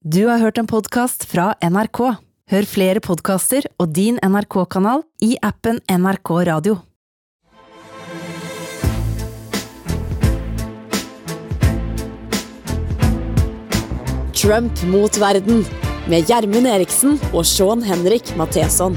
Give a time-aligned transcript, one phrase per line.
[0.00, 1.98] Du har hørt en podkast fra NRK.
[2.48, 6.78] Hør flere podkaster og din NRK-kanal i appen NRK Radio.
[14.32, 15.66] Trump mot verden
[16.08, 18.96] med Gjermund Eriksen og Sean Henrik Matheson.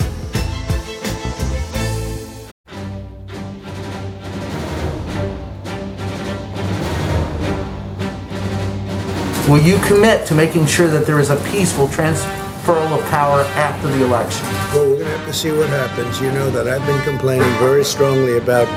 [9.50, 13.90] Will you commit to making sure that there is a peaceful transfer of power after
[13.90, 14.46] the election?
[14.74, 16.22] Well, we're going to have to see what happens.
[16.22, 18.68] You know that I've been complaining very strongly about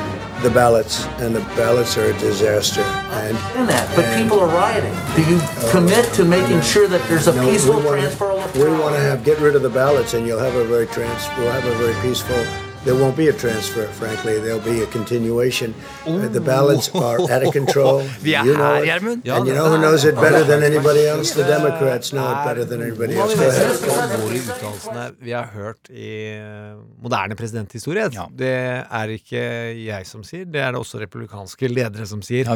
[0.42, 2.80] the ballots, and the ballots are a disaster.
[2.82, 4.92] And, In that, but and- people are rioting.
[5.14, 5.68] Do you oh.
[5.70, 8.64] commit to making sure that there's a No, we peaceful wanna- transfer of power?
[8.64, 11.28] We want to have get rid of the ballots, and you'll have a very trans.
[11.38, 12.44] We'll have a very peaceful.
[12.86, 14.34] There won't be a transfer, frankly.
[14.42, 15.74] There'll be a continuation.
[16.06, 17.96] Uh, the ballots are out of control.
[18.24, 18.88] Vi er you know her, it.
[18.88, 19.26] Gjermund.
[19.36, 21.32] and you know who knows it better than anybody else?
[21.34, 23.34] The Democrats know it better than anybody else.
[23.34, 24.38] de Go mest ahead.
[24.52, 28.06] uttalelsene vi har hørt i eh, moderne presidenthistorie.
[28.14, 28.28] Ja.
[28.30, 28.52] Det
[29.00, 29.42] er ikke
[29.82, 32.46] jeg som sier, det er det også republikanske ledere som sier.
[32.46, 32.54] Ja.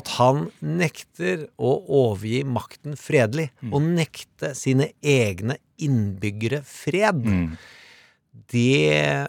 [0.00, 3.72] At han nekter å overgi makten fredelig, Mm.
[3.74, 7.22] og nekte sine egne innbyggere fred.
[7.24, 7.56] Mm.
[8.52, 9.28] Det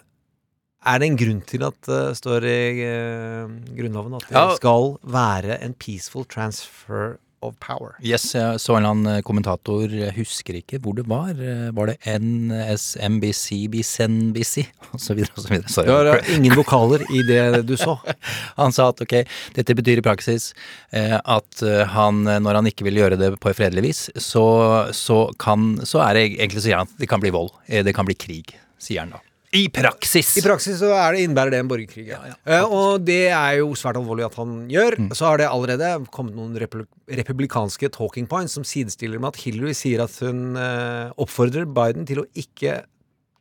[0.86, 4.46] er det en grunn til at det står i uh, Grunnloven at det Ja.
[4.56, 7.94] skal være en peaceful transfer of power.
[8.04, 11.30] Yes, jeg så en eller annen kommentator, jeg husker ikke hvor det var.
[11.32, 14.66] Eh, Var det NSMBC, BCNBC,
[15.06, 15.40] så videre.
[15.72, 15.86] Sorry.
[15.88, 17.94] Det var eh, ingen vokaler i det du så.
[18.60, 19.14] Han sa at ok,
[19.56, 20.50] dette betyr i praksis
[20.92, 24.44] eh, at eh, han, eh, når han ikke vil gjøre det på fredelig vis, så,
[24.92, 27.54] så kan, så er det egentlig så gjerne at det kan bli vold.
[27.68, 29.24] Eh, Det kan bli krig, sier han da.
[29.50, 30.28] I praksis!
[30.38, 32.04] I praksis så er det, innebærer det en borgerkrig.
[32.12, 32.20] Ja.
[32.46, 34.96] ja, og det er jo svært alvorlig at han gjør.
[35.10, 36.54] Så har det allerede kommet noen
[37.18, 42.22] republikanske talking points som sidestiller med at Hillary sier at hun eh, oppfordrer Biden til
[42.22, 42.84] å ikke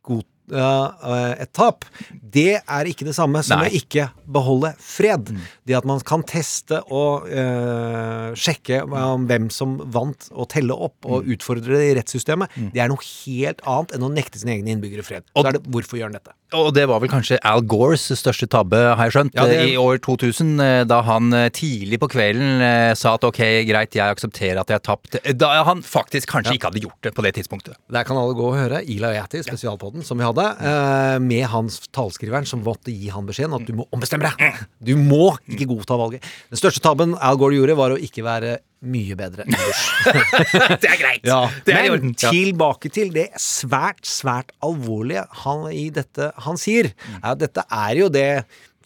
[0.09, 1.85] godta eh, et tap.
[2.09, 3.69] Det er ikke det samme som Nei.
[3.69, 5.31] å ikke beholde fred.
[5.65, 11.07] Det at man kan teste og uh, sjekke um, hvem som vant, og telle opp
[11.09, 14.75] og utfordre det i rettssystemet, det er noe helt annet enn å nekte sine egne
[14.75, 15.25] innbyggere fred.
[15.35, 16.35] Og Så er det, hvorfor gjør han dette?
[16.57, 19.75] Og det var vel kanskje Al Gores største tabbe, har jeg skjønt, Ja, det- i
[19.77, 23.37] år 2000, eh, da han eh, tidlig på kvelden eh, sa at ok,
[23.69, 25.19] greit, jeg aksepterer at jeg har tapt.
[25.37, 27.77] Da han faktisk kanskje ikke hadde gjort det på det tidspunktet.
[27.91, 31.79] Der kan alle gå og høre Ila Yati, spesialpodden som vi hadde, eh, med hans
[31.95, 34.63] talskriveren som måtte gi han beskjeden at du må ombestemme deg.
[34.83, 36.25] Du må ikke godta valget.
[36.51, 38.57] Den største tabben Al Gore gjorde, var å ikke være
[38.89, 39.85] mye bedre enn Bush.
[40.81, 41.27] Det er greit!
[41.27, 46.93] Ja, det er Men tilbake til det svært, svært alvorlige han i dette han sier.
[47.19, 48.29] Er at dette er jo det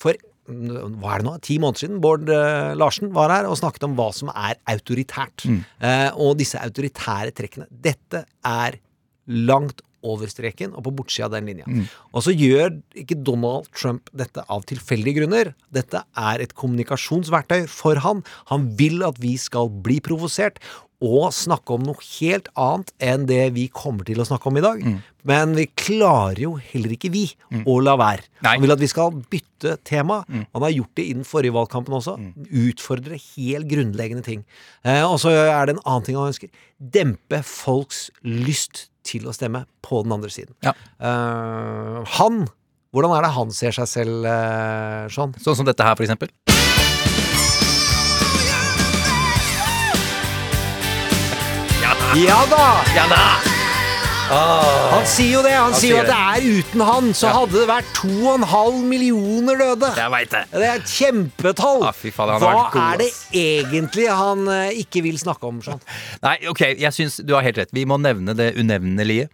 [0.01, 1.33] for hva er det nå?
[1.45, 5.45] Ti måneder siden Bård eh, Larsen var her og snakket om hva som er autoritært.
[5.47, 5.61] Mm.
[5.79, 7.69] Eh, og disse autoritære trekkene.
[7.71, 8.79] Dette er
[9.31, 11.67] langt over streken og på bortsida av den linja.
[11.67, 11.87] Mm.
[12.13, 15.53] Og så gjør ikke Donald Trump dette av tilfeldige grunner.
[15.73, 18.23] Dette er et kommunikasjonsverktøy for han.
[18.51, 20.61] Han vil at vi skal bli provosert
[21.03, 24.63] og snakke om noe helt annet enn det vi kommer til å snakke om i
[24.63, 24.79] dag.
[24.83, 24.95] Mm.
[25.27, 27.25] Men vi klarer jo heller ikke, vi,
[27.67, 28.25] å la være.
[28.43, 28.55] Nei.
[28.55, 30.21] Han vil at vi skal bytte tema.
[30.27, 30.47] Mm.
[30.55, 32.15] Han har gjort det i den forrige valgkampen også.
[32.63, 34.43] Utfordre helt grunnleggende ting.
[34.83, 36.51] Eh, og så er det en annen ting han ønsker.
[36.79, 40.55] Dempe folks lyst til å stemme på den andre siden.
[40.65, 40.75] Ja.
[40.99, 42.45] Eh, han
[42.93, 45.33] Hvordan er det han ser seg selv, eh, sånn?
[45.41, 46.29] Sånn som dette her, for eksempel.
[52.13, 52.65] Ja da!
[52.93, 53.21] Ja da!
[54.29, 55.53] Han sier jo det.
[55.57, 58.45] Han, sier jo at det er uten han, så hadde det vært to og en
[58.51, 59.89] halv millioner døde.
[59.97, 60.41] Jeg vet det.
[60.53, 61.81] Det er et kjempetall.
[61.89, 63.09] Ah, faen, han Hva god, er det
[63.41, 65.81] egentlig han eh, ikke vil snakke om, Sånn?
[66.27, 67.73] Nei, ok, jeg syns du har helt rett.
[67.73, 69.29] Vi må nevne det unevnelige.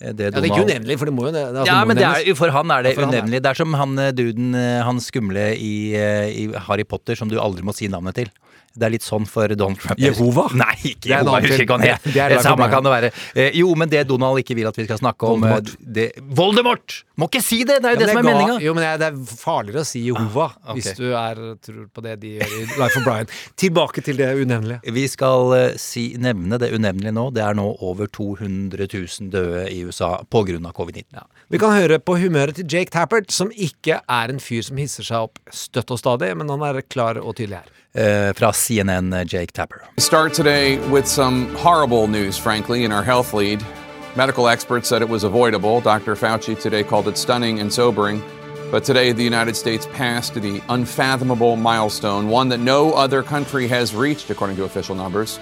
[0.00, 1.44] Eh, Det Ja, det er ikke unevnelig, for det må jo det.
[1.50, 3.42] altså, Ja, men det er, for han er det Ja, han unevnelig.
[3.44, 7.36] Det er som han eh, duden, eh, han skumle i, i Harry Potter som du
[7.36, 8.32] aldri må si navnet til.
[8.74, 9.98] Det er litt sånn for Donald Trump.
[10.02, 10.48] Jehova?
[10.58, 11.38] Nei, ikke Det Jehova.
[11.40, 12.02] Jeg husker ikke hva han het.
[12.10, 13.10] Det Det samme kan det være.
[13.36, 15.76] Eh, Jo, men det Donald ikke vil at vi skal snakke om eh, Voldemort.
[15.94, 16.96] det, Voldemort!
[17.16, 17.76] Må ikke si det!
[17.82, 18.56] Det er jo Ja, det som er men meninga.
[18.64, 20.80] Jo, men det er- er farligere å si Jehova Ah, okay.
[20.80, 23.26] hvis du er, tror på det de gjør i Life of Brian.
[23.56, 24.80] Tilbake til det unevnelige.
[24.92, 27.28] Vi skal eh, si, nevne det unevnelige nå.
[27.32, 30.58] Det er nå over 200 000 døde i USA pga.
[30.74, 31.22] covid-19.
[31.50, 35.04] Vi kan høre på humøret til Jake Tappert, som ikke er en fyr som hisser
[35.06, 37.70] seg opp støtt og stadig, men han er klar og tydelig her.
[37.96, 39.82] Eh, fra CNN, eh, Jake Tapper.
[39.98, 43.64] Start today with some horrible news, frankly, in our health lead.
[44.16, 45.80] Medical experts said it was avoidable.
[45.80, 46.16] Dr.
[46.16, 48.20] Fauci today called it stunning and sobering.
[48.72, 53.94] But today, the United States passed the unfathomable milestone, one that no other country has
[53.94, 55.38] reached, according to official numbers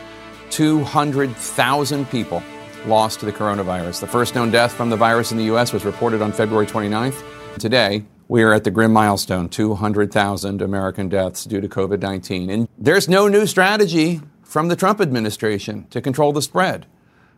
[0.51, 2.43] 200,000 people
[2.85, 4.01] lost to the coronavirus.
[4.01, 5.73] The first known death from the virus in the U.S.
[5.73, 7.23] was reported on February 29th.
[7.59, 12.49] Today, we are at the grim milestone 200,000 American deaths due to COVID 19.
[12.49, 16.87] And there's no new strategy from the Trump administration to control the spread.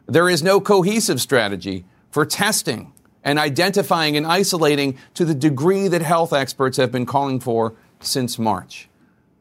[0.07, 2.93] There is no cohesive strategy for testing
[3.25, 8.39] and identifying and isolating to the degree that health experts have been calling for since
[8.39, 8.89] March.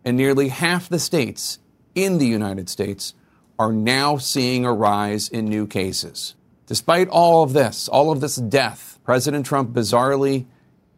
[0.03, 1.59] And nearly half the states
[1.93, 3.13] in the United States
[3.59, 6.33] are now seeing a rise in new cases.
[6.65, 10.47] Despite all of this, all of this death, President Trump bizarrely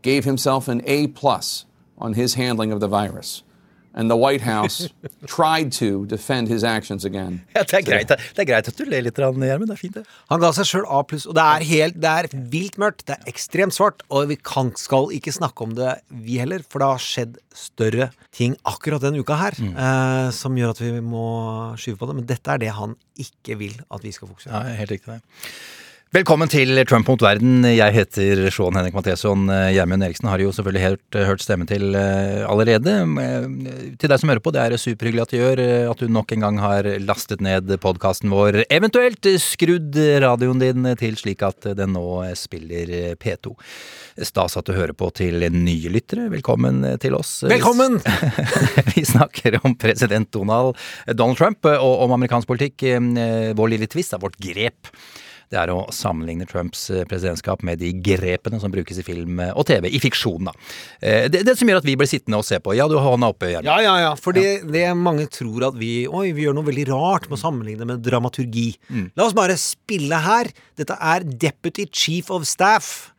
[0.06, 1.66] gave himself an A plus
[1.98, 3.42] on his handling of the virus.
[3.98, 4.90] And the White House
[5.26, 7.46] tried to defend his actions again.
[7.56, 9.70] Ja, det, er greit, det er greit at du ler litt, Gjermund.
[9.72, 10.04] Det er fint, det.
[10.34, 13.06] Han ga seg sjøl A pluss, og det er helt Det er vilt mørkt.
[13.08, 16.84] Det er ekstremt svart, og vi kan, skal ikke snakke om det, vi heller, for
[16.84, 21.26] det har skjedd større ting akkurat denne uka her eh, som gjør at vi må
[21.80, 22.20] skyve på det.
[22.20, 24.60] Men dette er det han ikke vil at vi skal fokusere på.
[24.60, 25.22] Ja, helt riktig det.
[26.16, 27.66] Velkommen til Trump mot verden.
[27.68, 29.50] Jeg heter Sean Henrik Matheson.
[29.76, 32.94] Gjermund Eriksen har jo selvfølgelig hørt, hørt stemmen til eh, allerede.
[33.20, 33.48] Eh,
[34.00, 36.32] Til deg som hører på, det er superhyggelig at du gjør eh, at du nok
[36.32, 38.62] en gang har lastet ned podkasten vår.
[38.72, 42.06] Eventuelt skrudd radioen din til slik at den nå
[42.40, 43.52] spiller P2.
[44.24, 46.30] Stas at du hører på til nye lyttere.
[46.32, 47.42] Velkommen til oss.
[47.44, 48.00] Velkommen!
[48.96, 50.80] Vi snakker om president Donald,
[51.12, 52.88] Donald Trump og om amerikansk politikk.
[53.60, 54.96] Vår lille tvist er vårt grep.
[55.54, 59.52] Det er å sammenligne Trumps eh, presidentskap med de grepene som brukes i film eh,
[59.54, 59.88] og TV.
[59.94, 60.54] I fiksjon, da.
[61.02, 62.74] Eh, Det, det som gjør at vi blir sittende og se på.
[62.78, 63.70] Ja, du har hånda oppe, Gjermund.
[63.70, 64.14] Ja, ja, ja.
[64.20, 67.86] Fordi det mange tror at vi Oi, vi gjør noe veldig rart med å sammenligne
[67.90, 68.70] med dramaturgi.
[69.16, 70.50] La oss bare spille her.
[70.80, 73.12] Dette er Deputy Chief of Staff.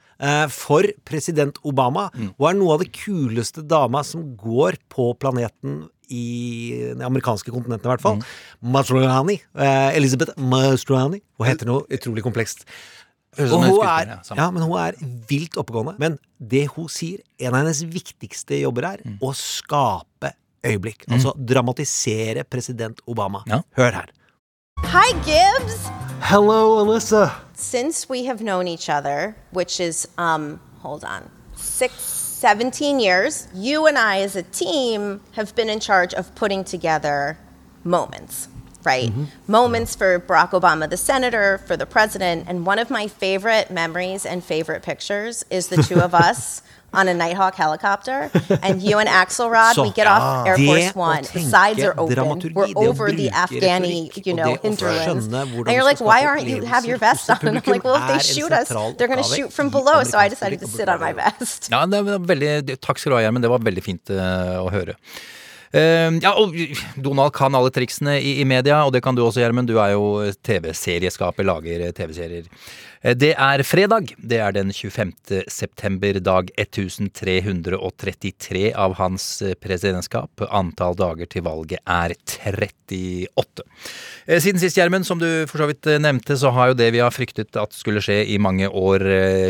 [0.48, 2.06] For president Obama,
[2.38, 7.84] og er noe av det kuleste dama som går på planeten i det amerikanske kontinentet,
[7.86, 8.20] i hvert fall.
[8.62, 9.40] Mastrani.
[9.56, 11.22] eh, Elizabeth Mastrani.
[11.38, 12.64] Hun heter noe utrolig komplekst.
[13.38, 14.92] Og hun er, ja, men hun er
[15.28, 15.98] vilt oppegående.
[16.00, 19.18] Men det hun sier, en av hennes viktigste jobber er Mm.
[19.20, 20.32] å skape
[20.64, 21.04] øyeblikk.
[21.10, 23.42] Altså dramatisere president Obama.
[23.46, 23.60] Ja.
[23.76, 24.06] Hør her.
[24.84, 25.88] Hi, Gibbs.
[26.20, 27.30] Hello, Alyssa.
[27.54, 33.86] Since we have known each other, which is, um, hold on, six, 17 years, you
[33.86, 37.38] and I as a team have been in charge of putting together
[37.82, 38.48] moments,
[38.84, 39.08] right?
[39.08, 39.24] Mm-hmm.
[39.50, 42.44] Moments for Barack Obama, the senator, for the president.
[42.46, 46.60] And one of my favorite memories and favorite pictures is the two of us.
[46.96, 48.30] On a Nighthawk helicopter,
[48.62, 51.22] and you and Axelrod, Så, we get off Air det Force å One.
[51.24, 52.16] The sides are open.
[52.54, 55.26] We're det over the Afghani, retorikk, you know, det hinterlands.
[55.32, 57.38] And you're like, why aren't you have your vest on?
[57.42, 60.02] And I'm like, well, if they shoot us, they're going to shoot from below.
[60.04, 61.68] So I decided to sit on my vest.
[61.70, 63.44] Ja, det var veldig, takk skal du ha, Gjermund.
[63.44, 64.96] Det var veldig fint uh, å høre.
[65.74, 66.54] Uh, ja, og
[66.96, 69.68] Donald kan alle triksene i, i media, og det kan du også, Gjermund.
[69.68, 70.06] Du er jo
[70.46, 72.48] TV-serieskaper, lager eh, TV-serier.
[73.06, 74.14] Eh, Det er fredag.
[74.18, 75.44] Det er den 25.
[75.48, 80.42] september, dag 1333 av hans eh, presidentskap.
[80.50, 83.62] Antall dager til valget er 38.
[84.26, 87.02] Eh, Siden sist, Gjermund, som du for så vidt nevnte, så har jo det vi
[87.04, 89.04] har fryktet at skulle skje i mange år,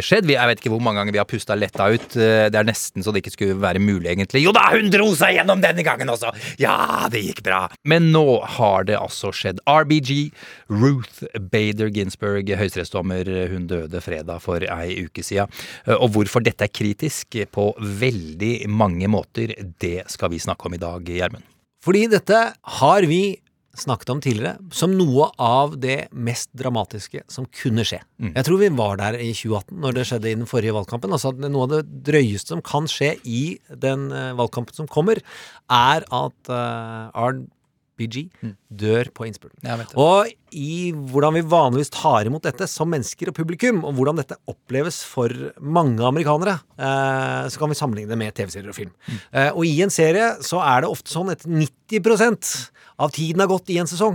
[0.05, 0.29] skjedd.
[0.29, 2.09] Jeg vet ikke hvor mange ganger vi har pusta letta ut.
[2.17, 4.44] Det er nesten så det ikke skulle være mulig, egentlig.
[4.44, 6.32] Jo da, hun dro seg gjennom denne gangen også!
[6.61, 7.64] Ja, det gikk bra.
[7.88, 8.26] Men nå
[8.56, 9.62] har det altså skjedd.
[9.64, 10.31] RBG,
[10.73, 15.49] Ruth Bader Ginsburg, høyesterettsdommer, hun døde fredag for ei uke sida.
[15.87, 20.75] Eh, Og hvorfor dette er kritisk på veldig mange måter, det skal vi snakke om
[20.75, 21.45] i dag, Gjermund.
[21.85, 22.38] Fordi dette
[22.81, 23.38] har vi
[23.76, 27.99] snakket om tidligere som noe av det mest dramatiske som kunne skje.
[28.33, 31.12] Jeg tror vi var der i 2018 når det skjedde i den forrige valgkampen.
[31.12, 35.21] Altså at Noe av det drøyeste som kan skje i den eh, valgkampen som kommer,
[35.69, 38.31] er at uh, RBG
[38.73, 39.61] dør på innspurten.
[40.00, 44.39] Og i hvordan vi vanligvis tar imot dette som mennesker og publikum, og hvordan dette
[44.51, 48.95] oppleves for mange amerikanere, eh, så kan vi sammenligne det med TV-serier og film.
[49.33, 53.51] Eh, og i en serie så er det ofte sånn at 90% av tiden har
[53.51, 54.15] gått i en sesong,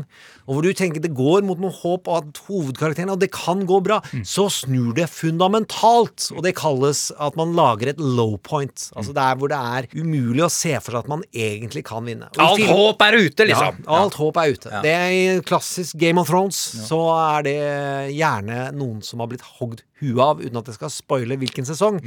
[0.50, 3.78] og hvor du tenker det går mot noe håp at hovedkarakterene, og det kan gå
[3.86, 8.88] bra, så snur det fundamentalt, og det kalles at man lager et low point.
[8.98, 12.08] Altså det er hvor det er umulig å se for seg at man egentlig kan
[12.10, 12.32] vinne.
[12.34, 13.82] Og Alt film- håp er ute, liksom!
[13.86, 14.82] ja, alt håp er ute.
[14.88, 16.58] Det er klassisk Game of Thrones
[16.88, 17.58] så er det
[18.16, 22.00] gjerne noen som har blitt hogd huet av, uten at jeg skal spoile hvilken sesong.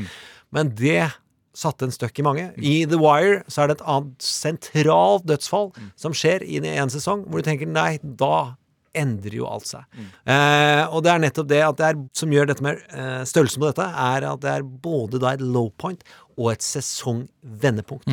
[0.54, 1.12] Men det
[1.54, 2.48] satte en støkk i mange.
[2.58, 7.22] I The Wire så er det et annet sentralt dødsfall som skjer i en sesong,
[7.28, 8.56] hvor du tenker nei, da
[8.94, 9.82] endrer jo alt seg.
[10.30, 13.62] Eh, og det er nettopp det at det er, som gjør dette med eh, størrelsen
[13.62, 16.02] på dette, er at det er både da et low point
[16.38, 18.06] og et sesongvendepunkt.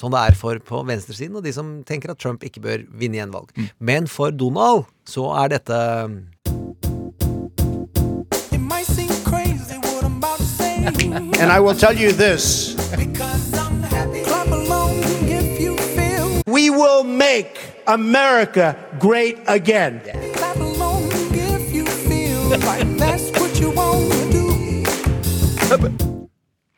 [0.00, 3.20] Sånn det er for på venstresiden, og de som tenker at Trump ikke bør vinne
[3.20, 3.52] gjenvalg.
[3.78, 5.80] Men for Donald så er dette
[10.60, 10.76] say.
[11.40, 14.22] And I will tell you this because I'm happy.
[14.24, 16.42] Clap along if you feel.
[16.46, 20.00] we will make America great again.
[20.34, 24.46] Clap along if you feel like that's what you want to do.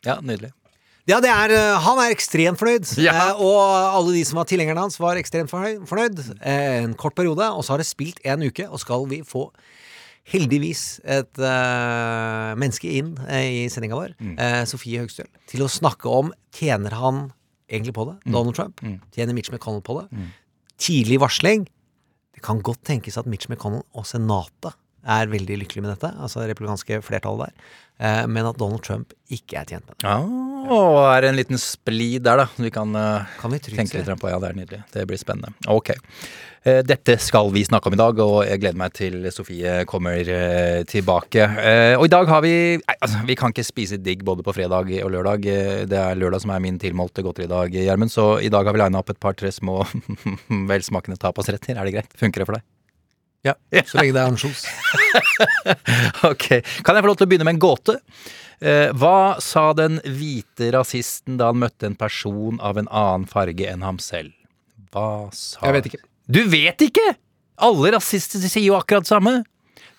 [0.05, 0.51] Ja, nydelig.
[1.09, 2.87] Ja, det er, eh, han er ekstremt fornøyd.
[3.03, 3.11] Ja.
[3.33, 3.59] Eh, og
[3.99, 6.19] alle de som var tilhengerne hans, var ekstremt fornøyd.
[6.41, 9.49] eh, en kort periode, og så har det spilt en uke, og skal vi få
[10.31, 16.07] heldigvis et eh, menneske inn eh, i sendinga vår, eh, Sofie Høgstøl, til å snakke
[16.07, 17.33] om tjener han
[17.69, 18.79] egentlig på det, Donald Trump?
[19.11, 20.07] Tjener Mitch McConnell på det?
[20.79, 21.67] Tidlig varsling.
[22.33, 24.73] Det kan godt tenkes at Mitch McConnell og Senatet
[25.05, 29.11] er veldig lykkelig med dette, altså det republikanske flertallet der, eh, men at Donald Trump
[29.33, 30.05] ikke er tjent med det.
[30.07, 30.19] Ja,
[30.73, 32.45] og er en liten splid der, da.
[32.57, 34.29] Vi kan, eh, Kan vi tenke litt på.
[34.31, 34.83] Ja, det er nydelig.
[34.93, 35.51] Det blir spennende.
[35.67, 35.89] Ok.
[36.65, 40.15] Eh, Dette skal vi snakke om i dag, og jeg gleder meg til Sofie kommer
[40.23, 41.43] eh, tilbake.
[41.59, 44.87] Eh, Og i dag har vi altså, Vi kan ikke spise digg både på fredag
[45.03, 45.45] og lørdag.
[45.45, 48.11] Eh, Det er lørdag som er min tilmålte godteridag, Gjermund.
[48.11, 49.83] Så i dag har vi lina opp et par-tre små
[50.71, 51.75] velsmakende tapasretter.
[51.77, 52.13] Er det greit?
[52.15, 52.63] Funker det for deg?
[53.43, 54.63] Ja, så lenge det er ansjos.
[56.29, 56.47] Ok.
[56.85, 57.97] Kan jeg få lov til å begynne med en gåte?
[58.63, 63.67] Eh, hva sa den hvite rasisten da han møtte en person av en annen farge
[63.67, 64.31] enn ham selv?
[64.95, 66.01] Hva sa Jeg vet ikke.
[66.31, 67.09] Du vet ikke?!
[67.63, 69.35] Alle rasister sier jo akkurat det samme.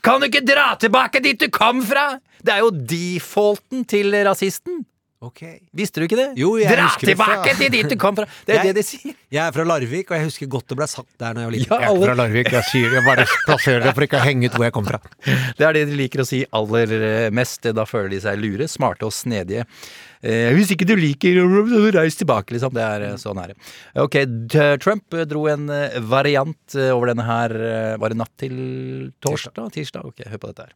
[0.05, 2.15] Kan du ikke dra tilbake dit du kom fra?!
[2.45, 4.83] Det er jo defaulten til rasisten.
[5.25, 5.41] Ok.
[5.73, 6.27] Visste du ikke det?
[6.37, 8.27] Jo, jeg Dra husker det fra- tilbake til dit du kom fra!
[8.45, 9.15] Det er Jeg- det de sier.
[9.33, 11.55] Jeg er fra Larvik, og jeg husker godt det ble sagt der når jeg var
[11.57, 11.71] liten.
[11.71, 14.25] Ja, jeg er fra Larvik, jeg sier det, jeg bare plasserer det for ikke å
[14.27, 15.01] henge ut hvor jeg kom fra.
[15.59, 17.63] Det er det de liker å si aller eh, mest.
[17.75, 19.65] Da føler de seg lure, smarte og snedige.
[20.25, 21.41] Eh, hvis ikke du liker
[21.99, 22.73] Reis tilbake, liksom.
[22.77, 23.57] Det er eh, sånn er det.
[24.05, 24.21] Ok,
[24.81, 27.53] Trump dro en eh, variant over denne her
[28.01, 29.73] Var det natt til torsdag?
[29.73, 30.05] Tirsdag?
[30.13, 30.75] Ok, hør på dette her.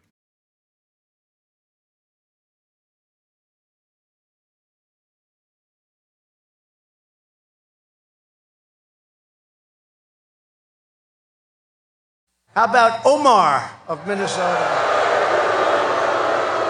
[12.57, 14.67] How about Omar of Minnesota?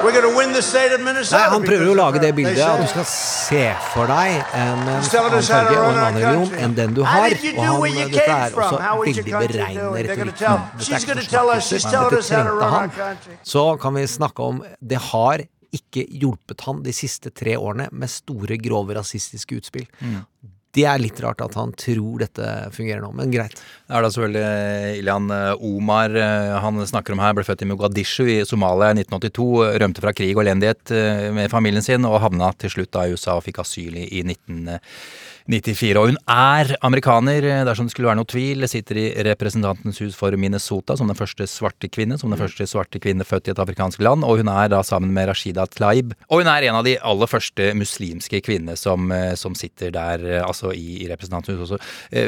[0.02, 1.42] We're going to win the state of Minnesota.
[1.42, 4.84] Nei, Han prøver jo å lage det bildet at du skal se for deg en
[5.02, 7.34] farge og en annen religion enn den du har.
[7.34, 10.06] Og han, dette er også How was your veldig country beregnende doing?
[10.06, 10.38] Retorikk.
[10.38, 11.22] Dette er ikke men
[11.98, 13.22] dette trengte han.
[13.54, 15.46] Så kan vi snakke om Det har
[15.78, 19.90] ikke hjulpet han de siste tre årene med store, grove rasistiske utspill.
[20.76, 23.56] Det er litt rart at han tror dette fungerer nå, men greit.
[23.88, 27.64] Det er da selvfølgelig eh, Ilyan eh, Omar eh, han snakker om her, ble født
[27.64, 29.48] i Mogadishu i Somalia i 1982.
[29.80, 30.92] Rømte fra krig og elendighet
[31.34, 34.84] med familien sin, og havna til slutt da i USA og fikk asyl i 1990.
[35.48, 35.96] 94.
[35.96, 38.66] Og hun er amerikaner, eh, dersom det skulle være noe tvil.
[38.68, 42.18] Sitter i Representantens hus for Minnesota som den første svarte kvinne.
[42.20, 42.44] Som den mm.
[42.44, 44.26] første svarte kvinne født i et afrikansk land.
[44.28, 46.12] Og hun er da sammen med Rashida Tlaib.
[46.28, 50.26] Og hun er en av de aller første muslimske kvinnene som, eh, som sitter der,
[50.26, 51.80] eh, altså i, i Representantens hus også.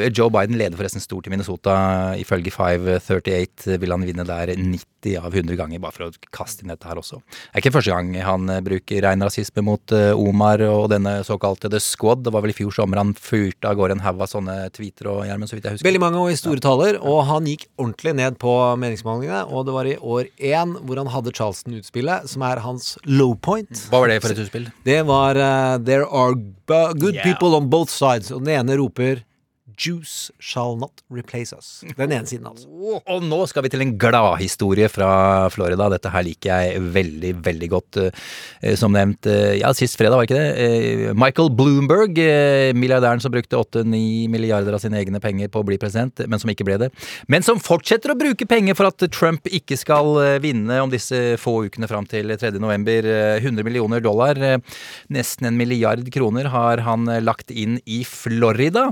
[0.09, 2.15] Joe Biden leder forresten stort i Minnesota.
[2.17, 6.73] Ifølge 538 vil han vinne der 90 av 100 ganger, bare for å kaste inn
[6.73, 7.21] dette her også.
[7.21, 11.81] Det er ikke første gang han bruker rein rasisme mot Omar og denne såkalte The
[11.81, 12.23] Squad.
[12.25, 15.07] Det var vel i fjor sommer han fyrte av gårde en haug av sånne tweeter
[15.11, 15.87] og Gjermund, så vidt jeg husker.
[15.87, 19.43] Veldig mange og i store taler, og han gikk ordentlig ned på meningsmålingene.
[19.51, 23.71] Og det var i år én hvor han hadde Charleston-utspillet, som er hans low point.
[23.91, 24.69] Hva var det for et utspill?
[24.87, 26.33] Det var uh, There are
[26.95, 27.23] good Yeah.
[27.25, 28.31] people on both sides.
[28.31, 29.23] Og den ene roper
[29.81, 31.81] Juice shall not replace us.
[31.97, 32.69] Den ene siden, altså.
[33.15, 35.09] Og nå skal vi til en gladhistorie fra
[35.53, 35.87] Florida.
[35.93, 38.01] Dette her liker jeg veldig, veldig godt.
[38.05, 40.49] Eh, Som nevnt, eh, ja, sist fredag, var ikke det?
[40.61, 42.19] Eh, Michael Bloomberg,
[42.77, 46.51] milliardæren som brukte 8-9 milliarder av sine egne penger på å bli president, men som
[46.53, 46.91] ikke ble det.
[47.31, 51.57] Men som fortsetter å bruke penger for at Trump ikke skal vinne om disse få
[51.67, 52.53] ukene fram til 3.
[52.61, 53.07] november.
[53.07, 54.37] Eh, 100 millioner dollar,
[55.11, 58.89] nesten en milliard kroner, har han lagt inn i Florida.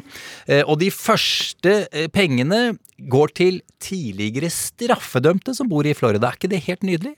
[0.47, 2.77] Eh, De første eh, pengene
[3.11, 6.29] går til tidligere straffedømte som bor i Florida.
[6.29, 7.15] Er ikke det helt nydelig?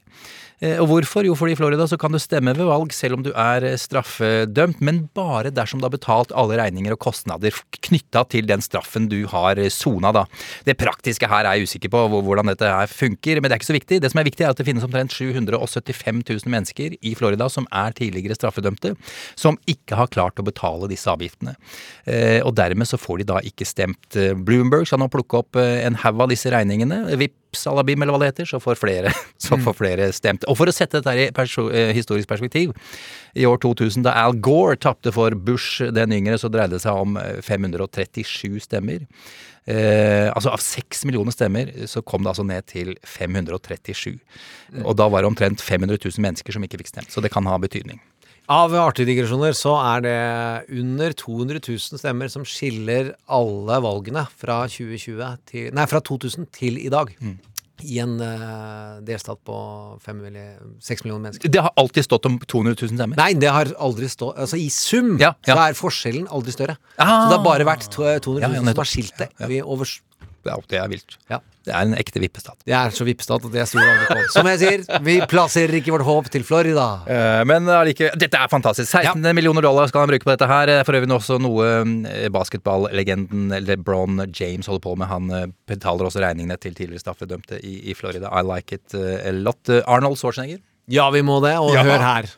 [0.61, 1.25] Eh, Og hvorfor?
[1.25, 3.77] Jo, fordi i Florida så kan du stemme ved valg selv om du er eh,
[3.81, 9.07] straffedømt, men bare dersom du har betalt alle regninger og kostnader knytta til den straffen
[9.09, 10.27] du har eh, sona, da.
[10.67, 13.71] Det praktiske her er jeg usikker på hvordan dette her funker, men det er ikke
[13.71, 14.01] så viktig.
[14.05, 17.65] Det som er viktig, er at det finnes omtrent 775 000 mennesker i Florida som
[17.73, 18.93] er tidligere straffedømte,
[19.39, 21.55] som ikke har klart å betale disse avgiftene.
[22.45, 24.17] Og dermed så får de da ikke stemt.
[24.45, 27.03] Bloomberg skal nå plukke opp en haug av disse regningene.
[27.19, 29.13] Vips alabim, eller hva det heter, så får flere,
[29.45, 30.47] så får flere stemt.
[30.49, 32.73] Og for å sette dette her i perso eh, historisk perspektiv,
[33.37, 36.99] i år 2000, da Al Gore tapte for Bush den yngre, så dreide det seg
[37.03, 39.07] om eh, 537 stemmer.
[39.69, 44.17] Eh, altså Av seks millioner stemmer så kom det altså ned til 537.
[44.81, 47.13] Og da var det omtrent 500 000 mennesker som ikke fikk stemt.
[47.13, 48.01] Så det kan ha betydning.
[48.51, 50.15] Av artige digresjoner så er det
[50.81, 56.81] under 200 000 stemmer som skiller alle valgene fra 2020 til Nei, fra 2000 til
[56.81, 57.13] i dag.
[57.81, 59.55] I en uh, delstat på
[60.03, 61.49] fem eller seks millioner mennesker.
[61.53, 63.21] Det har alltid stått om 200 000 stemmer.
[63.21, 65.55] Nei, det har aldri stått Altså i sum Ja, ja.
[65.55, 66.75] så er forskjellen aldri større.
[66.97, 67.07] Ah.
[67.07, 69.31] Så det har bare vært 200 000 Ja, ja, som har skilt det.
[69.47, 69.95] Vi over,
[70.45, 71.17] Ja, det er vilt.
[71.29, 71.37] Ja.
[71.61, 72.55] Det er en ekte vippestat.
[72.65, 74.21] det er så vippestat at jeg stoler aldri på.
[74.33, 76.85] Som jeg sier, vi plasserer ikke vårt håp til Florida.
[77.05, 78.89] Uh, Men allikevel, dette er fantastisk.
[78.89, 80.71] 16 millioner dollar skal han bruke på dette her.
[80.87, 81.67] For øvrig også noe
[82.09, 85.07] eh, basketballegenden LeBron James holder på med.
[85.11, 88.31] Han eh, betaler også regningene til tidligere straffedømte i, i Florida.
[88.33, 89.61] I like it eh, a lot.
[89.69, 90.61] Eh, Arnold Schwarzenegger.
[90.91, 91.83] Ja, vi må det, og Ja.
[91.85, 92.31] hør her.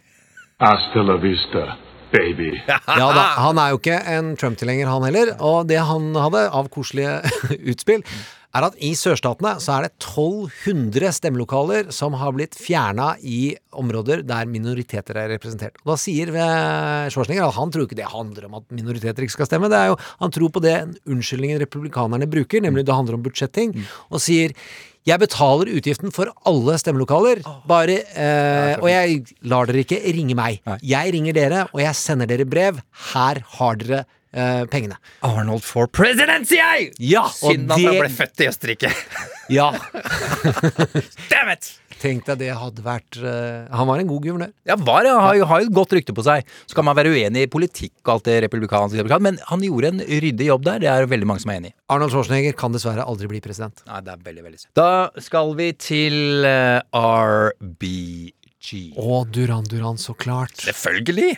[0.60, 1.64] Hasta la vista,
[2.14, 2.52] baby.
[2.70, 5.34] Ja da, Han er jo ikke en Trump-tilhenger, han heller.
[5.42, 7.20] Og det han hadde av koselige
[7.74, 8.06] utspill,
[8.54, 14.22] er at i sørstatene så er det 1200 stemmelokaler som har blitt fjerna i områder
[14.30, 15.80] der minoriteter er representert.
[15.82, 19.40] Og da sier eh, Schwarzenegger at han tror ikke det handler om at minoriteter ikke
[19.40, 19.72] skal stemme.
[19.74, 20.78] Det er jo, Han tror på det
[21.10, 23.74] unnskyldningen republikanerne bruker, nemlig det handler om budsjetting,
[24.14, 24.54] og sier
[25.10, 30.62] jeg betaler utgiften for alle stemmelokaler, bare eh, Og jeg lar dere ikke ringe meg.
[30.82, 32.80] Jeg ringer dere, og jeg sender dere brev.
[33.14, 34.96] Her har dere eh, pengene.
[35.28, 36.92] Arnold for president, sier jeg!
[37.14, 38.94] Ja, og Synd at han det- ble født i Østerrike.
[39.52, 39.72] Ja,
[41.30, 41.74] Damn it!
[42.04, 44.52] Tenk deg det hadde vært uh, Han var en god guvernør.
[44.68, 45.14] Ja, var det.
[45.14, 46.48] Han har jo, har jo et godt rykte på seg.
[46.68, 50.04] Så kan man være uenig i politikk og alt det republikanske, men han gjorde en
[50.04, 50.84] ryddig jobb der.
[50.84, 51.76] Det er veldig mange som er enig i.
[51.94, 53.84] Arnold Schwarzenegger kan dessverre aldri bli president.
[53.90, 54.72] Nei, det er veldig, veldig synd.
[54.80, 58.74] Da skal vi til uh, RBG.
[59.00, 60.58] Å, Duran Duran, så klart.
[60.64, 61.36] Selvfølgelig!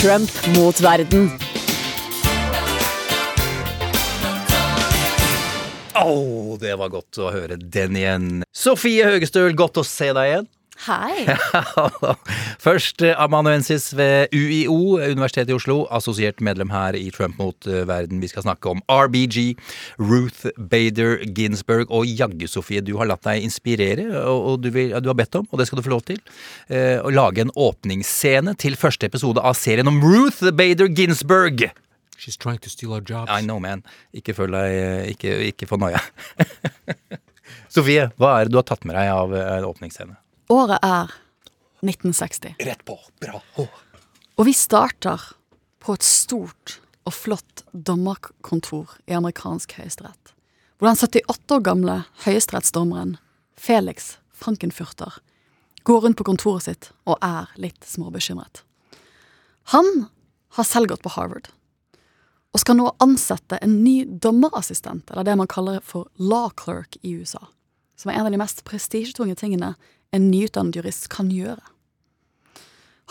[0.00, 1.26] Trump mot verden.
[5.92, 8.30] Å, det var godt å høre den igjen.
[8.48, 10.48] Sofie Høgestøl, godt å se deg igjen.
[10.80, 11.26] Hei.
[12.66, 17.82] Først eh, amanuensis ved UiO, Universitetet i Oslo, assosiert medlem her i Trump mot eh,
[17.88, 18.22] verden.
[18.22, 19.58] Vi skal snakke om RBG,
[20.00, 25.10] Ruth Bader Ginsburg, og jaggu, Sofie, du har latt deg inspirere, og, du, vil, du
[25.12, 26.22] har bedt om, og det skal du få lov til,
[26.72, 31.66] eh, å lage en åpningsscene til første episode av serien om Ruth Bader Ginsburg.
[32.16, 33.28] She's trying to steal our jobs.
[33.28, 33.84] I know, man.
[34.16, 36.00] Ikke føl deg Ikke, ikke få noia.
[37.74, 40.16] Sofie, hva er det du har tatt med deg av en åpningsscene?
[40.50, 41.12] Året er
[41.80, 42.54] 1960.
[42.58, 42.98] Rett på.
[43.20, 43.40] Bra.
[44.34, 45.22] Og vi starter
[45.78, 50.32] på et stort og flott dommerkontor i amerikansk høyesterett.
[50.80, 53.12] Hvor den 78 år gamle høyesterettsdommeren
[53.54, 55.20] Felix Frankenfurter
[55.86, 58.64] går rundt på kontoret sitt og er litt småbekymret.
[59.70, 60.08] Han
[60.58, 61.52] har selv gått på Harvard
[62.50, 67.14] og skal nå ansette en ny dommerassistent, eller det man kaller for law clerk i
[67.22, 67.44] USA,
[67.94, 69.76] som er en av de mest prestisjetunge tingene
[70.10, 71.62] en nyutdannet jurist kan gjøre.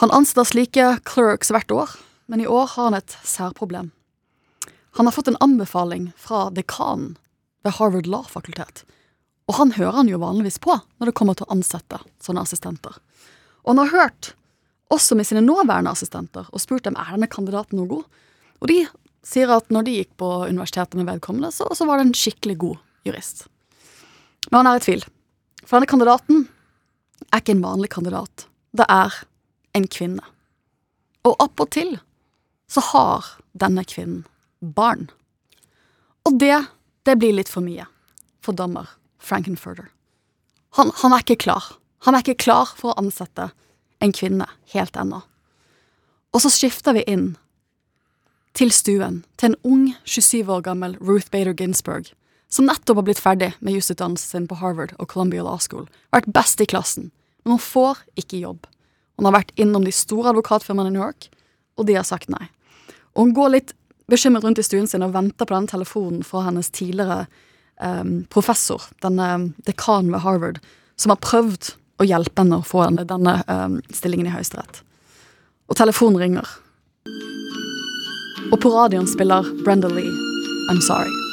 [0.04, 1.96] Han ansetter slike clerks hvert år,
[2.32, 3.92] men i år har han et særproblem.
[4.98, 7.18] Han har fått en anbefaling fra dekanen
[7.64, 8.84] ved Harvard Law-fakultet,
[9.50, 12.96] og han hører han jo vanligvis på når det kommer til å ansette sånne assistenter.
[13.64, 14.34] Og han har hørt
[14.94, 18.22] også med sine nåværende assistenter og spurt dem er denne kandidaten noe god.
[18.62, 18.84] Og de
[19.26, 22.56] sier at når de gikk på universitetet med vedkommende, så, så var det en skikkelig
[22.62, 23.48] god jurist.
[24.50, 25.04] Men han er i tvil.
[25.66, 26.48] For denne kandidaten
[27.28, 28.48] er ikke en vanlig kandidat.
[28.72, 29.14] Det er
[29.76, 30.24] en kvinne.
[31.28, 31.98] Og appåtil
[32.70, 33.28] så har
[33.60, 34.26] denne kvinnen
[34.60, 35.10] barn.
[36.28, 36.56] Og det,
[37.06, 37.88] det blir litt for mye
[38.46, 38.88] for dommer
[39.20, 39.90] Frankenfurter.
[40.78, 41.66] Han, han er ikke klar.
[42.06, 43.50] Han er ikke klar for å ansette
[44.00, 45.22] en kvinne helt ennå.
[46.34, 47.32] Og så skifter vi inn
[48.58, 52.12] til stuen til en ung 27 år gammel Ruth Bader Ginsburg,
[52.50, 56.30] som nettopp har blitt ferdig med jusutdannelsen sin på Harvard og Columbia Law School, vært
[56.34, 57.12] best i klassen,
[57.44, 58.66] men hun får ikke jobb.
[59.20, 61.30] Hun har vært innom de store advokatfirmaene i New York,
[61.78, 62.50] og de har sagt nei.
[63.14, 63.76] Og hun går litt
[64.10, 67.28] bekymret rundt i stuen sin og venter på den telefonen fra hennes tidligere
[67.84, 70.60] um, professor, denne dekanen ved Harvard,
[71.00, 74.82] som har prøvd å hjelpe henne å få denne, denne um, stillingen i Høyesterett.
[75.70, 76.58] Og telefonen ringer.
[78.50, 80.16] Og på radioen spiller Brenda Lee
[80.72, 81.29] I'm Sorry.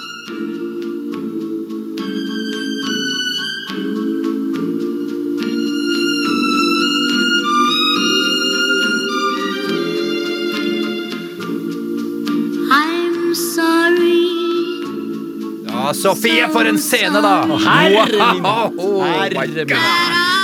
[15.95, 17.37] Sofie, for en scene, da!
[17.67, 18.43] Herre min.
[18.43, 20.35] Wow, herre min.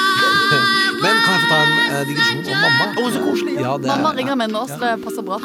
[1.02, 2.84] Men kan jeg få ta en eh, digresjon om mamma?
[2.94, 3.54] Å, så koselig.
[3.58, 5.38] Ja, det Mamma er, ringer med nå, så det passer bra.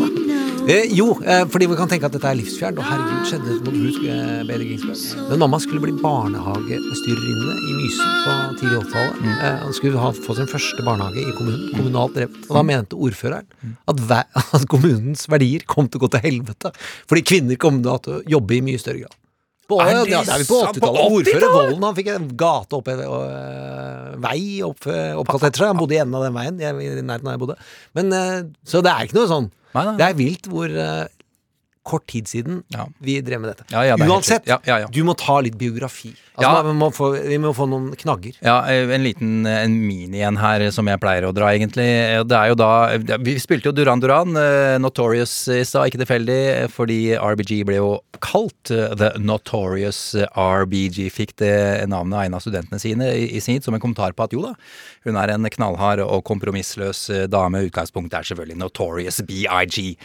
[0.72, 2.80] eh, jo, eh, fordi vi kan tenke at dette er livsfjernt.
[2.80, 5.26] Og herregud, skjedde det mot hus, eh.
[5.28, 9.20] Men mamma skulle bli barnehagebestyrerinne i Mysen på tidlig 80-tallet.
[9.20, 9.34] Mm.
[9.34, 11.68] Eh, han skulle ha fått sin første barnehage i kommunen.
[11.76, 12.40] Kommunalt drevet.
[12.48, 14.24] Og da mente ordføreren at, ve-
[14.56, 16.72] at kommunens verdier kom til å gå til helvete.
[17.10, 19.20] Fordi kvinner kom da til å jobbe i mye større grad.
[19.66, 21.00] På, Er ja, det det er vi på 80-tallet.
[21.02, 21.54] Ordfører 80-tallet?
[21.56, 24.86] Volden han fikk en gate opp, øh, vei opp,
[25.22, 25.72] oppkalt etter seg.
[25.72, 27.56] Han bodde i enden av den veien, jeg, i nærheten av jeg bodde.
[27.98, 29.48] Men, øh, så det er ikke noe sånn.
[29.76, 29.96] Nei, nei.
[29.98, 31.02] Det er vilt hvor øh,
[31.86, 32.88] kort tid siden Ja.
[33.00, 33.64] vi drev med dette.
[33.72, 34.44] Ja, ja, det Uansett.
[34.92, 36.12] Du må ta litt biografi.
[36.36, 36.62] Altså, Ja.
[36.66, 38.34] vi, må få, vi må få noen knagger.
[38.44, 41.86] Ja, eh, en liten en mini en her som jeg pleier å dra, egentlig.
[41.86, 42.72] Eh, Det er jo da
[43.22, 47.76] Vi spilte jo Duran Duran, eh, Notorious i stad, ikke tilfeldig, eh, fordi RBG ble
[47.78, 51.08] jo kalt eh, The Notorious RBG.
[51.12, 54.12] Fikk det navnet av en av studentene sine i, i sin tid, som en kommentar
[54.16, 54.52] på at jo da,
[55.06, 57.64] hun er en knallhard og kompromissløs eh, dame.
[57.70, 59.96] Utgangspunktet er selvfølgelig Notorious BIG,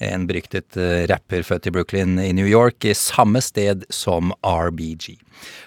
[0.00, 5.18] en beryktet eh, rapper født i Brooklyn i New York, i samme sted som RBG.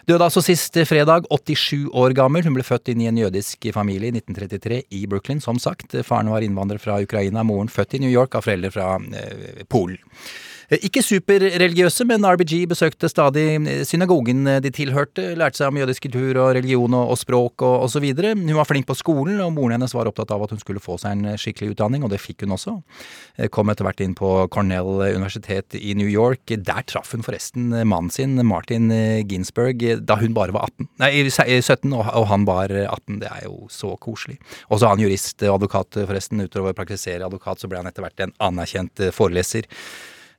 [0.06, 2.44] Døde altså sist fredag, 87 år gammel.
[2.44, 5.96] Hun ble født inn i en jødisk familie i 1933 i Brooklyn, som sagt.
[6.04, 10.02] Faren var innvandrer fra Ukraina, moren født i New York av foreldre fra eh, Polen.
[10.74, 16.08] Eh, Ikke superreligiøse, men RBG besøkte stadig eh, synagogen de tilhørte, lærte seg om jødisk
[16.08, 18.08] kultur og religion og, og språk og osv.
[18.24, 20.98] Hun var flink på skolen, og moren hennes var opptatt av at hun skulle få
[21.02, 22.78] seg en skikkelig utdanning, og det fikk hun også.
[23.38, 26.50] Eh, Kom etter hvert inn på Cornell universitet i New York.
[26.64, 30.90] Der traff hun forresten mannen sin, Martin eh, Ginsberg, eh, da hun bare var 18.
[31.04, 33.20] Nei, se- 17, og, han var 18.
[33.22, 34.40] Det er jo så koselig.
[34.70, 36.42] Og så er han jurist og advokat, eh, forresten.
[36.44, 39.68] Utover å praktisere advokat, så ble han etter hvert en anerkjent eh, foreleser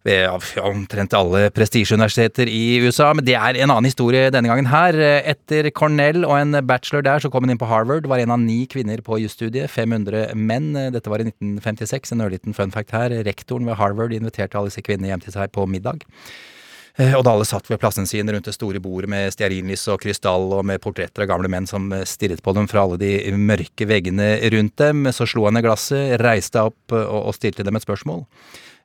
[0.05, 4.99] ved omtrent alle prestisjeuniversiteter i USA, men det er en annen historie denne gangen her.
[5.25, 8.43] Etter Cornell og en bachelor der, så kom hun inn på Harvard, var en av
[8.43, 10.75] ni kvinner på jusstudiet, 500 menn.
[10.93, 13.15] Dette var i 1956, en ørliten fun fact her.
[13.25, 16.05] Rektoren ved Harvard inviterte alle disse kvinnene hjem til seg på middag.
[17.01, 20.03] Eh, Og da alle satt ved plassen sin rundt det store bordet med stearinlys og
[20.05, 23.89] krystall og med portretter av gamle menn som stirret på dem fra alle de mørke
[23.89, 28.23] veggene rundt dem, så slo han ned glasset, reiste opp og stilte dem et spørsmål.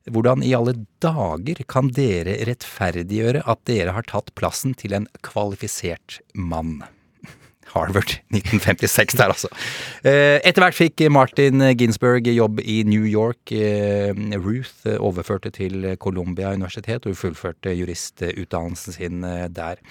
[0.08, 6.22] Hvordan i alle dager kan dere rettferdiggjøre at dere har tatt plassen til en kvalifisert
[6.34, 6.80] mann?
[7.74, 9.52] Harvard 1956 der, altså.
[10.02, 13.52] Eh, Etter hvert fikk Martin Ginsberg jobb i New York.
[13.52, 19.84] Eh, Ruth overførte til Columbia universitet, og hun fullførte juristutdannelsen sin eh, der.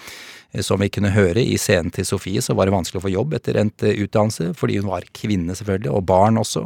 [0.51, 3.13] Eh, Som vi kunne høre i scenen til Sofie, så var det vanskelig å få
[3.13, 6.65] jobb etter endt eh, utdannelse, fordi hun var kvinne selvfølgelig, og barn også.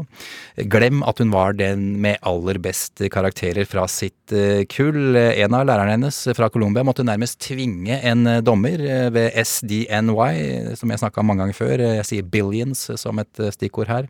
[0.56, 4.34] Eh, Glem at hun var den med aller best karakterer fra sitt
[4.72, 5.16] kull.
[5.18, 8.82] En av lærerne hennes fra Colombia måtte nærmest tvinge en dommer
[9.14, 13.92] ved SDNY, som jeg snakka om mange ganger før, jeg sier billions som et stikkord
[13.92, 14.08] her.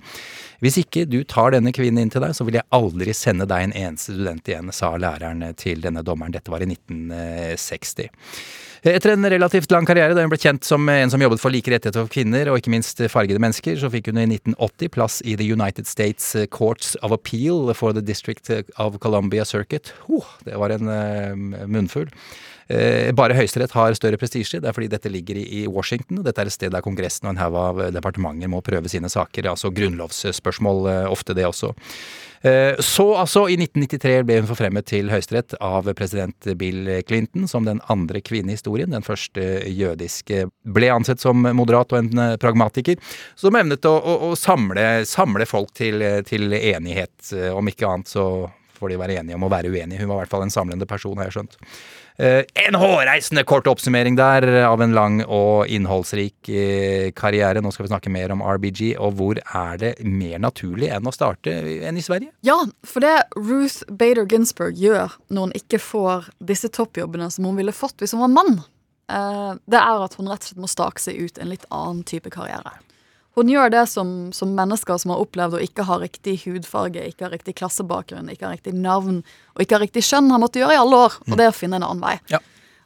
[0.64, 3.66] Hvis ikke du tar denne kvinnen inn til deg, så vil jeg aldri sende deg
[3.68, 6.36] en eneste student igjen, sa læreren til denne dommeren.
[6.36, 8.14] Dette var i 1960.
[8.84, 11.72] Etter en relativt lang karriere, da hun ble kjent som en som jobbet for like
[11.72, 15.38] rettigheter for kvinner, og ikke minst fargede mennesker, så fikk hun i 1980 plass i
[15.40, 19.94] The United States Courts of Appeal for the District of Columbia Circuit.
[20.12, 22.12] Oh, det var en uh, munnfull.
[22.68, 24.62] Eh, bare Høyesterett har større prestisje.
[24.62, 26.20] Det er fordi dette ligger i, Washington.
[26.20, 29.10] og Dette er et sted der Kongressen og en haug av departementer må prøve sine
[29.12, 29.50] saker.
[29.52, 31.74] Altså grunnlovsspørsmål, eh, ofte det også.
[32.44, 37.64] Eh, Så altså, i 1993 ble hun forfremmet til Høyesterett av president Bill Clinton som
[37.64, 38.92] den andre kvinne i historien.
[38.92, 43.00] Den første jødiske ble ansett som moderat og en eh, pragmatiker,
[43.40, 47.16] som evnet å, å, å samle, samle folk til, til enighet.
[47.32, 48.28] Eh, Om ikke annet så
[48.76, 50.02] får de være enige om å være uenige.
[50.02, 51.56] Hun var i hvert fall en samlende person, har jeg skjønt.
[52.18, 57.62] Eh, En hårreisende kort oppsummering der av en lang og innholdsrik eh, karriere.
[57.64, 61.16] Nå skal vi snakke mer om RBG, og hvor er det mer naturlig enn å
[61.16, 61.56] starte
[61.88, 62.30] enn i Sverige?
[62.46, 67.58] Ja, for det Ruth Bader Ginsburg gjør når hun ikke får disse toppjobbene som hun
[67.58, 68.62] ville fått hvis hun var mann,
[69.10, 72.06] eh, det er at hun rett og slett må stake seg ut en litt annen
[72.06, 72.78] type karriere.
[73.34, 77.26] Hun gjør det som, som mennesker som har opplevd å ikke ha riktig hudfarge, ikke
[77.26, 79.24] ha riktig klassebakgrunn, ikke ha riktig navn
[79.56, 81.58] og ikke ha riktig kjønn, har måttet gjøre i alle år, og det er å
[81.58, 82.18] finne en annen vei.
[82.30, 82.44] Ja.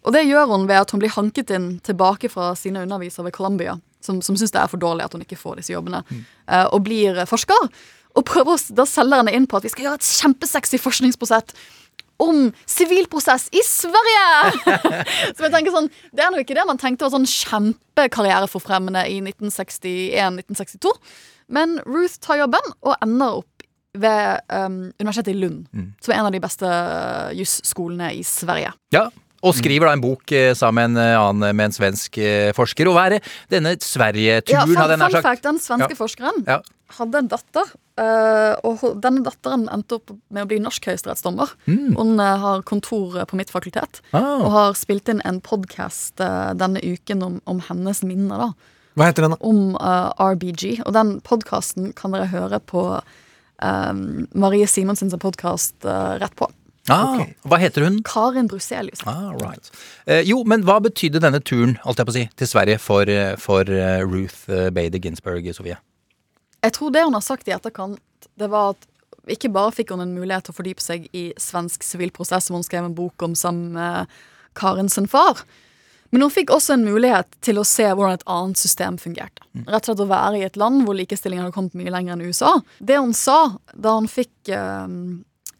[0.07, 3.35] Og det gjør hun ved at hun blir hanket inn tilbake fra sine undervisere ved
[3.35, 6.23] Columbia, som, som syns det er for dårlig at hun ikke får disse jobbene, mm.
[6.71, 7.67] og blir forsker.
[8.15, 11.57] Og prøver da selge henne inn på at vi skal gjøre et kjempesexy forskningsprosjekt
[12.23, 14.27] om sivilprosess i Sverige!
[15.35, 19.19] så jeg tenker sånn, Det er nok ikke det man tenkte var sånn kjempekarriereforfremmende i
[19.25, 20.95] 1961-1962.
[21.53, 23.53] Men Ruth tar jobben og ender opp
[23.97, 25.63] ved um, Universitetet i Lund,
[26.03, 28.73] som er en av de beste uh, jusskolene i Sverige.
[28.93, 29.07] Ja,
[29.45, 32.89] Og skriver da en bok eh, sammen med en, eh, med en svensk eh, forsker.
[32.89, 33.19] Og hva er det
[33.53, 35.43] denne Sverige-turen, fun, hadde jeg fun sagt?
[35.45, 35.99] Den svenske Ja.
[35.99, 36.61] forskeren Ja.
[36.97, 37.65] hadde en datter.
[38.63, 41.49] og denne datteren endte opp med å bli norsk høyesterettsdommer.
[41.65, 41.95] Mm.
[41.97, 44.37] Hun har kontor på mitt fakultet Ah.
[44.37, 48.37] og har spilt inn en podkast denne uken om, om hennes minner.
[48.37, 48.53] da
[48.95, 49.37] Hva heter den, da?
[49.41, 50.83] Om uh, RBG.
[50.85, 53.01] Og den podkasten kan dere høre på
[53.63, 56.47] um, Marie Simonsens podkast uh, rett på.
[56.93, 57.99] Ah, Hva heter hun?
[58.07, 59.01] Karin Bruselius.
[59.05, 59.71] Ah, right.
[60.05, 63.09] Eh, jo, men hva betydde denne turen alt jeg på å si, til Sverige for,
[63.11, 65.77] eh, for eh, Ruth eh, Bader Ginsburg, Sofie?
[66.63, 67.99] Jeg tror det hun har sagt i etterkant,
[68.39, 68.87] det var at
[69.27, 72.65] ikke bare fikk hun en mulighet til å fordype seg i svensk sivilprosess, som hun
[72.65, 74.19] skrev en bok om sammen med
[74.57, 75.43] Karen sin far,
[76.09, 79.43] men hun fikk også en mulighet til å se hvordan et annet system fungerte.
[79.67, 82.23] Rett og slett å være i et land hvor likestillingen hadde kommet mye lenger enn
[82.29, 82.53] USA.
[82.79, 84.85] Det hun sa da hun fikk eh,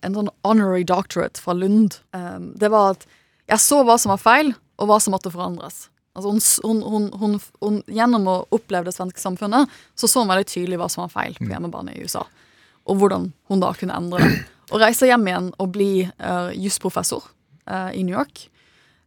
[0.06, 3.04] en sånn honorary doctorate fra Lund, Um, det var at
[3.48, 5.88] jeg så hva som var feil, og hva som måtte forandres.
[6.18, 6.32] Altså
[6.66, 10.80] hun, hun, hun, hun, gjennom å oppleve det svenske samfunnet, så så hun veldig tydelig
[10.82, 12.24] hva som var feil på hjemmebane i USA.
[12.90, 14.40] Og hvordan hun da kunne endre det.
[14.74, 17.22] Og reise hjem igjen og bli uh, jusprofessor
[17.72, 18.50] uh, i New York.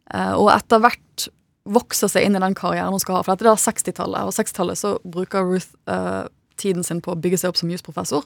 [0.09, 1.27] Uh, og etter hvert
[1.69, 3.25] vokse seg inn i den karrieren hun skal ha.
[3.25, 6.23] For dette er 60-tallet, og 60-tallet så bruker Ruth eh,
[6.61, 8.25] tiden sin på å bygge seg opp som jusprofessor.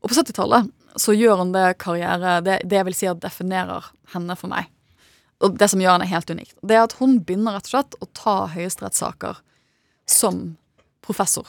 [0.00, 3.92] Og på 70-tallet så gjør hun det karriere det, det jeg vil si at definerer
[4.14, 4.70] henne for meg.
[5.44, 6.56] Og det som gjør henne helt unikt.
[6.66, 9.40] Det er at hun begynner rett og slett å ta høyesterettssaker
[10.10, 10.42] som
[11.04, 11.46] professor.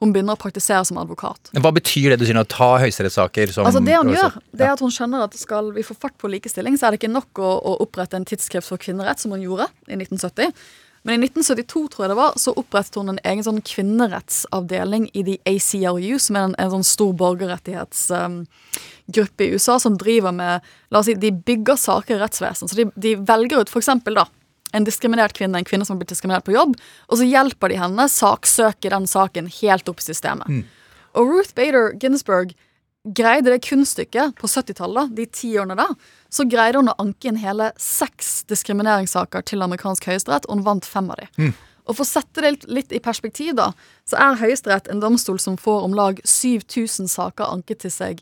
[0.00, 1.50] Hun begynner å praktisere som advokat.
[1.60, 2.46] Hva betyr det du sier nå?
[2.48, 5.84] Ta høyesterettssaker som Altså det hun gjør, det er at hun skjønner at skal vi
[5.84, 8.80] få fart på likestilling, så er det ikke nok å, å opprette en tidsskrift for
[8.80, 10.56] kvinnerett, som hun gjorde i 1970.
[11.02, 15.22] Men i 1972 tror jeg det var, så opprettet hun en egen sånn kvinnerettsavdeling i
[15.24, 20.60] The ACLU, som er en, en sånn stor borgerrettighetsgruppe i USA som driver med
[20.92, 22.70] La oss si, de bygger saker i rettsvesenet.
[22.70, 24.26] Så de, de velger ut eksempel da
[24.76, 26.76] en diskriminert kvinne, en kvinne som har blitt diskriminert på jobb,
[27.08, 30.48] og så hjelper de henne saksøke den saken helt opp i systemet.
[31.18, 32.48] Og Ruth Bader Ginsburg
[33.04, 35.86] greide det kunststykket på 70-tallet, de ti årene da,
[36.28, 40.88] så greide hun å anke inn hele seks diskrimineringssaker til amerikansk høyesterett, og hun vant
[40.88, 41.28] fem av de.
[41.88, 43.72] Og For å sette det litt, i perspektiv, da,
[44.06, 48.20] så er Høyesterett en domstol som får om lag 7000 saker anket til seg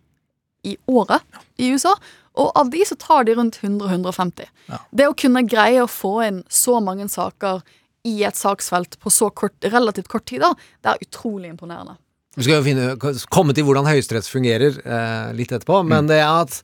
[0.64, 1.20] i året
[1.60, 1.92] i USA.
[2.38, 4.46] Og av de så tar de rundt 100-150.
[4.94, 7.60] Det å kunne greie å få inn så mange saker
[8.08, 11.98] i et saksfelt på så kort, relativt kort tid, da, det er utrolig imponerende.
[12.38, 12.92] Vi skal jo finne,
[13.34, 16.60] komme til hvordan Høyesterett fungerer eh, litt etterpå, men det er at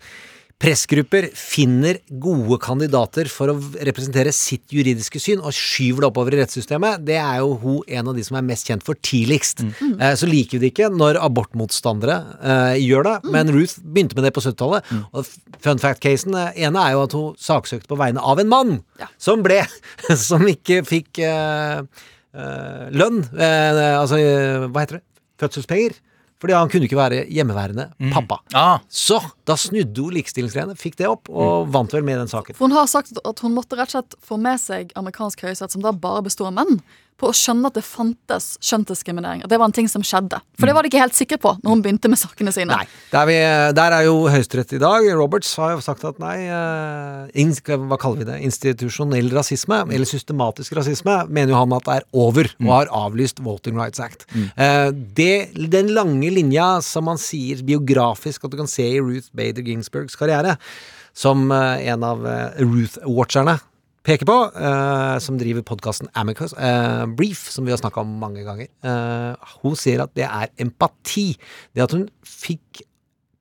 [0.63, 6.39] pressgrupper finner gode kandidater for å representere sitt juridiske syn og skyver det oppover i
[6.41, 7.03] rettssystemet.
[7.05, 9.65] Det er jo hun en av de som er mest kjent for tidligst.
[9.99, 14.29] Eh, så liker vi det ikke når abortmotstandere eh, gjør det, men Ruth begynte med
[14.29, 14.93] det på 70-tallet.
[15.11, 15.27] Og
[15.65, 18.77] fun fact-casen eh, ene er jo at hun saksøkte på vegne av en mann
[19.19, 19.59] som ble
[20.29, 23.25] Som ikke fikk eh, eh, lønn.
[23.35, 24.23] Eh, altså,
[24.71, 25.09] hva heter det?
[25.41, 25.97] Fødselspenger.
[26.43, 28.37] Fordi han kunne ikke være hjemmeværende pappa.
[28.53, 29.17] Ah, Så
[29.49, 32.57] da snudde hun likestillingsgreiene, fikk det opp, og vant vel med den saken.
[32.59, 35.73] For hun har sagt at hun måtte rett og slett få med seg amerikansk høyesterett,
[35.73, 36.83] som da bare består av menn,
[37.21, 39.45] på å skjønne at det fantes kjønnsdiskriminering.
[39.45, 40.41] At det var en ting som skjedde.
[40.59, 42.75] For det var de ikke helt sikre på når hun begynte med sakene sine.
[42.75, 42.89] Nei.
[43.13, 43.37] Der, vi,
[43.79, 45.07] der er jo Høyesterett i dag.
[45.15, 50.11] Roberts har jo sagt at nei, uh, in, hva kaller vi det, institusjonell rasisme, eller
[50.11, 54.27] systematisk rasisme, mener jo han at det er over, og har avlyst Voting Rights Act.
[54.35, 59.31] Eh, det, den lange linja som man sier biografisk at du kan se i Ruth
[59.37, 60.57] Bader Ginsburgs karriere,
[61.15, 63.59] som uh, en av eh, Ruth-watcherne
[64.05, 68.45] peker på, eh, som driver podkasten Amicus eh, Brief, som vi har snakka om mange
[68.45, 68.69] ganger.
[68.85, 71.33] Eh, hun sier at det er empati.
[71.73, 72.85] Det at hun fikk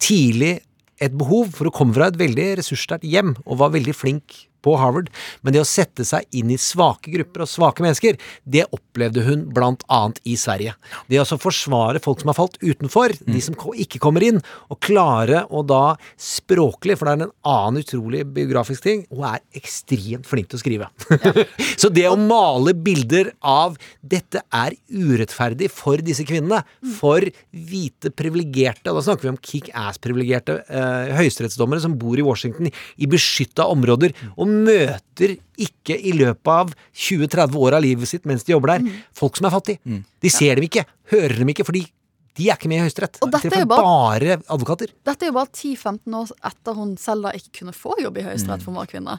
[0.03, 0.61] tidlig
[1.03, 4.75] et behov for å komme fra et veldig ressurssterkt hjem, og var veldig flink på
[4.79, 9.25] Harvard, men det å sette seg inn i svake grupper og svake mennesker, det opplevde
[9.27, 10.75] hun blant annet i Sverige.
[11.09, 14.79] Det å altså forsvare folk som har falt utenfor, de som ikke kommer inn, og
[14.83, 20.27] klare å da språklig, for det er en annen utrolig biografisk ting, hun er ekstremt
[20.29, 20.89] flink til å skrive.
[21.81, 26.63] Så det å male bilder av dette er urettferdig for disse kvinnene,
[26.97, 32.69] for hvite privilegerte, og da snakker vi om kick-ass-privilegerte eh, høyesterettsdommere som bor i Washington
[32.69, 38.45] i beskytta områder, og møter ikke i løpet av 20-30 år av livet sitt mens
[38.45, 39.99] de jobber der, folk som er fattige.
[40.23, 41.85] De ser dem ikke, hører dem ikke, fordi
[42.33, 43.19] de er ikke med i Høyesterett.
[43.21, 44.89] Og dette De er jo bare advokater.
[45.05, 48.25] Dette er jo bare 10-15 år etter hun selv da ikke kunne få jobb i
[48.25, 49.17] Høyesterett for hun var kvinne.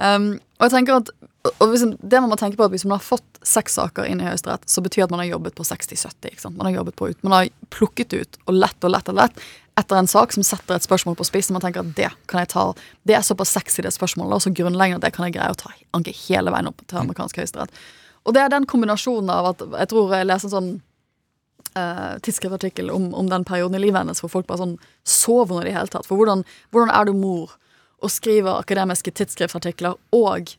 [0.00, 1.12] Um, og jeg tenker at
[1.44, 4.22] og hvis, det man må tenke på at Hvis man har fått seks saker inn
[4.22, 6.46] i Høyesterett, så betyr at man har jobbet på 60-70.
[6.54, 9.44] Man har jobbet på ut, man har plukket ut og lett og lett og lett
[9.80, 11.54] etter en sak som setter et spørsmål på spissen.
[11.56, 12.64] Man tenker at det kan jeg ta
[13.02, 15.58] Det er såpass sexy, det spørsmålet, og så grunnleggende at det kan jeg greie å
[15.58, 17.74] ta anke hele veien opp til amerikansk høyesterett.
[18.24, 20.70] Og det er den kombinasjonen av at Jeg tror jeg leser en sånn
[21.76, 25.66] uh, tidsskriftartikkel om, om den perioden i livet hennes hvor folk bare sånn sover når
[25.66, 26.08] de i det hele tatt.
[26.08, 27.56] For hvordan, hvordan er du mor
[28.04, 30.54] og skriver akademiske tidsskriftartikler og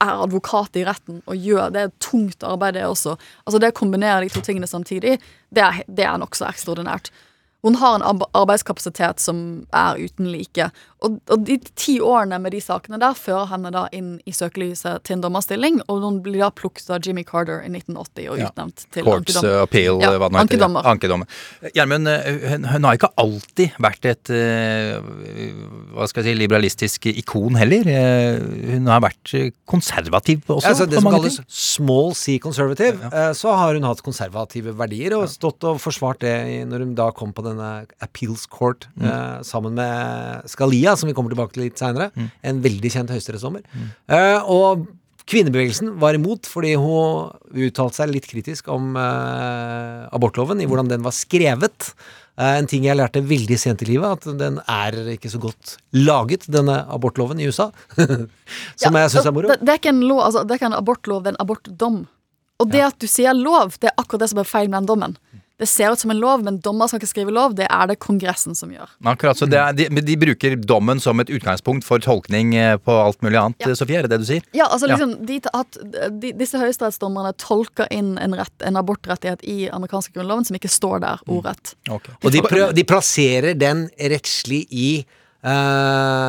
[0.00, 3.16] er advokat i retten og gjør Det er tungt arbeid, det også.
[3.44, 5.18] Altså Det å kombinere de to tingene samtidig,
[5.50, 7.10] det er, det er nokså ekstraordinært.
[7.62, 10.70] Hun har en arbeidskapasitet som er uten like.
[11.04, 15.02] Og, og de ti årene med de sakene der fører henne da inn i søkelyset
[15.04, 18.48] til en dommerstilling, og hun blir da plukket av Jimmy Carter i 1980 og Ja.
[18.92, 19.56] til Courts ankedommer.
[19.58, 20.40] uh, appeal, Ja, hva heter.
[20.44, 20.82] ankedommer.
[20.94, 21.26] Ankedommer.
[21.74, 25.00] Gjermund, eh, hun, hun har ikke alltid vært et eh,
[25.94, 27.86] hva skal jeg si, liberalistisk ikon heller.
[27.88, 28.40] Eh,
[28.74, 30.64] Hun har vært eh, konservativ også.
[30.64, 31.46] Ja, altså det som kalles ting.
[31.48, 36.34] small C conservative, ja, så har hun hatt konservative verdier og stått og forsvart det
[36.68, 37.70] når hun da kom på denne
[38.06, 39.04] appeals court Mm.
[39.10, 42.10] eh, sammen med Scalia, som vi kommer tilbake til litt seinere.
[42.16, 42.30] Mm.
[42.52, 43.62] En veldig kjent høyesterettsdommer.
[44.08, 44.86] Eh, og
[45.30, 51.04] kvinnebevegelsen var imot fordi hun uttalte seg litt kritisk om eh, abortloven, i hvordan den
[51.06, 51.92] var skrevet.
[52.40, 55.76] Eh, en ting jeg lærte veldig sent i livet, at den er ikke så godt
[55.94, 57.68] laget, denne abortloven i USA.
[58.80, 59.52] som jeg syns er moro.
[59.52, 61.44] Det, det er ikke en lov, altså, det er ikke en abortlov, det er en
[61.46, 62.00] abortdom.
[62.60, 64.88] Og det at du sier lov, det er akkurat det som er feil med den
[64.90, 65.14] dommen.
[65.60, 67.54] Det ser ut som en lov, men dommer skal ikke skrive lov.
[67.58, 68.88] Det er det Kongressen som gjør.
[69.04, 72.96] Akkurat, så det er, de, de bruker dommen som et utgangspunkt for tolkning eh, på
[72.96, 73.60] alt mulig annet.
[73.60, 73.74] Ja.
[73.76, 74.46] Sofie, er det det du sier?
[74.56, 75.80] Ja, altså liksom de, at
[76.22, 81.04] de, Disse høyesterettsdommerne tolker inn en, rett, en abortrettighet i amerikanske grunnloven som ikke står
[81.04, 81.74] der ordrett.
[81.92, 82.42] Og de,
[82.76, 84.90] de plasserer den rettslig i
[85.44, 86.19] eh,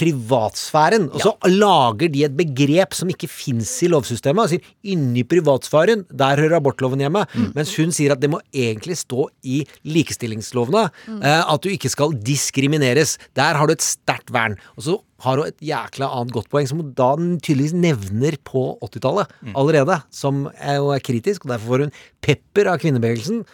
[0.00, 1.08] privatsfæren.
[1.12, 4.42] Og så lager de et begrep som ikke fins i lovsystemet.
[4.46, 7.26] Og sier inni privatsfæren, der hører abortloven hjemme.
[7.56, 10.86] Mens hun sier at det må egentlig stå i likestillingslovene.
[11.20, 13.18] eh, at du ikke skal diskrimineres.
[13.36, 14.56] Der har du et sterkt vern.
[14.76, 17.10] Og så har hun et jækla annet godt poeng, som hun da
[17.44, 20.00] tydeligvis nevner på 80-tallet allerede.
[20.10, 21.92] Som er, er kritisk, og derfor får hun
[22.24, 23.44] pepper av kvinnebevegelsen.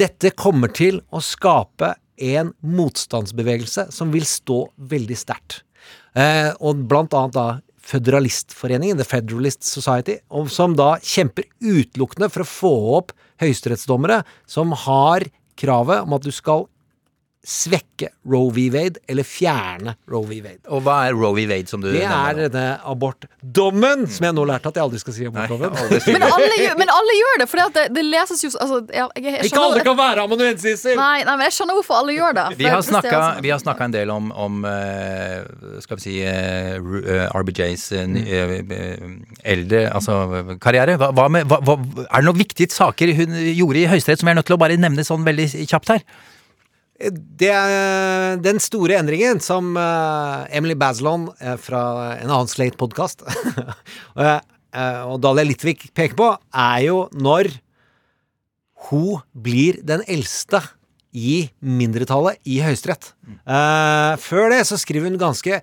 [0.00, 5.62] Dette kommer til å skape en motstandsbevegelse som vil stå veldig sterkt.
[6.18, 7.48] Eh, og blant annet da
[7.90, 10.18] Føderalistforeningen, The Federalist Society,
[10.52, 14.20] som da kjemper utelukkende for å få opp høyesterettsdommere
[14.50, 15.26] som har
[15.60, 16.68] kravet om at du skal
[17.40, 18.66] svekke Roe v.
[18.72, 20.40] Wade eller fjerne Roe v.
[20.44, 20.60] Wade.
[20.68, 21.46] Og hva er Roe v.
[21.48, 22.42] Wade, som du Det nevner?
[22.44, 25.72] er denne abortdommen, som jeg nå lærte at jeg aldri skal si abortloven.
[26.12, 26.26] Men
[26.76, 29.84] men alle gjør det, for det, det leses jo altså, jeg, jeg, jeg, Ikke alle
[29.86, 30.96] kan være amanuensiser!
[30.98, 32.46] Nei, nei, men jeg skjønner hvorfor alle gjør det.
[32.60, 36.16] Vi har, det snakka, vi har snakka en del om, om eh, skal vi si
[36.24, 38.18] uh, RBJs uh,
[39.54, 40.18] eldre altså,
[40.60, 40.98] karriere.
[41.00, 44.28] Hva, hva med, hva, hva, er det noen viktige saker hun gjorde i Høyesterett som
[44.28, 46.04] jeg er nødt til å bare nevne sånn veldig kjapt her?
[47.00, 51.82] Det er den store endringen som eh, Emily Bazelon eh, fra
[52.18, 53.24] en annen Slate-podkast
[55.10, 57.48] og Dahlia Litvik peker på, er jo når
[58.90, 60.60] hun blir den eldste
[61.16, 63.10] i mindretallet i Høyesterett.
[63.46, 65.60] Uh, før det så skriver hun ganske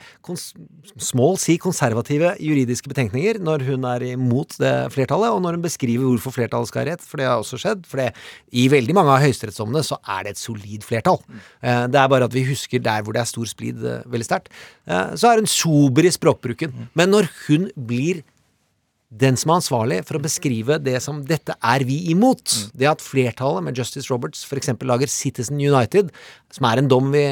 [0.99, 6.07] small si konservative juridiske betenkninger når hun er imot det flertallet, og når hun beskriver
[6.07, 7.88] hvorfor flertallet skal ha rett, for det har også skjedd.
[7.88, 11.21] For i veldig mange av høyesterettsdommene så er det et solid flertall.
[11.63, 14.27] Uh, det er bare at vi husker der hvor det er stor splid uh, veldig
[14.27, 14.51] sterkt.
[14.88, 16.73] Så er hun sober i språkbruken.
[16.97, 18.21] Men når hun blir
[19.08, 22.72] den som er ansvarlig for å beskrive det som 'dette er vi imot'.
[22.76, 24.67] Det at flertallet med Justice Roberts f.eks.
[24.84, 26.12] lager Citizen United,
[26.52, 27.24] som er en dom vi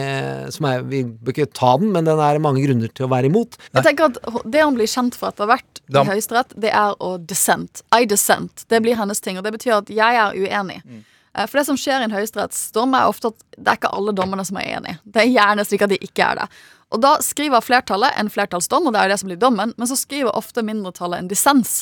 [0.51, 3.27] som er, Vi bør ikke ta den, men den er mange grunner til å være
[3.27, 3.57] imot.
[3.73, 7.17] Jeg tenker at Det hun blir kjent for etter hvert i Høyesterett, det er å
[7.19, 7.83] dissent.
[7.91, 8.65] I dissent.
[8.69, 9.37] Det blir hennes ting.
[9.37, 10.81] Og det betyr at jeg er uenig.
[10.85, 11.03] Mm.
[11.35, 14.45] For det som skjer i en høyesterettsdom, er ofte at det er ikke alle dommerne
[14.47, 14.95] som er enig.
[15.03, 16.47] Det er gjerne slik at de ikke er det.
[16.95, 19.97] Og da skriver flertallet en flertallsdom, og det er det som blir dommen, men så
[19.99, 21.77] skriver ofte mindretallet en dissens.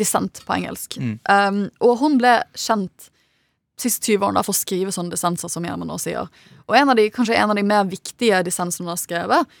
[0.00, 0.96] Dissent på engelsk.
[1.28, 3.10] Um, og hun ble kjent
[3.80, 6.28] siste 20 årene for å skrive sånne dissenser, som Gjermund nå sier.
[6.68, 9.60] Og en av de, kanskje en av de mer viktige dissensene hun har skrevet,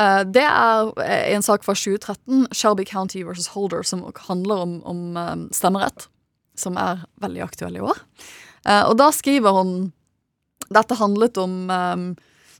[0.00, 4.78] uh, det er eh, en sak fra 2013, Shelby County versus Holder, som handler om,
[4.86, 6.08] om eh, stemmerett,
[6.58, 8.02] som er veldig aktuell i år.
[8.66, 9.76] Uh, og da skriver hun
[10.66, 12.00] Dette handlet om eh,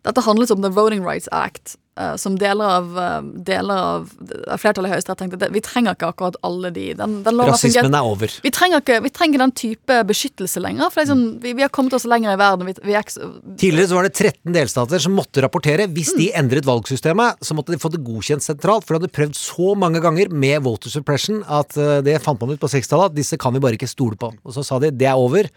[0.07, 4.11] Dette handlet om The Voting Rights Act, eh, som deler av, eh, deler av
[4.47, 6.87] av flertallet i Høyesterett tenkte at vi trenger ikke akkurat alle de.
[6.99, 8.31] Den, den Rasismen er over.
[8.45, 10.93] Vi trenger ikke vi trenger den type beskyttelse lenger.
[10.95, 12.69] For sånn, vi, vi har kommet oss lenger i verden.
[12.69, 15.89] Vi, vi er Tidligere så var det 13 delstater som måtte rapportere.
[15.93, 18.87] Hvis de endret valgsystemet, så måtte de få det godkjent sentralt.
[18.87, 22.55] For de hadde prøvd så mange ganger med voter suppression at eh, det fant man
[22.55, 24.33] ut på 60-tallet at disse kan vi bare ikke stole på.
[24.45, 25.49] Og så sa de det er over,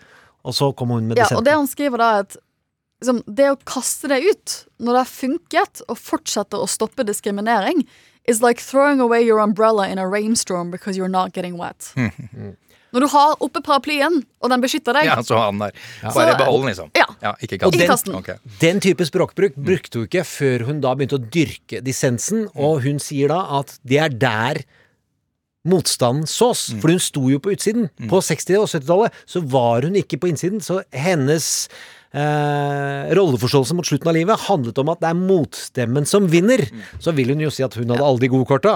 [0.45, 2.39] og så kom hun med Ja, og det han skriver da er at
[3.01, 7.85] liksom, Det å kaste det ut når det har funket, og fortsette å stoppe diskriminering,
[8.27, 11.93] is like throwing away your umbrella in a rainstorm because you're not getting wet.
[12.91, 15.71] Når du har oppe paraplyen, og den beskytter deg Ja, så han der.
[16.01, 16.89] Så- Bare behold den, liksom.
[16.97, 17.35] Ja.
[17.41, 18.39] ikke Og kast den, kast den.
[18.59, 22.97] Den type språkbruk brukte hun ikke før hun da begynte å dyrke dissensen, og hun
[22.97, 24.63] sier da at det er der
[25.69, 26.69] motstanden sås.
[26.81, 27.89] For hun sto jo på utsiden.
[28.09, 31.67] På 60- og 70-tallet så var hun ikke på innsiden, så hennes
[32.15, 36.65] eh, rolleforståelse mot slutten av livet handlet om at det er motstemmen som vinner.
[37.03, 38.75] Så vil hun jo si at hun hadde alle de gode korta.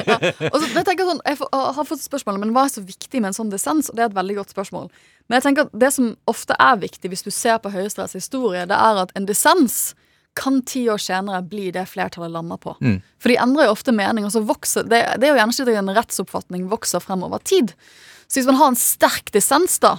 [0.52, 2.84] Og så, jeg tenker sånn, jeg får, jeg har fått spørsmålet, men hva er så
[2.84, 3.90] viktig med en sånn dissens?
[3.90, 4.88] Og det er et veldig godt spørsmål.
[5.28, 8.66] Men jeg tenker at det som ofte er viktig hvis du ser på Høyesteretts historie,
[8.68, 9.94] det er at en dissens
[10.34, 12.74] kan ti år senere bli det flertallet lander på.
[13.22, 15.70] For de endrer jo ofte mening, og så vokser Det, det er jo gjerne slik
[15.70, 17.70] at en rettsoppfatning vokser frem over tid.
[18.26, 19.94] Så hvis man har en sterk dissens da,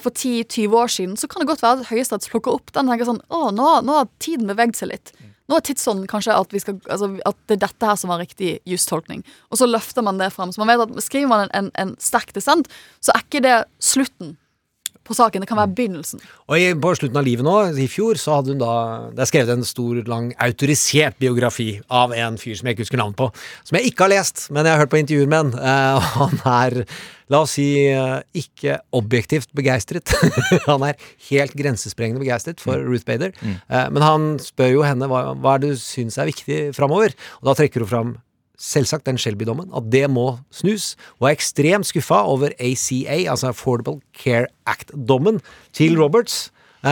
[0.00, 3.08] for 10-20 år siden, så kan det godt være at Høyesterett plukker opp den tenker
[3.08, 5.12] sånn Å, nå, nå har tiden beveget seg litt.
[5.44, 8.22] Nå er tidsånden kanskje at, vi skal, altså, at det er dette her som var
[8.22, 9.20] riktig justolkning.
[9.52, 10.54] Og så løfter man det frem.
[10.54, 12.70] Så man vet at skriver man en, en, en sterk dissent,
[13.04, 14.38] så er ikke det slutten
[15.04, 15.44] på saken.
[15.44, 16.22] Det kan være begynnelsen.
[16.48, 18.74] Og i, på slutten av livet nå, i fjor, så hadde hun da
[19.14, 23.00] Det er skrevet en stor, lang, autorisert biografi av en fyr som jeg ikke husker
[23.00, 23.30] navnet på.
[23.66, 25.54] Som jeg ikke har lest, men jeg har hørt på intervjuer med han.
[25.60, 26.78] Eh, og han er,
[27.32, 30.14] la oss si, eh, ikke objektivt begeistret.
[30.70, 31.00] han er
[31.30, 33.34] helt grensesprengende begeistret for Ruth Bader.
[33.44, 37.16] Eh, men han spør jo henne hva, hva er det du syns er viktig framover.
[37.42, 38.14] Og da trekker hun fram
[38.60, 44.00] selvsagt den Shelby-dommen, at det må snus, og er ekstremt skuffa over ACA, altså Affordable
[44.16, 45.40] Care Act-dommen
[45.74, 46.50] til Roberts.
[46.84, 46.90] Eh,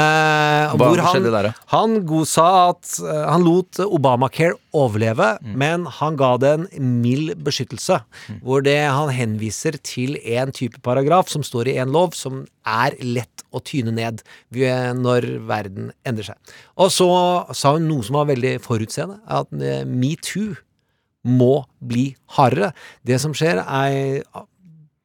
[0.72, 1.64] Hva hvor han, skjedde der, da?
[1.68, 7.98] han godsa at eh, Han lot Obamacare overleve, men han ga det en mild beskyttelse.
[8.40, 12.96] Hvor det han henviser til en type paragraf som står i en lov, som er
[13.04, 14.24] lett å tyne ned
[14.96, 16.56] når verden endrer seg.
[16.80, 17.10] Og så
[17.52, 20.54] sa hun noe som var veldig forutseende, at eh, metoo
[21.22, 22.72] må bli hardere.
[23.06, 24.22] Det som skjer, er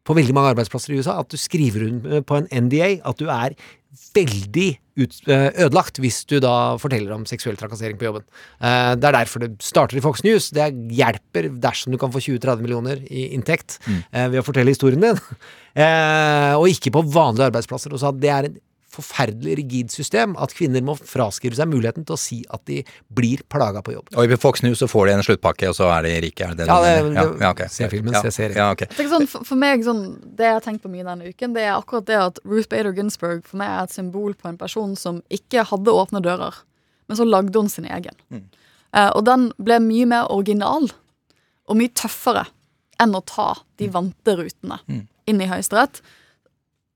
[0.08, 3.58] på veldig mange arbeidsplasser i USA at du skriver på en NDA at du er
[4.16, 8.26] veldig eh, ødelagt hvis du da forteller om seksuell trakassering på jobben.
[8.62, 10.50] Eh, Det er derfor det starter i Fox News.
[10.56, 14.02] Det hjelper dersom du kan få 20-30 millioner i inntekt mm.
[14.32, 15.24] ved å fortelle historien din,
[15.78, 17.94] Eh, og ikke på vanlige arbeidsplasser.
[17.94, 18.56] Og så det er et
[18.94, 22.78] forferdelig rigid system at kvinner må fraskrive seg muligheten til å si at de
[23.14, 24.08] blir plaga på jobb.
[24.16, 26.46] Og i Fox News så får de en sluttpakke, og så er de rike?
[26.48, 27.62] Er det det Ja, det- det- ok.
[27.70, 28.22] se filmen, ja.
[28.22, 28.56] se serien.
[28.56, 28.86] Ja, ok.
[28.98, 31.64] Jeg sånn, for, for meg, sånn, Det jeg har tenkt på mye denne uken, det
[31.64, 34.96] er akkurat det at Ruth Bader Ginsburg for meg er et symbol på en person
[34.96, 36.54] som ikke hadde åpne dører,
[37.10, 38.16] men så lagde hun sin egen.
[38.94, 40.88] Eh, og den ble mye mer original
[41.68, 42.48] og mye tøffere
[43.00, 44.80] enn å ta de vante rutene
[45.28, 46.00] inn i Høyesterett.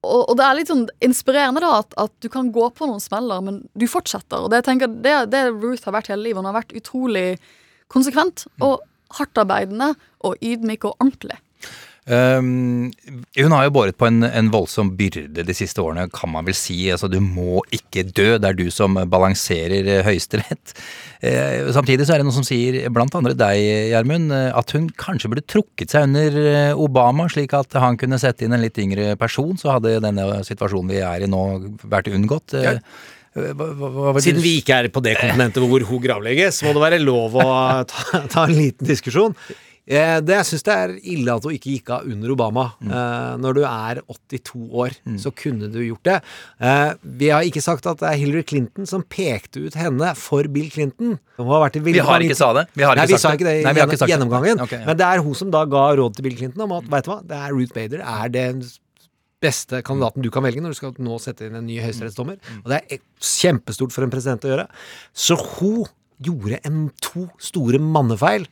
[0.02, 3.04] Og, og det er litt sånn inspirerende da at, at du kan gå på noen
[3.04, 4.42] smeller, men du fortsetter.
[4.42, 6.42] Og det, jeg tenker, det, det Ruth har vært hele livet.
[6.42, 7.26] Hun har vært utrolig
[7.92, 8.82] konsekvent og
[9.18, 9.92] hardtarbeidende
[10.26, 11.38] og ydmyk og ordentlig.
[12.10, 12.88] Um,
[13.38, 16.58] hun har jo båret på en, en voldsom byrde de siste årene, kan man vel
[16.58, 16.80] si.
[16.90, 20.74] Altså, du må ikke dø, det er du som balanserer eh, Høyesterett.
[21.22, 23.62] Uh, samtidig så er det noen som sier, blant andre deg,
[23.94, 28.48] Gjermund, eh, at hun kanskje burde trukket seg under Obama, slik at han kunne sette
[28.48, 31.46] inn en litt yngre person, så hadde denne situasjonen vi er i nå,
[31.86, 32.58] vært unngått.
[33.32, 36.82] Hva, hva, hva, Siden vi ikke er på det kontinentet hvor hun gravlegges, må det
[36.90, 37.52] være lov å
[37.88, 39.38] ta, ta en liten diskusjon.
[39.90, 42.66] Eh, det, jeg syns det er ille at hun ikke gikk av under Obama.
[42.86, 46.18] Eh, når du er 82 år, så kunne du gjort det.
[46.62, 50.46] Eh, vi har ikke sagt at det er Hillary Clinton som pekte ut henne for
[50.54, 51.18] Bill Clinton.
[51.38, 52.68] Vi har ikke sa det.
[52.78, 53.40] Vi har Nei, vi sagt sa det.
[53.42, 54.14] ikke det i Nei, vi har ikke sagt det.
[54.16, 54.62] gjennomgangen.
[54.68, 54.86] Ok, ja.
[54.86, 57.12] Men det er hun som da ga råd til Bill Clinton om at vet du
[57.16, 58.62] hva, det er Ruth Bader er den
[59.42, 62.38] beste kandidaten du kan velge når du skal nå sette inn en ny høyesterettsdommer.
[62.62, 64.68] Og det er kjempestort for en president å gjøre.
[65.18, 65.88] Så hun
[66.22, 68.46] gjorde en to store mannefeil.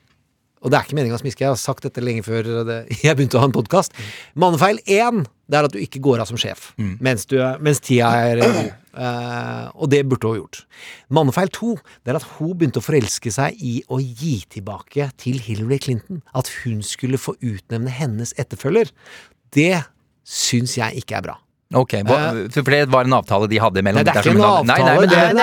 [0.59, 3.15] Og det er ikke meninga å smiske, jeg har sagt dette lenge før det, jeg
[3.17, 3.95] begynte å ha en podkast.
[4.39, 8.11] Mannefeil én, det er at du ikke går av som sjef mens, du, mens tida
[8.29, 8.43] er.
[8.99, 10.57] Eh, og det burde hun gjort.
[11.13, 15.37] Mannefeil to, det er at hun begynte å forelske seg i å gi tilbake til
[15.45, 16.19] Hillary Clinton.
[16.35, 18.89] At hun skulle få utnevne hennes etterfølger.
[19.55, 19.85] Det
[20.27, 21.37] syns jeg ikke er bra.
[21.75, 22.17] Ok, hva,
[22.49, 24.77] for det var en avtale de hadde mellom Nei, det er ikke en avtale, Nei,
[24.81, 25.35] nei, det er en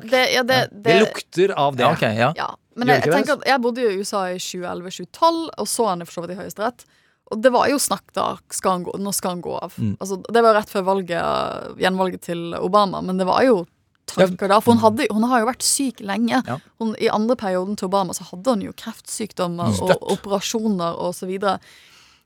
[0.00, 1.84] det- det- ja, det- Det det- lukter av det.
[1.84, 2.32] Ja, okay, ja.
[2.36, 6.04] Ja, men jeg, jeg tenker at jeg bodde i USA i 2011-2012 og så han
[6.04, 6.84] for så vidt i Høyesterett.
[7.30, 9.72] Og det var jo snakk da skal han gå, Nå skal han gå av.
[9.78, 9.96] Mm.
[10.00, 13.66] Altså, det var rett før valget, gjenvalget til Obama, men det var jo
[14.06, 14.58] tanker da.
[14.60, 16.42] For hun, hadde, hun har jo vært syk lenge.
[16.44, 16.58] Ja.
[16.80, 20.02] Hun, I andre perioden til Obama så hadde hun jo kreftsykdommer og Støtt.
[20.18, 21.60] operasjoner og så videre.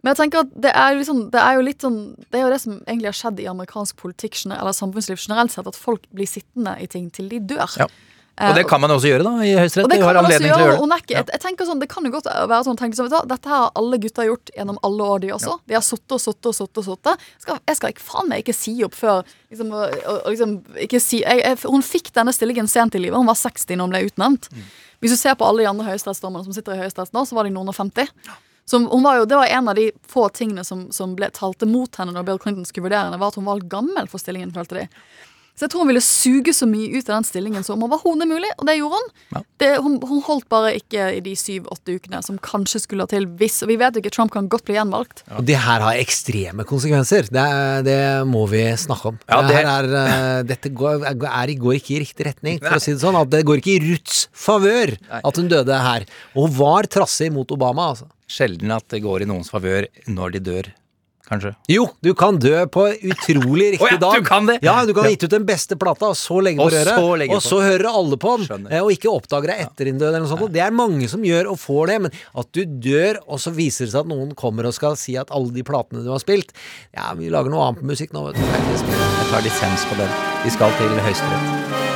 [0.06, 1.96] Men jeg tenker at det er, liksom, det er jo litt sånn
[2.30, 5.66] Det er jo det som egentlig har skjedd i amerikansk politikk eller samfunnsliv generelt sett,
[5.66, 7.66] at folk blir sittende i ting til de dør.
[7.80, 7.88] Ja.
[8.36, 9.88] Og det kan man også gjøre, da, i Høyesterett.
[9.88, 10.74] Det kan man også gjøre.
[10.76, 10.88] Og det.
[10.92, 13.30] nekke, jeg, jeg tenker sånn, Det kan jo godt være sånn tenk, så vet du,
[13.32, 15.56] Dette her har alle gutter gjort gjennom alle år, de også.
[15.64, 16.82] De har sittet og sittet og sittet.
[16.82, 17.26] og sittet.
[17.42, 20.56] Skal, jeg skal ikke, faen meg ikke si opp før liksom, og, og, liksom,
[21.00, 23.16] si, jeg, jeg, Hun fikk denne stillingen sent i livet.
[23.16, 24.50] Hun var 60 når hun ble utnevnt.
[24.52, 24.68] Mm.
[25.00, 27.48] Hvis du ser på alle de andre høyesterettsdommerne som sitter i Høyesterett nå, så var
[27.48, 28.12] de noen og 50.
[28.28, 28.36] Så
[28.72, 31.96] hun var jo, det var en av de få tingene som, som ble talte mot
[31.96, 34.80] henne når Bill Clinton skulle vurdere henne, var at hun var gammel for stillingen, følte
[34.80, 34.86] de.
[35.56, 38.50] Så jeg tror hun ville suge så mye ut av den stillingen som overhodet mulig,
[38.60, 39.44] og det gjorde hun.
[39.56, 39.94] Det, hun.
[40.04, 43.70] Hun holdt bare ikke i de syv-åtte ukene som kanskje skulle ha til hvis Og
[43.72, 45.22] vi vet jo ikke, Trump kan godt bli gjenvalgt.
[45.32, 47.30] Og det her har ekstreme konsekvenser.
[47.32, 47.46] Det,
[47.88, 47.98] det
[48.28, 49.18] må vi snakke om.
[49.30, 52.76] Ja, det det- her er, eh, dette går, er, går ikke i riktig retning, for
[52.76, 53.16] å si det sånn.
[53.16, 54.92] At det går ikke i Ruths favør
[55.24, 56.04] at hun døde her.
[56.36, 58.10] Og hun var trassig mot Obama, altså.
[58.28, 60.68] Sjelden at det går i noens favør når de dør,
[61.28, 61.50] kanskje.
[61.72, 64.14] Jo, du kan dø på utrolig riktig oh, ja, dag.
[64.20, 64.58] du kan det?
[64.62, 67.26] Ja, du kan ha gitt ut den beste plata, og så legge på Og røret.
[67.28, 67.40] Og på.
[67.48, 68.72] så hører alle på den, Skjønner.
[68.76, 70.08] eh, og ikke oppdager deg etter din død.
[70.12, 70.46] Eller noe sånt.
[70.46, 73.50] Og Det er mange som gjør og får det, men at du dør, og så
[73.56, 76.22] viser det seg at noen kommer og skal si at alle de platene du har
[76.22, 76.54] spilt
[76.94, 78.46] Ja, vi lager noe annet musikk nå, vet du.
[78.46, 80.10] Jeg tar dissens på den.
[80.46, 81.95] Vi skal til Høyesterett.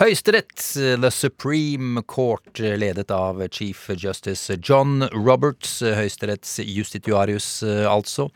[0.00, 0.56] Høyesterett,
[1.02, 8.30] The Supreme Court, ledet av Chief Justice John Roberts, Høyesteretts justitiarius, altså.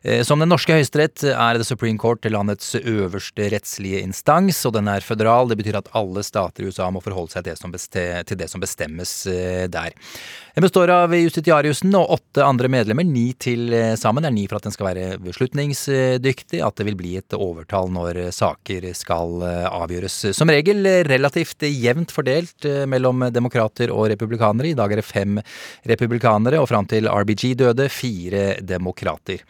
[0.00, 4.88] Eh, Som den norske høyesterett er The Supreme Court landets øverste rettslige instans, og den
[4.88, 5.50] er føderal.
[5.50, 9.66] Det betyr at alle stater i USA må forholde seg til det som, bestemmes eh,
[9.68, 9.92] der.
[10.56, 14.24] Den består av justitiariusen og åtte andre medlemmer, ni til eh, sammen.
[14.24, 17.92] Det er ni for at den skal være beslutningsdyktig, at det vil bli et overtall
[17.92, 20.22] når saker skal avgjøres.
[20.32, 20.80] Som regel
[21.10, 24.72] relativt jevnt fordelt eh, mellom demokrater og republikanere.
[24.72, 25.38] I dag er det fem
[25.90, 29.44] republikanere, og fram til RBG døde, fire demokrater.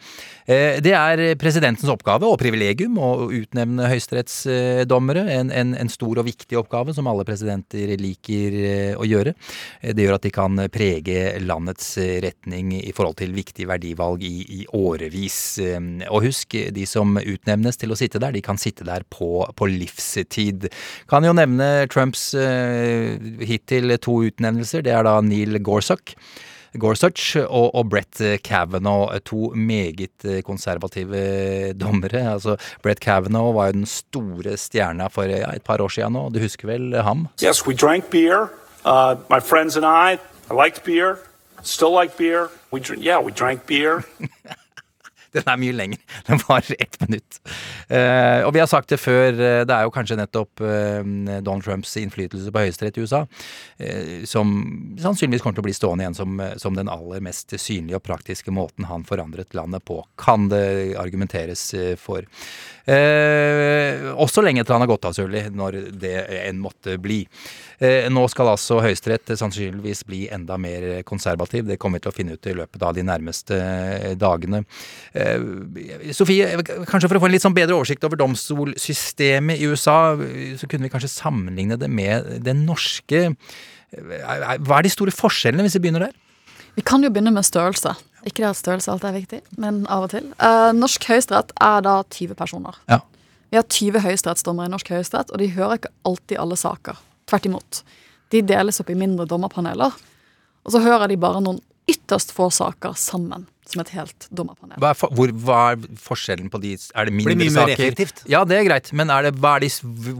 [0.45, 5.25] Eh, Det er presidentens oppgave og privilegium å utnevne høyesterettsdommere.
[5.37, 9.35] En, en, en stor og viktig oppgave som alle presidenter liker eh, å gjøre.
[9.81, 11.93] Det gjør at de kan prege landets
[12.23, 15.59] retning i forhold til viktige verdivalg i, i årevis.
[16.09, 19.69] Og husk, de som utnevnes til å sitte der, de kan sitte der på, på
[19.69, 20.69] livstid.
[21.11, 21.50] Kan jo nevne
[21.91, 24.85] Trumps eh, hittil to utnevnelser.
[24.85, 26.15] Det er da Neil Gorsuch.
[26.79, 32.21] Gorsuch og, og Brett Kavanaugh, to meget konservative dommere.
[32.33, 36.29] Altså, Brett Kavanaugh var jo den store stjerna for ja, et par år siden nå.
[36.31, 37.27] Du husker vel ham?
[37.43, 38.47] Yes, we drank beer.
[38.85, 40.17] Uh, my friends and I,
[40.49, 41.19] I liked beer.
[41.63, 42.49] Still like beer.
[42.71, 44.03] We yeah, we drank beer.
[45.35, 46.01] Den er mye lengre.
[46.27, 47.39] Den varer ett minutt.
[47.87, 50.99] Eh, og vi har sagt det før, eh, det er jo kanskje nettopp eh,
[51.39, 53.21] Donald Trumps innflytelse på høyesterett i USA
[53.79, 54.51] eh, som
[54.99, 58.51] sannsynligvis kommer til å bli stående igjen som, som den aller mest synlige og praktiske
[58.53, 61.63] måten han forandret landet på, kan det argumenteres
[62.01, 62.27] for.
[62.89, 67.19] Eh, også lenge etter han har gått av, selvfølgelig, når det enn måtte bli.
[67.81, 71.67] Eh, nå skal altså Høyesterett sannsynligvis bli enda mer konservativ.
[71.69, 74.63] Det kommer vi til å finne ut i løpet av de nærmeste eh, dagene.
[76.15, 76.49] Sofie,
[76.89, 80.15] kanskje for å få en litt sånn bedre oversikt over domstolsystemet i USA,
[80.57, 83.29] så kunne vi kanskje sammenligne det med det norske.
[83.91, 86.17] Hva er de store forskjellene, hvis vi begynner der?
[86.77, 87.93] Vi kan jo begynne med størrelse.
[88.25, 90.27] Ikke det at størrelse alltid er viktig, men av og til.
[90.37, 92.77] Uh, norsk høyesterett er da 20 personer.
[92.91, 92.99] Ja.
[93.51, 97.01] Vi har 20 høyesterettsdommere i norsk høyesterett, og de hører ikke alltid alle saker.
[97.31, 97.81] Tvert imot.
[98.31, 99.97] De deles opp i mindre dommerpaneler,
[100.61, 101.59] og så hører de bare noen
[101.89, 104.77] ytterst få saker sammen som et helt dommerpanel.
[104.81, 107.71] Hva er, for, hvor, hva er forskjellen på de Er det mindre Blir mye mer
[107.73, 108.23] effektivt.
[108.29, 109.71] Ja, det er greit, men er det, hva er de,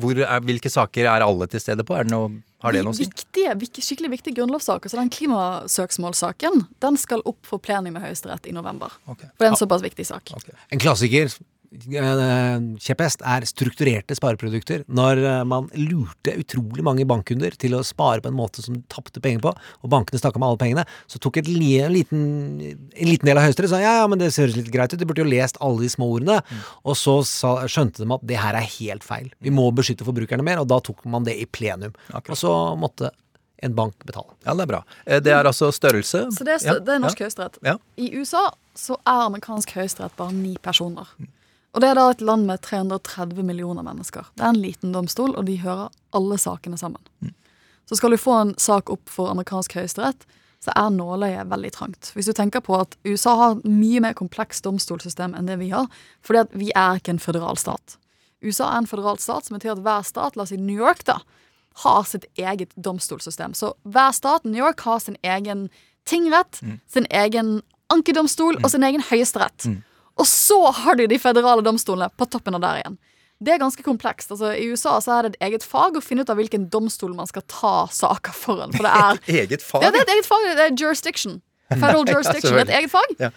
[0.01, 1.95] hvor er, hvilke saker er alle til stede på?
[1.97, 2.31] Er det noe,
[2.61, 3.07] har det noe å si?
[3.09, 4.91] Viktige, skikkelig viktige grunnlovssaker.
[4.91, 8.93] Så den klimasøksmålssaken den skal opp for plenum i Høyesterett i november.
[9.07, 10.33] For det er en såpass viktig sak.
[10.69, 11.33] En klassiker,
[11.71, 14.83] kjepphest, er strukturerte spareprodukter.
[14.91, 18.83] Når eh, man lurte utrolig mange bankkunder til å spare på en måte som de
[18.91, 22.25] tapte penger på, og bankene snakka med alle pengene, så tok et li, en, liten,
[22.61, 25.07] en liten del av Høyesterett sa ja, ja, men det høres litt greit ut, de
[25.09, 26.41] burde jo lest alle de små ordene.
[26.83, 29.31] Og så sa, skjønte de at det her er helt feil.
[29.39, 31.95] Vi må beskytte forbrukerne mer, og da tok man det i plenum.
[32.21, 33.13] Og så måtte
[33.61, 34.33] en bank betale.
[34.43, 34.79] Ja, det er bra.
[35.05, 36.23] Eh, Det er altså størrelse.
[36.33, 37.27] Så det er, Ja, det er norsk ja.
[37.27, 37.59] høyesterett.
[37.61, 37.75] Ja.
[38.01, 41.11] I USA så er amerikansk høyesterett bare ni personer.
[41.71, 44.27] Og det er da et land med 330 millioner mennesker.
[44.35, 47.01] Det er en liten domstol, og de hører alle sakene sammen.
[47.87, 50.25] Så skal du få en sak opp for amerikansk høyesterett,
[50.61, 52.11] så er nåløyet veldig trangt.
[52.13, 55.71] Hvis du tenker på at USA har et mye mer komplekst domstolssystem enn det vi
[55.71, 55.87] har,
[56.21, 57.97] fordi at vi er ikke en føderal stat.
[58.45, 61.03] USA er en føderal stat, som betyr at hver stat, la oss si New York,
[61.07, 61.19] da,
[61.83, 63.55] har sitt eget domstolssystem.
[63.57, 65.69] Så hver stat, New York, har sin egen
[66.05, 69.65] tingrett, sin egen ankedomstol og sin egen høyesterett.
[70.19, 72.97] Og så har du de føderale domstolene på toppen av der igjen.
[73.41, 74.29] Det er ganske komplekst.
[74.35, 77.15] Altså, I USA så er det et eget fag å finne ut av hvilken domstol
[77.17, 78.75] man skal ta saker foran.
[78.75, 79.81] For det er, et Eget fag?
[79.87, 80.45] ja, det er et eget fag.
[80.59, 81.39] Det er jurisdiction.
[81.71, 82.53] Federal Ja, jurisdiction.
[82.59, 83.15] det er et eget fag.
[83.23, 83.31] Ja.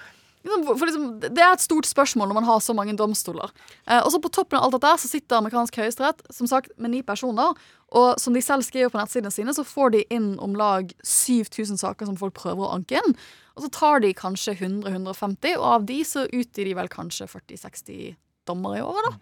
[0.45, 3.53] Liksom, For liksom, det er et stort spørsmål når man har så mange domstoler.
[3.89, 6.93] Eh, og så På toppen av alt dette så sitter amerikansk høyesterett som sagt, med
[6.93, 7.57] ni personer.
[7.95, 11.79] Og som de selv skriver på nettsidene sine, så får de inn om lag 7000
[11.81, 13.17] saker som folk prøver å anke inn.
[13.55, 18.17] Og så tar de kanskje 100-150, og av de så utgir de vel kanskje 40-60
[18.51, 19.15] dommere i året.
[19.15, 19.17] da.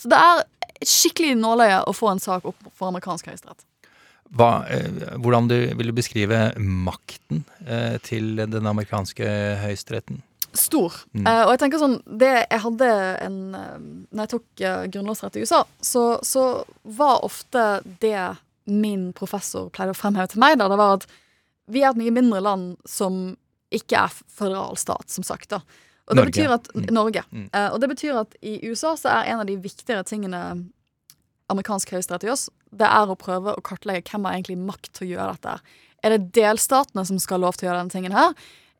[0.00, 0.42] Så det er
[0.88, 3.62] skikkelig nåløye å få en sak opp for amerikansk høyesterett.
[4.34, 9.28] Hva, eh, hvordan du, vil du beskrive makten eh, til den amerikanske
[9.60, 10.22] høyesteretten?
[10.54, 10.94] Stor.
[11.12, 11.24] Mm.
[11.26, 12.88] Uh, og jeg tenker sånn det, Jeg hadde
[13.24, 13.78] en eh,
[14.14, 16.44] Når jeg tok uh, grunnlovsrett i USA, så, så
[16.84, 17.64] var ofte
[18.02, 18.36] det
[18.70, 21.08] min professor pleide å fremheve til meg, da, det var at
[21.68, 23.34] vi er et mye mindre land som
[23.74, 25.50] ikke er føderalstat, som sagt.
[25.50, 25.58] da.
[26.06, 26.30] Og det Norge.
[26.30, 26.86] betyr at, Mm.
[26.94, 27.22] Norge.
[27.32, 27.48] Mm.
[27.52, 30.40] Eh, og det betyr at i USA så er en av de viktigere tingene
[31.52, 32.44] amerikansk høyesterett gjør,
[32.74, 35.56] det er å prøve å kartlegge hvem har egentlig makt til å gjøre dette.
[36.04, 38.32] Er det delstatene som skal ha lov til å gjøre denne tingen her?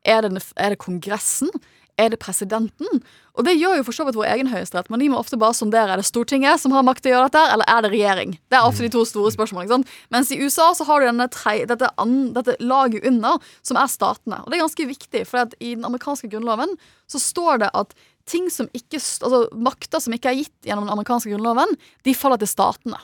[0.05, 1.51] Er det, er det Kongressen?
[1.95, 3.03] Er det presidenten?
[3.39, 5.55] Og det gjør jo for så vidt vår egen høyesterett, men de må ofte bare
[5.55, 8.33] sondere er det Stortinget som har makt til å gjøre dette, eller er det regjering?
[8.51, 9.69] Det er ofte de to store spørsmålene.
[9.69, 9.93] ikke sant?
[10.15, 14.41] Mens i USA så har du tre, dette, an, dette laget under, som er statene.
[14.43, 16.75] Og det er ganske viktig, for i den amerikanske grunnloven
[17.11, 17.95] så står det at
[18.27, 22.43] ting som ikke, altså makter som ikke er gitt gjennom den amerikanske grunnloven, de faller
[22.43, 22.99] til statene.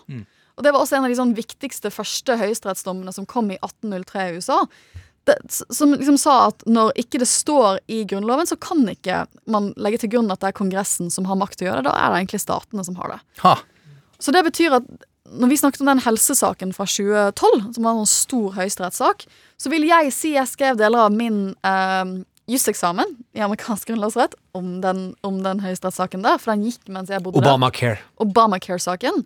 [0.57, 4.27] Og det var også en av de sånn viktigste første høyesterettsdommene som kom i 1803
[4.27, 4.59] i USA.
[5.29, 9.71] Det, som liksom sa at når ikke det står i Grunnloven, så kan ikke man
[9.77, 11.91] legge til grunn at det er Kongressen som har makt til å gjøre det.
[11.91, 13.21] Da er det egentlig statene som har det.
[13.45, 13.59] Ha.
[14.21, 14.89] Så det betyr at
[15.31, 19.29] når vi snakket om den helsesaken fra 2012, som var en sånn stor høyesterettssak,
[19.61, 22.17] så vil jeg si jeg skrev deler av min eh,
[22.51, 27.23] juseksamen i amerikansk grunnlovsrett om den, om den høyesterettssaken der, for den gikk mens jeg
[27.23, 27.53] bodde der.
[27.53, 28.01] Obamacare.
[28.23, 29.23] Obamacare-saken.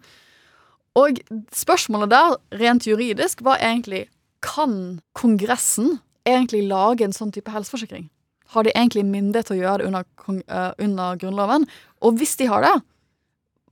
[1.01, 1.22] Og
[1.55, 4.05] spørsmålet der, rent juridisk, var egentlig
[4.45, 8.09] Kan Kongressen egentlig lage en sånn type helseforsikring?
[8.55, 11.64] Har de egentlig myndighet til å gjøre det under, eh, under Grunnloven?
[12.05, 12.74] Og hvis de har det,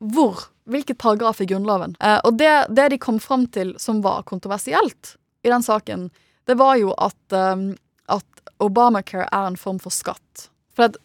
[0.00, 0.48] hvor?
[0.66, 1.96] Hvilket paragraf i Grunnloven?
[2.00, 6.08] Uh, og det, det de kom fram til som var kontroversielt i den saken,
[6.46, 7.74] det var jo at, eh,
[8.08, 8.24] at
[8.62, 10.48] Obamacare er en form for skatt.
[10.74, 10.96] For at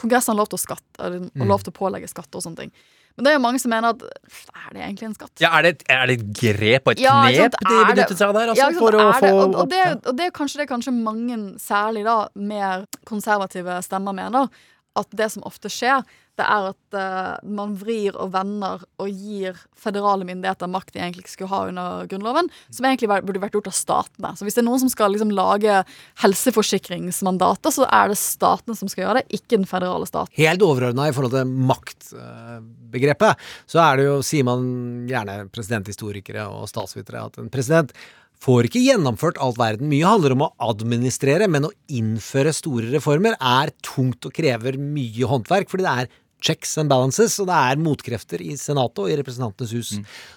[0.00, 1.46] Kongressen har lov til å skatte, eller Mm.
[1.48, 2.72] lov til å pålegge skatt og sånne ting.
[3.16, 5.32] Men det er jo mange som mener at er det egentlig en skatt?
[5.42, 8.28] Ja, er det, er det et grep og et Ja, knep de er benyttet seg
[8.30, 8.52] av der?
[8.54, 10.94] Altså, Ja, for å er få og, og, det, og det er kanskje det kanskje
[10.96, 14.48] mange, særlig da mer konservative stemmer, mener.
[14.96, 16.04] At det som ofte skjer,
[16.40, 21.26] det er at uh, man vrir og vender og gir føderale myndigheter makt de egentlig
[21.26, 24.32] ikke skulle ha under Grunnloven, som egentlig burde vært gjort av statene.
[24.38, 25.82] Så hvis det er noen som skal liksom lage
[26.22, 30.32] helseforsikringsmandater, så er det statene som skal gjøre det, ikke den føderale staten.
[30.38, 34.66] Helt overordna i forhold til maktbegrepet, så er det jo, sier man
[35.10, 37.92] gjerne presidenthistorikere og statsvitere, at en president
[38.42, 39.90] får ikke gjennomført alt verden.
[39.90, 45.28] Mye handler om å administrere, men å innføre store reformer er tungt og krever mye
[45.30, 46.10] håndverk, fordi det er
[46.42, 49.92] checks and balances, og det er motkrefter i Senatet og i Representantenes hus.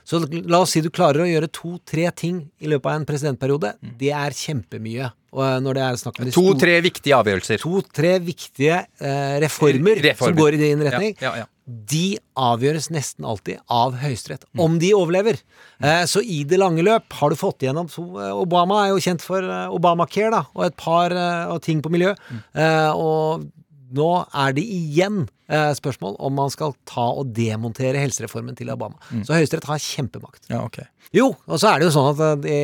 [0.06, 3.74] Så la oss si du klarer å gjøre to-tre ting i løpet av en presidentperiode.
[4.00, 5.12] Det er kjempemye.
[5.36, 7.60] Eh, To-tre viktige avgjørelser.
[7.60, 11.18] To-tre viktige eh, reformer, som går i din retning.
[11.20, 11.50] Ja, ja, ja.
[11.66, 15.40] De avgjøres nesten alltid av Høyesterett, om de overlever.
[15.82, 19.02] Eh, så i det lange løp har du fått igjennom to eh, Obama er jo
[19.02, 22.14] kjent for eh, Obamacare, da, og et par eh, og ting på miljø.
[22.54, 23.48] Eh, og
[23.96, 28.98] nå er det igjen spørsmål om man skal ta og demontere helsereformen til Obama.
[29.24, 30.48] Så Høyesterett har kjempemakt.
[30.50, 30.88] Ja, okay.
[31.14, 32.56] Jo, og så er det jo sånn at de,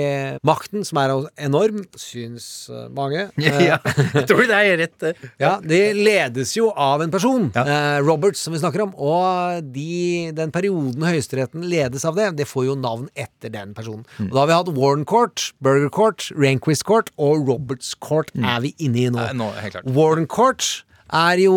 [0.47, 1.13] makten, som er
[1.45, 3.77] enorm, syns eh, mange eh, Ja,
[4.15, 5.05] jeg tror det er rett.
[5.07, 5.21] eh.
[5.43, 7.99] ja, det ledes jo av en person, ja.
[8.01, 8.95] Roberts, som vi snakker om.
[8.97, 14.05] Og de, den perioden Høyesteretten ledes av det, det får jo navn etter den personen.
[14.27, 18.63] Og da har vi hatt Warren Court, Burger Court, Rehnquist Court og Roberts Court er
[18.63, 19.21] vi inne i nå.
[19.21, 19.51] Nei, nå.
[19.95, 21.55] Warren Court er jo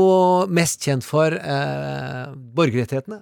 [0.50, 3.20] mest kjent for eh, borgerrettighetene,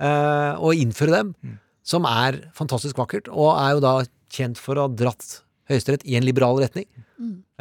[0.00, 3.94] eh, og innføre dem, som er fantastisk vakkert, og er jo da
[4.30, 6.88] kjent for å ha dratt Høyesterett i en liberal retning.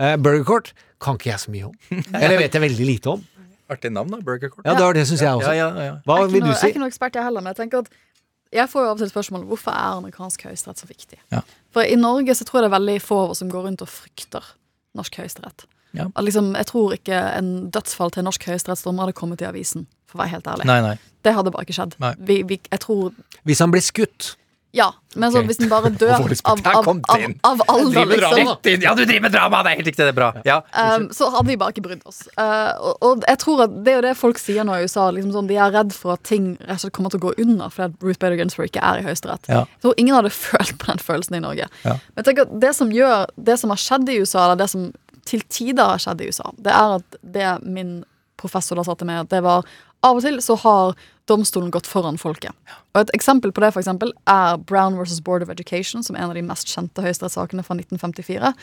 [0.02, 0.72] Eh, Burger Court
[1.04, 1.76] kan ikke jeg så mye om.
[2.18, 3.26] Eller vet jeg veldig lite om.
[3.70, 4.18] Artig navn, da.
[4.26, 4.66] Burger Court.
[4.66, 5.52] Ja, det, var det syns jeg også.
[5.54, 5.98] Ja, ja, ja.
[6.08, 6.64] Hva Jeg vil noe, du si?
[6.64, 7.92] Jeg er ikke noe ekspert, jeg heller, men jeg tenker at
[8.50, 11.20] jeg får jo av og til spørsmål hvorfor er amerikansk høyesterett så viktig.
[11.36, 11.44] Ja.
[11.76, 13.84] For i Norge så tror jeg det er veldig få av oss som går rundt
[13.86, 14.48] og frykter
[14.98, 15.68] norsk høyesterett.
[15.98, 16.10] Ja.
[16.14, 19.88] At Liksom, jeg tror ikke en dødsfall til en norsk høyesterettsdommer hadde kommet i avisen,
[20.10, 20.70] for å være helt ærlig.
[20.70, 20.98] Nei, nei.
[21.26, 21.98] Det hadde bare ikke skjedd.
[22.20, 23.10] Vi, vi, jeg tror
[23.48, 24.36] Hvis han blir skutt
[24.72, 28.52] Ja, men så hvis den bare dør av, av, av, av alder, liksom.
[28.84, 29.64] Ja, du driver med drama!
[29.66, 30.28] Det er helt riktig, det er bra.
[30.46, 30.60] Ja.
[30.78, 32.20] Um, så hadde vi bare ikke brydd oss.
[32.38, 35.08] Uh, og, og jeg tror at Det er jo det folk sier nå i USA.
[35.16, 37.34] Liksom sånn, de er redd for at ting rett og slett kommer til å gå
[37.42, 39.50] under fordi Ruth Bader Ginsburg ikke er i Høyesterett.
[39.50, 39.66] Ja.
[39.66, 41.68] Jeg tror ingen hadde følt på den følelsen i Norge.
[41.82, 41.98] Ja.
[41.98, 44.70] Men jeg tenker at det som gjør Det som har skjedd i USA, eller det
[44.70, 44.92] som
[45.28, 48.00] til tider har skjedd i USA, det er at det min
[48.40, 49.68] professor da sa til meg, at det var
[50.06, 50.94] av og til så har
[51.28, 52.56] domstolen gått foran folket.
[52.94, 56.24] Og Et eksempel på det for eksempel, er Brown versus Board of Education, som er
[56.24, 58.54] en av de mest kjente høyesterettssakene fra 1954,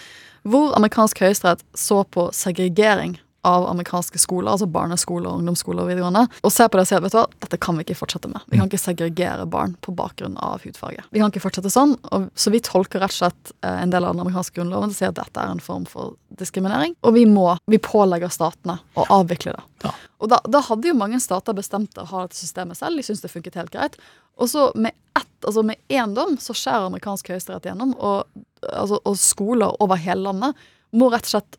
[0.48, 6.52] hvor amerikansk høyesterett så på segregering av amerikanske skoler, altså barneskoler, ungdomsskoler og videregående, og
[6.52, 8.42] ser på det og sier vet du hva, dette kan vi ikke fortsette med.
[8.50, 11.04] Vi kan ikke segregere barn på bakgrunn av hudfarge.
[11.14, 14.04] Vi kan ikke fortsette sånn, og så vi tolker rett og slett eh, en del
[14.04, 17.16] av den amerikanske grunnloven til å si at dette er en form for diskriminering, og
[17.16, 19.92] vi må, vi pålegger statene å avvikle det.
[20.22, 23.24] Og da, da hadde jo mange stater bestemt å ha dette systemet selv, de syntes
[23.24, 23.98] det funket helt greit.
[24.40, 28.26] Og så med ett, altså med én dom så skjærer amerikansk høyesterett gjennom, og,
[28.72, 30.66] altså, og skoler over hele landet
[30.96, 31.58] må rett og slett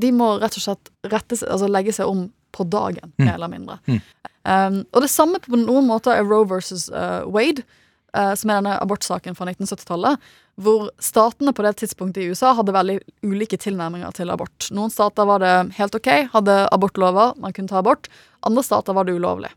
[0.00, 3.24] de må rett og slett rette altså legge seg om på dagen, Mm.
[3.26, 3.78] mer eller mindre.
[4.44, 7.64] Um, og det samme på noen måter er Roe versus uh, Wade,
[8.14, 10.20] uh, som er denne abortsaken fra 1970-tallet,
[10.62, 14.68] hvor statene på det tidspunktet i USA hadde veldig ulike tilnærminger til abort.
[14.70, 18.06] Noen stater var det helt ok, hadde abortlover, man kunne ta abort.
[18.46, 19.50] Andre stater var det ulovlig.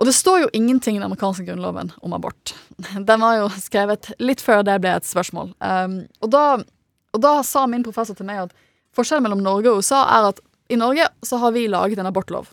[0.00, 2.54] Og det står jo ingenting i den amerikanske grunnloven om abort.
[3.08, 5.54] Den var jo skrevet litt før det ble et spørsmål.
[5.60, 6.44] Um, og, da,
[7.12, 8.54] og da sa min professor til meg at
[8.96, 12.52] forskjellen mellom Norge og USA er at i Norge så har vi laget en abortlov.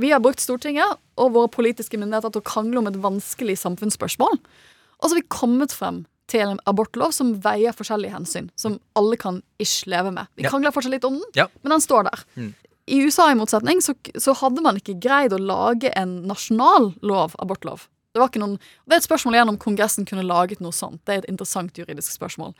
[0.00, 4.38] Vi har brukt Stortinget og våre politiske myndigheter til å krangle om et vanskelig samfunnsspørsmål.
[4.38, 6.02] Og så har vi kommet frem
[6.32, 10.30] til en abortlov som veier forskjellige hensyn, som alle kan ish leve med.
[10.38, 11.48] Vi krangler fortsatt litt om den, Ja.
[11.62, 12.24] men den står der.
[12.36, 12.54] Mm.
[12.86, 17.36] I USA i motsetning så, så hadde man ikke greid å lage en nasjonal lov,
[17.38, 17.86] abortlov.
[18.12, 18.56] Det, var ikke noen,
[18.88, 21.00] det er et spørsmål igjen om Kongressen kunne laget noe sånt.
[21.06, 22.56] Det er et interessant juridisk spørsmål.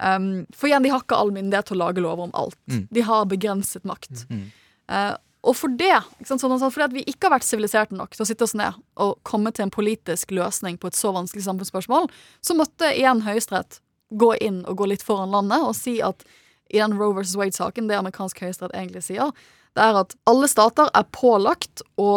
[0.00, 2.58] Um, for igjen, de har ikke all myndighet til å lage lover om alt.
[2.72, 2.86] Mm.
[2.90, 4.24] De har begrenset makt.
[4.30, 4.46] Mm.
[4.90, 5.12] Uh,
[5.48, 8.12] og for det, ikke sant, sånn, at fordi at vi ikke har vært siviliserte nok
[8.12, 11.46] til å sitte oss ned og komme til en politisk løsning på et så vanskelig
[11.46, 12.10] samfunnsspørsmål,
[12.44, 13.80] så måtte igjen Høyesterett
[14.10, 16.26] gå inn og gå litt foran landet og si at
[16.70, 19.32] i den Roe versus Wade-saken, det amerikansk høyesterett egentlig sier,
[19.74, 22.10] det er at alle stater er pålagt å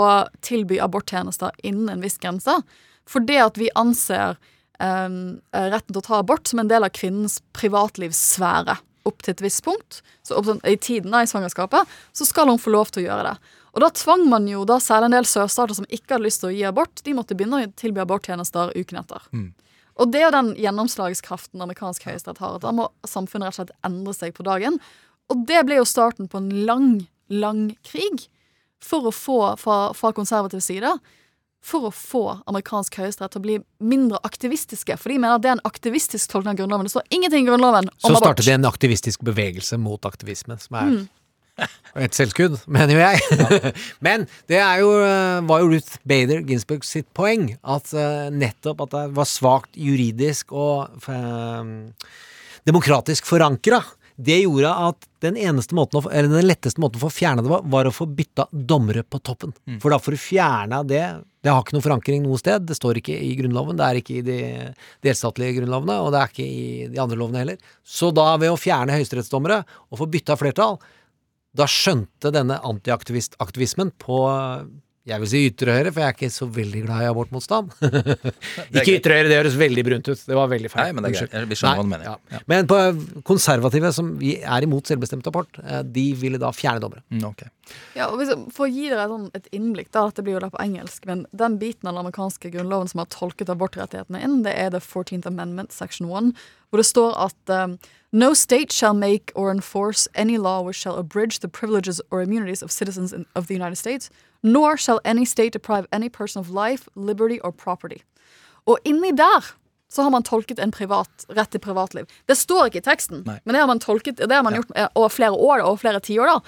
[0.45, 2.59] tilby aborttjenester innen en viss grense,
[3.09, 4.37] for det at vi anser
[4.83, 8.77] retten til å ta abort som en del av kvinnens privatlivssfære
[9.07, 12.61] opp til et visst punkt, så opp, i tiden da, i svangerskapet, så skal hun
[12.61, 13.53] få lov til å gjøre det.
[13.73, 16.51] Og da tvang man jo da særlig en del sørstater som ikke hadde lyst til
[16.51, 19.25] å gi abort, de måtte begynne å tilby aborttjenester uken etter.
[19.33, 19.49] Mm.
[20.01, 22.59] Og det er jo den gjennomslagskraften amerikansk høyesterett har.
[22.63, 24.79] Da må samfunnet rett og slett endre seg på dagen.
[25.33, 26.87] Og det ble jo starten på en lang,
[27.29, 28.27] lang krig
[28.83, 30.95] for å få, fra, fra konservativ side,
[31.63, 34.97] for å få amerikansk høyesterett til å bli mindre aktivistiske.
[34.99, 36.89] For de mener at det er en aktivistisk tolkning av Grunnloven.
[36.89, 40.59] Det står ingenting i Grunnloven om Så starter startet de en aktivistisk bevegelse mot aktivisme,
[40.59, 41.03] som er Mm.
[42.05, 43.73] et selvskudd, mener jo jeg.
[44.05, 48.81] Men det er jo, eh, var jo Ruth Bader Ginsburg sitt poeng, at eh, nettopp
[48.87, 51.73] at det var svakt juridisk og eh,
[52.67, 53.83] demokratisk forankra.
[54.15, 57.89] Det gjorde at den eneste måten, den letteste måten å få fjerna det var, var
[57.89, 59.55] å få bytta dommere på toppen.
[59.81, 61.03] For da får du fjerna det.
[61.43, 62.67] Det har ikke noen forankring noe sted.
[62.69, 64.39] Det står ikke i Grunnloven, det er ikke i de
[65.03, 67.71] delstatlige grunnlovene, og det er ikke i de andre lovene heller.
[67.83, 70.77] Så da, ved å fjerne høyesterettsdommere og få bytta flertall,
[71.53, 74.23] da skjønte denne antiaktivismen på
[75.03, 77.73] jeg vil si ytre høyre, for jeg er ikke så veldig glad i abortmotstand.
[78.77, 80.21] ikke ytre høyre, det høres veldig brunt ut.
[80.29, 80.85] Det var veldig feil.
[80.87, 81.49] Nei, men det er greit.
[81.49, 82.05] Vi skjønner hva du mener.
[82.31, 82.39] ja.
[82.47, 82.77] Men på
[83.27, 87.03] konservative, som vi er imot selvbestemt abort, eh, de ville da fjerne dommere.
[87.11, 87.51] Mm, okay.
[87.97, 90.43] Ja, og hvis, For å gi dere et, sånn, et innblikk, da, dette blir jo
[90.45, 94.39] da på engelsk, men den biten av den amerikanske grunnloven som har tolket abortrettighetene inn,
[94.47, 96.31] det er the 14th Amendment, section 1,
[96.71, 97.75] hvor det står at um,
[98.13, 102.61] No state shall make or enforce any law which shall abridge the privileges or immunities
[102.61, 104.11] of citizens in, of the United States,
[104.43, 108.03] nor shall any state deprive any person of life, liberty or property.
[108.67, 109.55] Og inni der
[109.89, 112.05] så har man tolket en privat, rett til privatliv.
[112.29, 113.39] Det står ikke i teksten, Nei.
[113.45, 116.01] men det har man tolket, det har man gjort eh, over flere år, over flere
[116.01, 116.29] tiår.
[116.29, 116.39] da.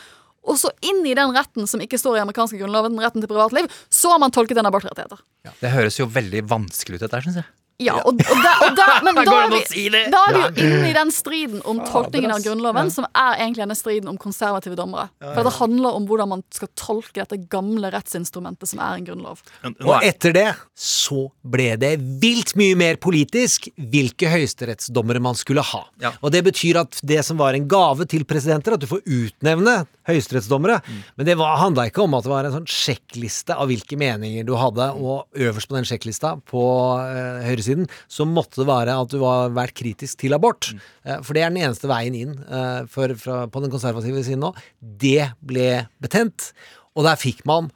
[0.46, 3.70] Og så inn i den retten som ikke står i amerikanske grunnloven, retten til privatliv,
[3.90, 5.22] så har man tolket en abortrettigheter.
[5.62, 7.50] Det høres jo veldig vanskelig ut, dette her, syns jeg.
[7.84, 10.90] Ja, og, og, da, og da, men da er, vi, da er vi jo inne
[10.90, 12.40] i den striden om tolkningen av.
[12.46, 15.10] Grunnloven, som er egentlig denne striden om konservative dommere.
[15.20, 19.42] For det handler om hvordan man skal tolke dette gamle rettsinstrumentet som er en grunnlov.
[19.84, 20.46] Og etter det
[20.78, 25.84] så ble det vilt mye mer politisk hvilke høyesterettsdommere man skulle ha.
[26.22, 29.82] Og det betyr at det som var en gave til presidenter, at du får utnevne
[30.08, 30.80] høyesterettsdommere,
[31.18, 34.46] men det var- handla ikke om at det var en sånn sjekkliste av hvilke meninger
[34.46, 36.62] du hadde, og øverst på den sjekklista, på
[37.04, 40.72] eh, høyresiden, så måtte det være at du har vært kritisk til abort.
[40.76, 41.24] Mm.
[41.24, 44.54] for det er den eneste veien inn eh, for, fra, på den konservative siden nå.
[44.80, 46.52] Det ble betent,
[46.96, 47.72] og der fikk man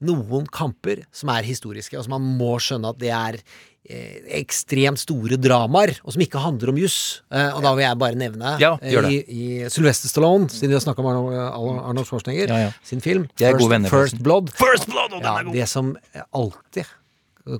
[0.00, 5.02] noen kamper som er historiske, og som man må skjønne at det er eh, ekstremt
[5.02, 7.20] store dramaer, og som ikke handler om juss.
[7.28, 10.78] Eh, og da vil jeg bare nevne Ja, eh, i, i Sylvester Stallone, siden vi
[10.78, 12.72] har snakka om Arnold, Arnold Schwarzenegger, Ja, ja.
[12.86, 14.22] sin film First, First.
[14.24, 14.54] Blood.
[14.56, 15.52] First Blood, er!
[15.52, 15.92] Det som
[16.32, 16.88] alltid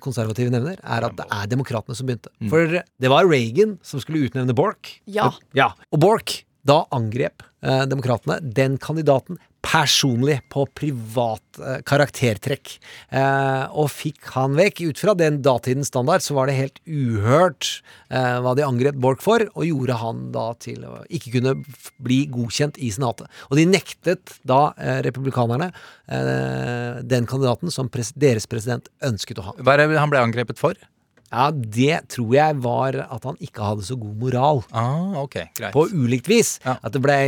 [0.02, 2.32] konservative nevner, er at det er demokratene som begynte.
[2.38, 2.50] Mm.
[2.52, 4.94] For det var Reagan som skulle utnevne Bork.
[5.10, 5.30] Ja.
[5.56, 12.72] Ja, og Bork da angrep eh, demokratene den kandidaten personlig på privat eh, karaktertrekk.
[13.12, 14.82] Eh, og fikk han vekk.
[14.90, 17.68] Ut fra den datidens standard så var det helt uhørt
[18.08, 21.56] eh, hva de angrep Bork for, og gjorde han da til å ikke kunne
[22.02, 23.28] bli godkjent i Senatet.
[23.50, 29.50] Og de nektet da eh, republikanerne eh, den kandidaten som pres deres president ønsket å
[29.50, 29.58] ha.
[29.60, 30.78] Hva er det han ble angrepet for?
[31.30, 34.64] Ja, det tror jeg var at han ikke hadde så god moral.
[34.74, 35.74] Ah, ok, greit.
[35.76, 36.56] På ulikt vis.
[36.64, 36.74] Ja.
[36.82, 37.22] At det blei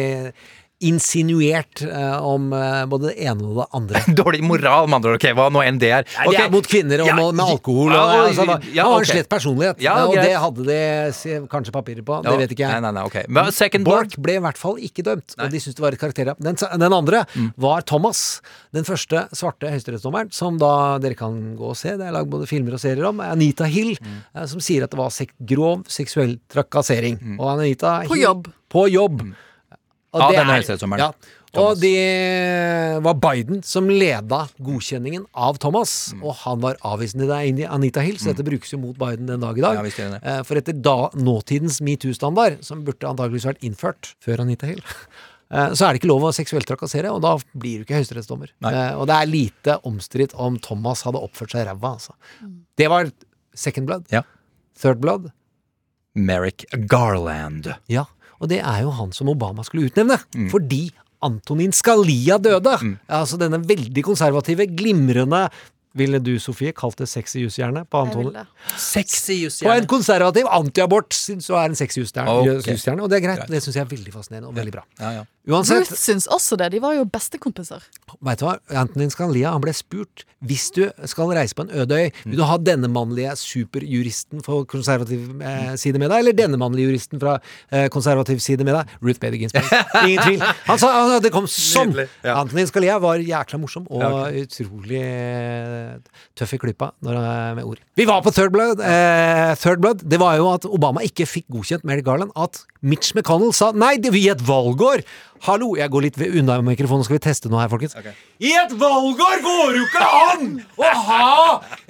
[0.89, 4.03] insinuert eh, om eh, både det ene og det andre.
[4.23, 5.21] Dårlig moral, med andre ord.
[5.21, 6.07] Ok, hva nå enn det er.
[6.19, 6.41] Nei, det Ok.
[6.47, 7.93] er mot kvinner og Ja, med, alkohol.
[7.93, 9.05] ja, Og, og- altså, han ja, har ok.
[9.07, 10.81] en slett personlighet, Ja, og det hadde de
[11.17, 12.19] se- kanskje papirer på.
[12.25, 12.73] Ja, Det vet ikke jeg.
[12.73, 13.19] Nei, nei, nei, ok.
[13.29, 13.85] Men second?
[13.89, 16.39] Bork ble i hvert fall ikke dømt, og de syntes det var et karakterdrap.
[16.43, 17.53] Den, den andre Mm.
[17.57, 18.41] var Thomas,
[18.75, 22.47] den første svarte høyesterettsdommeren, som da dere kan gå og se, det er lagd både
[22.51, 24.19] filmer og serier om, Anita Hill, Mm.
[24.35, 27.19] eh, som sier at det var sek grov seksuell trakassering.
[27.21, 27.41] Mm.
[27.41, 28.53] Og Anita På Hill- jobb.
[28.73, 29.23] På jobb.
[30.13, 30.99] Og ja, det denne er- høyesterettsdommeren.
[30.99, 31.39] Ja.
[31.61, 36.23] Og det var Biden som leda godkjenningen av Thomas, Mm.
[36.25, 39.59] og han var avvisende til Anita Hill, så dette brukes jo mot Biden den dag
[39.59, 39.75] i dag.
[39.77, 40.21] Ja, visst gjør det.
[40.25, 44.81] Eh, For etter da nåtidens metoo-standard, som burde antakeligvis vært innført før Anita Hill,
[45.51, 48.49] eh, så er det ikke lov å seksuelt trakassere, og da blir du ikke høyesterettsdommer.
[48.65, 52.13] Eh, Og det er lite omstridt om Thomas hadde oppført seg ræva, altså.
[52.77, 53.11] Det var
[53.55, 54.07] second blood.
[54.11, 54.23] Ja.
[54.81, 55.33] Third blood.
[56.15, 57.75] Merrick Garland.
[57.89, 58.05] Ja,
[58.43, 60.19] og det er jo han som Obama skulle utnevne.
[60.35, 60.49] Mm.
[60.51, 60.89] Fordi
[61.23, 62.75] Antonin Scalia døde.
[63.07, 65.47] Altså denne veldig konservative, glimrende
[65.93, 68.47] Ville du, Sofie, kalt det sexy jusstjerne på Antonin?
[68.81, 73.03] Sexy På en konservativ antiabort syns du er en sexy jusstjerne, Okay.
[73.05, 73.43] og det er greit.
[73.43, 73.51] Greit.
[73.53, 74.87] Det syns jeg er veldig fascinerende og veldig bra.
[74.99, 75.25] Ja, ja.
[75.51, 76.69] Uansett, Ruth syns også det.
[76.77, 77.83] De var jo bestekompiser.
[78.23, 78.59] vet du hva?
[78.79, 82.43] Antonin Scalia han ble spurt hvis du skal reise på en øde øy, vil du
[82.47, 87.37] ha denne mannlige superjuristen for konservativ eh, side med deg, eller denne mannlige juristen fra
[87.71, 88.91] eh, konservativ side med deg?
[89.03, 89.71] Ruth Bader Ginsburg.
[90.03, 90.43] Ingen tvil.
[90.67, 91.95] Han sa at det kom sånn!
[92.27, 92.37] Ja.
[92.41, 94.43] Antonin Scalia var jækla morsom og Ja, okay.
[94.47, 95.97] utrolig eh,
[96.39, 97.83] tøff i klippa når, eh, med ord.
[97.99, 98.83] Vi var på Third Blood.
[98.83, 100.03] Eh, Third Blood.
[100.11, 102.35] Det var jo at Obama ikke fikk godkjent Mary Garland.
[102.35, 105.07] At Mitch McConnell sa nei, det vil gi et valgår!
[105.43, 107.97] Hallo, jeg går litt unna mikrofonen, skal vi teste noe her, folkens?
[108.39, 110.45] I et valgår går jo ikke an
[110.79, 111.31] å ha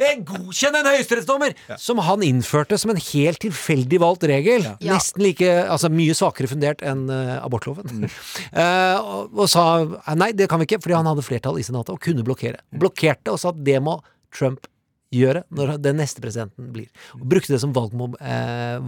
[0.09, 1.53] en godkjent en høyesterettsdommer!
[1.81, 4.65] Som han innførte som en helt tilfeldig valgt regel.
[4.65, 4.95] Ja.
[4.95, 8.09] Nesten like, altså mye svakere fundert enn uh, abortloven.
[8.53, 11.65] Eh, og, og sa eh, nei, det kan vi ikke, fordi han hadde flertall i
[11.65, 12.61] senatet og kunne blokkere.
[12.79, 13.97] Blokkerte og sa at det må
[14.35, 14.67] Trump
[15.15, 16.89] gjøre når den neste presidenten blir.
[17.19, 18.79] Og brukte det som valgmob, eh,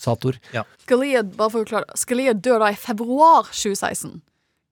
[0.00, 0.38] valgmobilisator.
[0.86, 4.20] Scalia, bare for å klare det, Scalia dør da i februar 2016.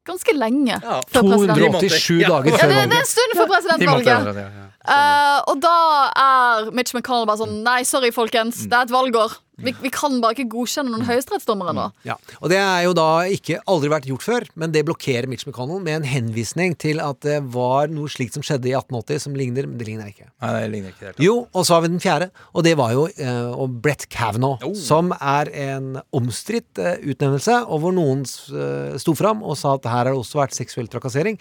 [0.04, 1.58] Ganske lenge Ja, før president.
[1.80, 2.28] 287 Ja.
[2.28, 4.06] dager Ja, før det, det er en stund før presidentvalget.
[4.06, 4.60] ja, ja.
[4.84, 8.66] Eh, og da er Mitch McConnell bare sånn Nei, sorry, folkens.
[8.68, 9.32] Det er et valgår.
[9.64, 11.86] Vi, vi kan bare ikke godkjenne noen høyesterettsdommere nå.
[12.06, 15.46] Ja, og det er jo da ikke aldri vært gjort før, men det blokkerer Mitch
[15.48, 19.36] McConnell med en henvisning til at det var noe slikt som skjedde i 1880 som
[19.38, 20.28] ligner, men det ligner ikke.
[20.44, 21.22] Nei, det ligner ikke helt.
[21.24, 24.60] Jo, og så har vi den fjerde, og det var jo uh, og Brett Kavanaugh,
[24.64, 24.74] Oh.
[24.78, 28.22] som er en omstridt uh, utnevnelse, og hvor noen
[28.54, 31.36] uh, sto fram og sa at her har det også vært seksuell trakassering,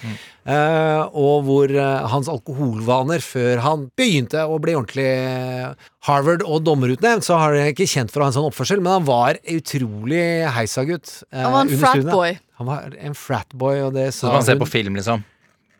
[0.45, 1.71] eh, og hvor
[2.11, 5.07] hans alkoholvaner før han begynte å bli ordentlig
[6.03, 8.91] Harvard og dommerutnevnt, så har jeg ikke kjent for å ha en sånn oppførsel, men
[8.97, 11.23] han var utrolig heisagutt.
[11.31, 12.01] eh, Han var en fratboy.
[12.03, 12.39] frat boy.
[12.59, 14.31] Han var en fratboy, og det sa hun.
[14.31, 15.23] som man ser på film, liksom.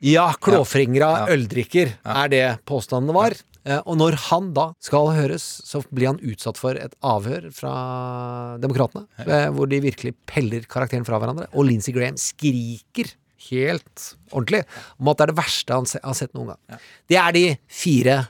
[0.01, 1.25] ja, klåfingra Ja.
[1.35, 3.31] øldrikker er det påstandene var.
[3.65, 8.57] Eh, Og når han da skal høres, så blir han utsatt for et avhør fra
[8.59, 11.47] Demokratene, eh, hvor de virkelig peller karakteren fra hverandre.
[11.53, 13.13] Og Lindsey Graham skriker
[13.49, 14.63] helt ordentlig
[14.99, 16.79] om at det er det verste han har sett noen gang.
[17.09, 18.27] Det er de fire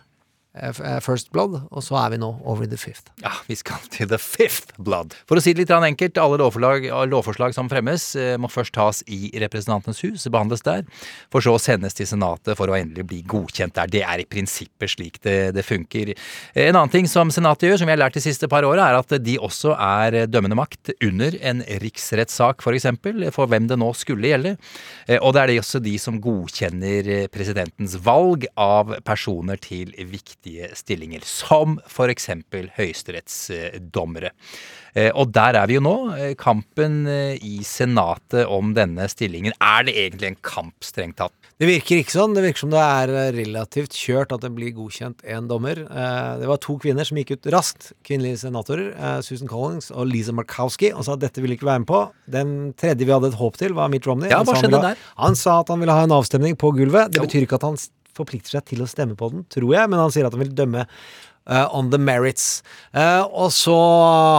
[1.01, 3.09] first blood, og så er vi nå over i the fifth.
[3.23, 5.15] Ja, vi skal til the fifth blood.
[5.25, 9.01] For å si det litt enkelt, alle lovforslag, lovforslag som fremmes, eh, må først tas
[9.07, 10.83] i Representantenes hus, behandles der,
[11.33, 13.87] for så å sendes til Senatet for å endelig bli godkjent der.
[13.87, 16.13] Det er i prinsippet slik det, det funker.
[16.53, 18.91] Eh, En annen ting som Senatet gjør, som vi har lært de siste par åra,
[18.91, 23.79] er at de også er dømmende makt under en riksrettssak, for eksempel, for hvem det
[23.81, 24.57] nå skulle gjelde.
[25.07, 29.89] Eh, Og det er det også de som godkjenner eh, presidentens valg av personer til
[29.97, 30.42] viktige
[30.75, 31.79] stillinger, som
[32.09, 34.31] eksempel høyesterettsdommere.
[34.95, 35.95] Eh, Og der er vi jo nå.
[36.17, 39.53] Eh, Kampen eh, i Senatet om denne stillingen.
[39.59, 41.33] Er det egentlig en kamp, strengt tatt?
[41.57, 42.33] Det virker ikke sånn.
[42.35, 45.75] Det virker som det er relativt kjørt at det blir godkjent en dommer.
[46.41, 48.89] Det var to kvinner som gikk ut raskt, kvinnelige senatorer,
[49.23, 52.01] Susan Collins og Lisa Markowski, og sa at dette ville ikke være med på.
[52.33, 54.33] Den tredje vi hadde et håp til, var Mitt Romney.
[54.33, 54.99] Ja, hva skjedde der?
[55.21, 57.13] Han sa at han ville ha en avstemning på gulvet.
[57.13, 57.79] Det betyr ikke at han
[58.17, 60.55] forplikter seg til å stemme på den, tror jeg, men han sier at han vil
[60.55, 60.87] dømme
[61.43, 62.63] Uh, on the merits.
[62.95, 63.75] Uh, og så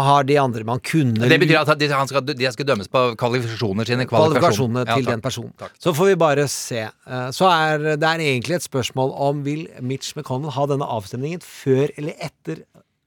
[0.07, 3.03] har de andre Man kunne Det betyr at de, han skal, de skal dømmes på
[3.21, 4.07] kvalifikasjoner sine.
[4.09, 5.11] kvalifikasjonene til takk.
[5.11, 5.53] den personen.
[5.77, 6.87] Så får vi bare se.
[7.05, 11.45] Uh, Så er det er egentlig et spørsmål om vil Mitch McConnell ha denne avstemningen
[11.45, 12.65] før eller etter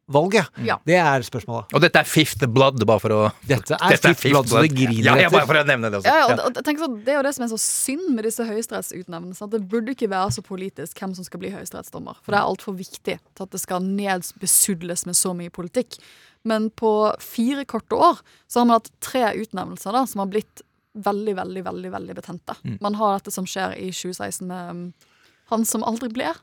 [0.08, 0.48] valget.
[0.64, 0.78] Ja.
[0.88, 1.74] Det er spørsmålet.
[1.76, 5.04] Og dette er fifth blood, bare for å Dette er fifth blood, så det griner
[5.04, 6.08] ja, ja, bare for å nevne det også.
[6.08, 6.46] Ja, ja, og, Ja.
[6.48, 9.50] og jeg tenker sånn, Det er jo det som er så synd med disse høyesterettsutnevnelsene.
[9.52, 12.16] Det burde ikke være så politisk hvem som skal bli høyesterettsdommer.
[12.24, 16.00] For det er altfor viktig til at det skal nedbesudles med så mye politikk.
[16.48, 20.64] Men på fire korte år så har man hatt tre utnevnelser da, som har blitt
[20.98, 22.56] veldig, veldig, veldig veldig betente.
[22.64, 22.78] Mm.
[22.82, 24.94] Man har dette som skjer i 2016 med um,
[25.52, 26.38] han som aldri blir.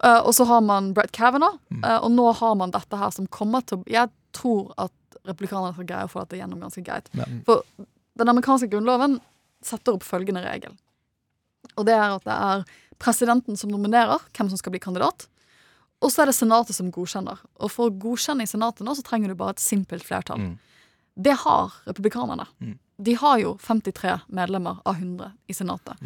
[0.00, 3.28] Uh, og så har man Brett Kavanaugh, uh, og nå har man dette her som
[3.28, 4.94] kommer til å Jeg tror at
[5.28, 7.10] replikanerne skal greie å få dette gjennom ganske greit.
[7.18, 7.26] Ja.
[7.46, 7.66] For
[8.20, 9.18] den amerikanske grunnloven
[9.64, 10.72] setter opp følgende regel.
[11.76, 12.64] Og det er at det er
[13.00, 15.26] presidenten som nominerer hvem som skal bli kandidat.
[16.00, 17.40] Og så er det Senatet som godkjenner.
[17.60, 20.40] Og for å godkjenne i Senatet nå, så trenger du bare et simpelt flertall.
[20.40, 20.54] Mm.
[21.20, 22.46] Det har republikanerne.
[22.96, 26.00] De har jo 53 medlemmer av 100 i Senatet.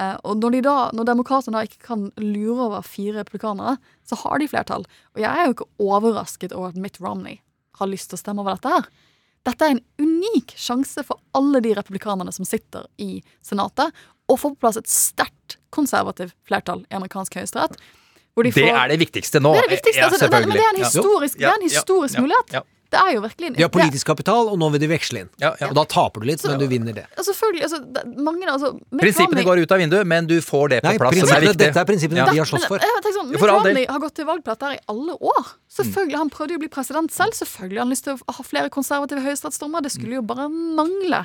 [0.00, 3.76] Eh, og når, de da, når demokratene da ikke kan lure over fire republikanere,
[4.08, 4.86] så har de flertall.
[5.16, 7.40] Og jeg er jo ikke overrasket over at Mitt Romney
[7.80, 8.88] har lyst til å stemme over dette her.
[9.48, 13.94] Dette er en unik sjanse for alle de republikanerne som sitter i Senatet,
[14.30, 17.78] å få på plass et sterkt konservativt flertall i amerikansk høyesterett.
[18.46, 19.54] de Det er det viktigste nå.
[19.56, 20.00] Det er det viktigste.
[20.00, 22.52] Ja, altså, det, men det er en historisk, ja, er en historisk ja, mulighet.
[22.92, 22.98] Ja.
[22.98, 25.28] Det er jo virkelig De har politisk kapital, og nå vil de veksle inn.
[25.40, 27.06] Og da taper du litt, men du vinner det.
[27.16, 27.62] Ja, Selvfølgelig.
[27.62, 30.88] Altså, det, mange, altså, Prinsippene Romney- går ut av vinduet, men du får det på
[30.90, 31.18] Nei, plass.
[31.20, 31.58] som er viktig.
[31.58, 32.26] dette er prinsippene Ja.
[32.30, 32.78] de har slåss for.
[32.78, 33.48] Men, jeg sånn, Mitt For.
[33.48, 35.44] Romney har gått til valg på dette her i alle år.
[35.70, 37.32] Selvfølgelig, Han prøvde jo å bli president selv.
[37.38, 39.82] Selvfølgelig har han lyst til å ha flere konservative høyesterettsdommer.
[39.82, 41.24] Det skulle jo bare mangle.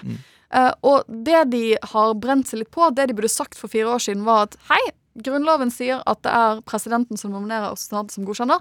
[0.54, 3.90] Eh, og det de har brent seg litt på, det de burde sagt for fire
[3.90, 4.80] år siden, var at hei,
[5.18, 8.60] Grunnloven sier at det er presidenten som nominerer og senatet som godkjenner.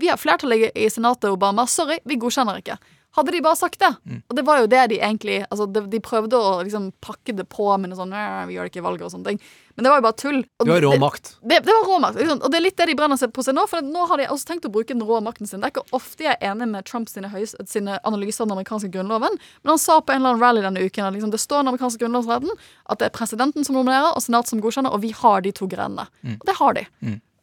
[0.00, 1.66] Vi har flertallet i Senatet, Obama.
[1.68, 2.78] Sorry, vi godkjenner ikke.
[3.12, 3.90] Hadde de bare sagt det.
[4.30, 7.44] Og det var jo det de egentlig altså de, de prøvde å liksom pakke det
[7.52, 8.14] på med noe sånn
[8.48, 9.40] Vi gjør det ikke i valget og sånne ting.
[9.76, 10.38] Men det var jo bare tull.
[10.40, 11.28] Og Det var rå det- makt.
[11.44, 12.22] Det, det var rå makt.
[12.32, 13.66] Og det er litt det de brenner seg på seg nå.
[13.68, 15.60] For nå har de også tenkt å bruke den rå makten sin.
[15.60, 17.66] Det er ikke ofte jeg er enig med Trumps analyser
[18.40, 21.12] av den amerikanske grunnloven, men han sa på en eller annen rally denne uken at
[21.12, 22.56] liksom, det står i den amerikanske grunnlovsretten
[22.88, 25.68] at det er presidenten som nominerer, og senatet som godkjenner, og vi har de to
[25.68, 26.08] grenene.
[26.24, 26.38] Mm.
[26.40, 26.86] Og det har de.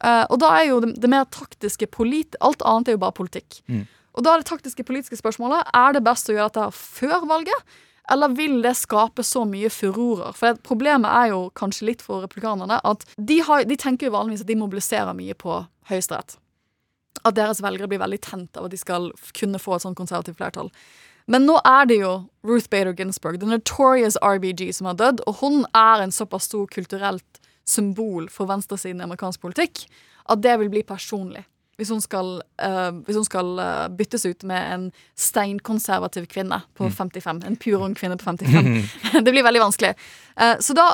[0.06, 2.38] Eh, og da er jo det, det mer taktiske polit...
[2.46, 3.60] Alt annet er jo bare politikk.
[3.68, 3.86] Mm.
[4.18, 7.78] Og da er det taktiske politiske spørsmålet Er det best å gjøre dette før valget,
[8.10, 10.34] eller vil det skape så mye furorer?
[10.38, 14.42] For problemet er jo kanskje litt for replikanerne at de, har, de tenker jo vanligvis
[14.44, 15.60] at de mobiliserer mye på
[15.92, 16.40] Høyesterett.
[17.22, 20.40] At deres velgere blir veldig tent av at de skal kunne få et sånn konservativt
[20.40, 20.72] flertall.
[21.30, 22.14] Men nå er det jo
[22.48, 26.66] Ruth Bader Ginsburg, the notorious RBG, som har dødd, og hun er en såpass stor
[26.74, 29.86] kulturelt symbol for venstresiden i amerikansk politikk
[30.30, 31.46] at det vil bli personlig.
[31.80, 34.82] Hvis hun skal, uh, hvis hun skal uh, byttes ut med en
[35.16, 37.40] steinkonservativ kvinne på 55.
[37.48, 38.68] En purung kvinne på 55.
[39.26, 39.94] det blir veldig vanskelig.
[40.36, 40.86] Uh, så da,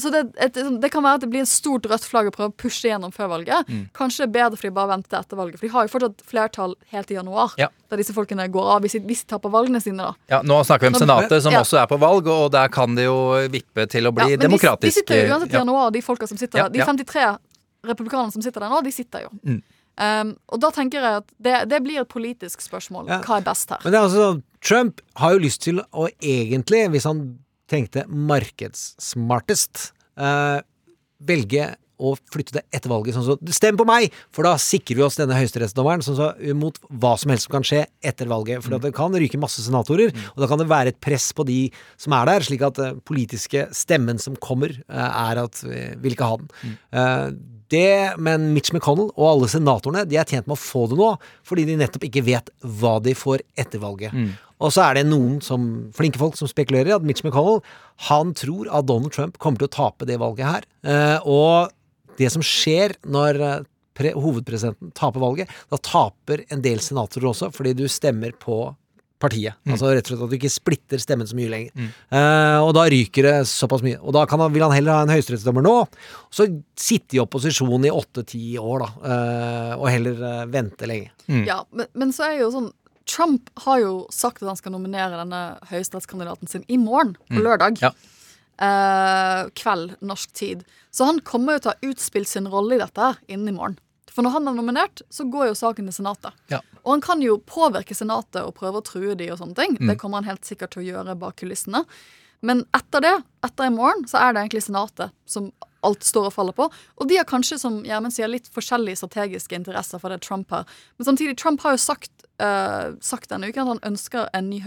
[0.00, 2.52] så det, et, det kan være at det blir et stort rødt flagg å prøve
[2.52, 3.68] å pushe gjennom før valget.
[3.68, 3.82] Mm.
[3.96, 5.60] Kanskje det er bedre for de bare venter etter valget.
[5.60, 7.68] For de har jo fortsatt flertall helt til januar, Ja.
[7.92, 10.08] der disse folkene går av hvis de, hvis de taper valgene sine.
[10.08, 10.14] da.
[10.36, 11.60] Ja, Nå snakker vi om Senatet, som Ja.
[11.60, 13.20] også er på valg, og der kan det jo
[13.52, 14.88] vippe til å bli Ja, men de- demokratisk.
[14.88, 15.64] De, sitter jo uansett i Ja.
[15.64, 16.68] januar, de folka som sitter der.
[16.68, 17.36] De 53
[17.84, 19.30] republikanerne som sitter der nå, de sitter jo.
[19.44, 19.62] Mm.
[20.00, 23.10] Um, og da tenker jeg at det, det blir et politisk spørsmål.
[23.10, 23.20] Ja.
[23.26, 23.82] Hva er best her?
[23.84, 24.28] Men det er altså
[24.64, 27.22] Trump har jo lyst til å egentlig, hvis han
[27.70, 29.90] tenkte markedssmartest,
[30.20, 30.60] uh,
[31.28, 31.68] velge
[32.00, 33.16] å flytte det etter valget.
[33.16, 36.80] Sånn så, Stem på meg, for da sikrer vi oss denne høyesterettsdommeren sånn så, mot
[36.88, 38.64] hva som helst som kan skje etter valget.
[38.64, 41.46] For at det kan ryke masse senatorer, og da kan det være et press på
[41.48, 41.60] de
[42.00, 46.16] som er der, slik at den politiske stemmen som kommer, eh, er at vi vil
[46.16, 46.52] ikke ha den.
[46.64, 47.40] Mm.
[47.70, 51.12] Det, men Mitch McConnell og alle senatorene De er tjent med å få det nå,
[51.46, 54.14] fordi de nettopp ikke vet hva de får etter valget.
[54.14, 54.32] Mm.
[54.60, 57.62] Og så er det noen som, flinke folk som spekulerer i at Mitch McConnell
[58.08, 60.66] han tror at Donald Trump kommer til å tape det valget her.
[60.84, 61.70] Eh, og
[62.20, 63.62] det som skjer når eh,
[64.00, 68.62] pre hovedpresidenten taper valget, da taper en del senatorer også, fordi du stemmer på
[69.20, 69.52] partiet.
[69.68, 69.74] Mm.
[69.74, 71.88] Altså rett og slett at du ikke splitter stemmen så mye lenger.
[72.08, 73.98] Eh, og da ryker det såpass mye.
[74.00, 76.46] Og da kan han, vil han heller ha en høyesterettsdommer nå, og så
[76.80, 78.88] sitte i opposisjon i åtte-ti år, da.
[79.04, 81.12] Uh, og heller uh, vente lenge.
[81.44, 82.70] Ja, men, men så er jo sånn
[83.10, 87.44] Trump har jo sagt at han skal nominere denne høyesterettskandidaten sin i morgen, på Mm.
[87.48, 87.80] lørdag.
[87.82, 87.90] Ja.
[88.60, 90.64] Eh, kveld, norsk tid.
[90.90, 93.78] Så han kommer jo til å ha utspilt sin rolle i dette innen i morgen.
[94.10, 96.36] For når han er nominert, så går jo saken til Senatet.
[96.52, 96.58] Ja.
[96.82, 99.78] Og han kan jo påvirke Senatet og prøve å true de og sånne ting.
[99.78, 99.92] Mm.
[99.92, 101.86] Det kommer han helt sikkert til å gjøre bak kulissene.
[102.44, 103.14] Men etter det,
[103.46, 105.48] etter i morgen, så er det egentlig Senatet som
[105.86, 106.68] alt står og faller på.
[107.00, 110.68] Og de har kanskje, som Gjermund sier, litt forskjellige strategiske interesser for det Trump har.
[110.98, 114.60] Men samtidig, Trump har jo sagt, uh, sagt denne uken at han ønsker en ny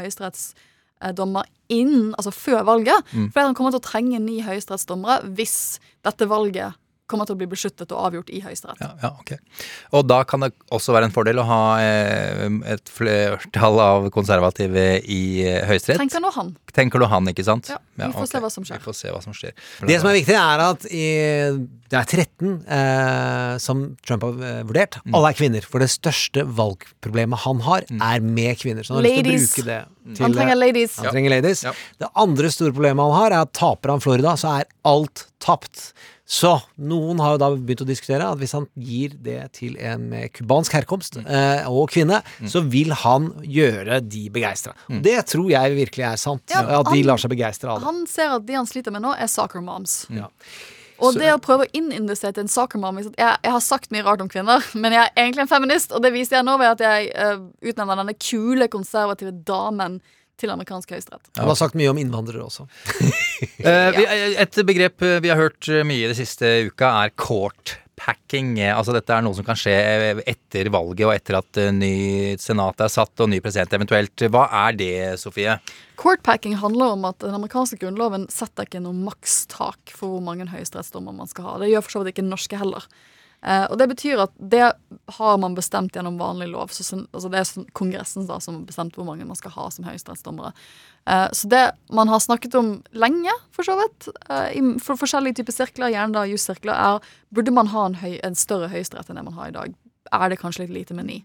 [1.03, 3.13] høyesterettsdommer innen, altså før valget.
[3.13, 3.31] Mm.
[3.35, 6.79] Han kommer til å trenge ni høyesterettsdommere hvis dette valget
[7.13, 8.81] kommer til å bli beskyttet og avgjort i Høyesterett.
[8.83, 9.39] Ja, ja, okay.
[9.93, 14.87] Og da kan det også være en fordel å ha eh, et flertall av konservative
[15.03, 16.01] i eh, Høyesterett.
[16.01, 16.51] Tenker nå han.
[16.73, 17.69] Tenker du han, ikke sant?
[17.71, 18.33] Ja, vi får ok.
[18.33, 18.81] se hva som skjer.
[18.81, 19.55] Vi får se hva som skjer.
[19.85, 21.07] Det som er viktig, er at i,
[21.93, 24.97] det er 13 eh, som Trump har eh, vurdert.
[25.05, 25.17] Mm.
[25.19, 25.67] Alle er kvinner.
[25.69, 28.85] For det største valgproblemet han har, er med kvinner.
[28.85, 30.97] Så han har lyst til å bruke det Han trenger ladies.
[31.03, 31.63] Han trenger ladies.
[31.67, 31.75] Ja.
[32.01, 35.91] Det andre store problemet han har, er at taper han Florida, så er alt tapt.
[36.23, 40.05] Så noen har jo da begynt å diskutere at hvis han gir det til en
[40.09, 44.71] med cubansk herkomst eh, og kvinne, så vil han gjøre de begeistra.
[44.87, 46.45] Det tror jeg virkelig er sant.
[46.53, 47.89] Ja, at de lar seg begeistre av det.
[47.89, 50.05] Han ser at de han sliter med nå, er soccer moms.
[50.13, 50.31] Ja.
[51.03, 53.91] Og Så- det å prøve å innindusere til en soccer mom jeg, jeg har sagt
[53.91, 56.57] mye rart om kvinner, men jeg er egentlig en feminist, og det viser jeg nå
[56.57, 59.99] ved at jeg uh, utnevner denne kule, konservative damen
[60.39, 61.29] til amerikansk høyesterett.
[61.37, 62.67] Han har sagt mye om innvandrere også.
[63.63, 63.97] Eh,
[64.39, 68.53] et begrep eh, vi har hørt eh, mye i det siste uka, er courtpacking.
[68.59, 71.71] Eh, Altså dette er noe som kan skje eh, etter valget og etter at eh,
[71.75, 71.93] ny
[72.39, 74.25] senat er satt og ny president eventuelt.
[74.31, 75.57] Hva er det, Sofie?
[75.99, 81.15] Courtpacking handler om at den amerikanske grunnloven setter ikke noe makstak for hvor mange høyesterettsdommer
[81.15, 81.57] man skal ha.
[81.63, 82.87] Det gjør for så vidt ikke den norske heller.
[83.43, 84.63] Eh, og det betyr at det
[85.17, 86.71] har man bestemt gjennom vanlig lov.
[86.71, 89.87] Så, altså det er Kongressen da, som har bestemt hvor mange man skal ha som
[89.87, 90.53] høyesterettsdommere.
[91.11, 95.41] Eh, så det man har snakket om lenge, for så vidt, eh, i for forskjellige
[95.41, 99.19] typer sirkler, gjerne da jussirkler, er burde man ha en, høy, en større høyesterett enn
[99.19, 99.75] det man har i dag.
[100.13, 101.19] Er det kanskje litt lite med ni?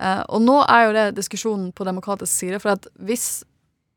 [0.00, 3.42] Eh, og nå er jo det diskusjonen på demokratisk side, for at hvis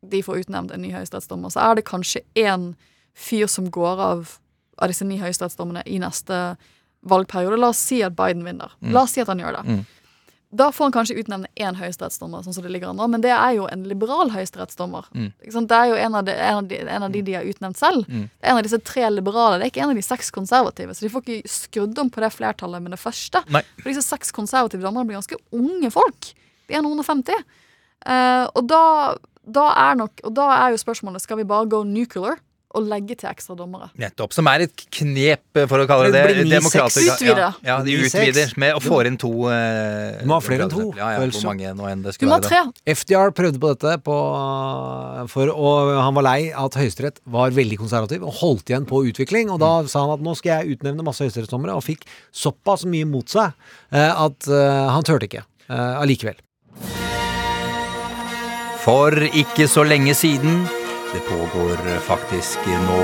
[0.03, 2.74] de får utnevnt en ny høyesterettsdommer, så er det kanskje én
[3.16, 4.39] fyr som går av
[4.82, 6.39] av disse ni høyesterettsdommene i neste
[7.10, 7.60] valgperiode.
[7.60, 8.74] La oss si at Biden vinner.
[8.82, 8.93] Mm.
[8.95, 9.66] La oss si at han gjør det.
[9.68, 9.84] Mm.
[10.54, 13.32] Da får han kanskje utnevne én høyesterettsdommer, sånn som det ligger an nå, men det
[13.34, 15.08] er jo en liberal høyesterettsdommer.
[15.18, 15.32] Mm.
[15.41, 17.80] Det er jo en av, de, en, av de, en av de de har utnevnt
[17.80, 18.06] selv.
[18.06, 18.28] Mm.
[18.30, 19.58] Det er en av disse tre liberale.
[19.58, 20.93] Det er ikke en av de seks konservative.
[20.93, 23.41] Så de får ikke skrudd om på det flertallet med det første.
[23.49, 23.64] Nei.
[23.80, 26.30] For disse seks konservative dommerne blir ganske unge folk.
[26.70, 27.41] De er noen og 50.
[28.06, 28.84] Eh, og da,
[29.47, 32.36] da er nok Og da er jo spørsmålet skal vi bare go nuclear
[32.74, 33.89] og legge til ekstra dommere.
[34.01, 34.34] Nettopp.
[34.34, 36.61] Som er et knep, eh, for å kalle det Det det.
[36.63, 37.36] Utvide.
[37.38, 40.74] Ja, ja, de utvider med å få inn to eh, Du må ha flere enn
[40.74, 42.49] to, Ja, ja, hvor mange nå enn det Du må ha være.
[42.49, 42.95] tre.
[42.95, 44.17] FDR prøvde på dette, på,
[45.30, 49.51] for, og han var lei at Høyesterett var veldig konservativ og holdt igjen på utvikling.
[49.53, 53.05] Og da sa han at nå skal jeg utnevne masse høyesterettsdommere, og fikk såpass mye
[53.09, 53.51] mot seg
[53.93, 56.39] eh, at han turte ikke eh, allikevel.
[58.84, 60.65] For ikke så lenge siden
[61.14, 63.01] Det pågår faktisk nå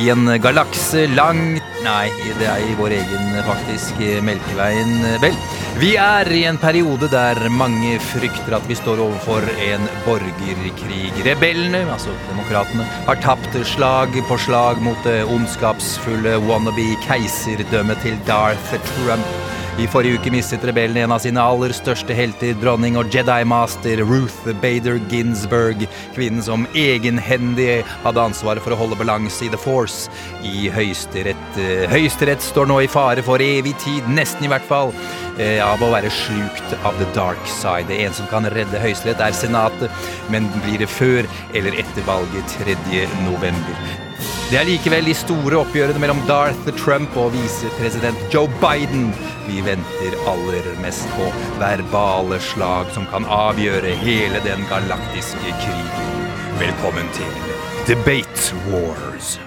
[0.00, 4.98] i en galakse langt Nei, det er i vår egen faktisk Melkeveien.
[5.22, 5.36] Vel,
[5.80, 11.08] vi er i en periode der mange frykter at vi står overfor en borgerkrig.
[11.24, 18.76] Rebellene, altså demokratene, har tapt slag på slag mot det ondskapsfulle wannabe keiserdømmet til Darth
[18.92, 19.32] Trump.
[19.78, 24.50] I forrige uke mistet rebellene en av sine aller største helter, dronning og Jedi-master Ruth
[24.62, 25.84] Bader Ginsburg,
[26.16, 30.10] kvinnen som egenhendig hadde ansvaret for å holde balanse i The Force.
[30.42, 34.92] I Høyesterett eh, Høyesterett står nå i fare for evig tid, nesten i hvert fall,
[35.38, 37.94] eh, av å være slukt av the dark side.
[37.94, 43.06] En som kan redde Høyesterett, er Senatet, men blir det før eller etter valget 3.
[43.30, 44.09] november?
[44.50, 49.10] Det er likevel de store oppgjørene mellom Darth Trump og visepresident Joe Biden
[49.46, 51.28] vi venter aller mest på.
[51.62, 56.26] Verbale slag som kan avgjøre hele den galaktiske krigen.
[56.60, 57.54] Velkommen til
[57.88, 59.38] Debate Wars.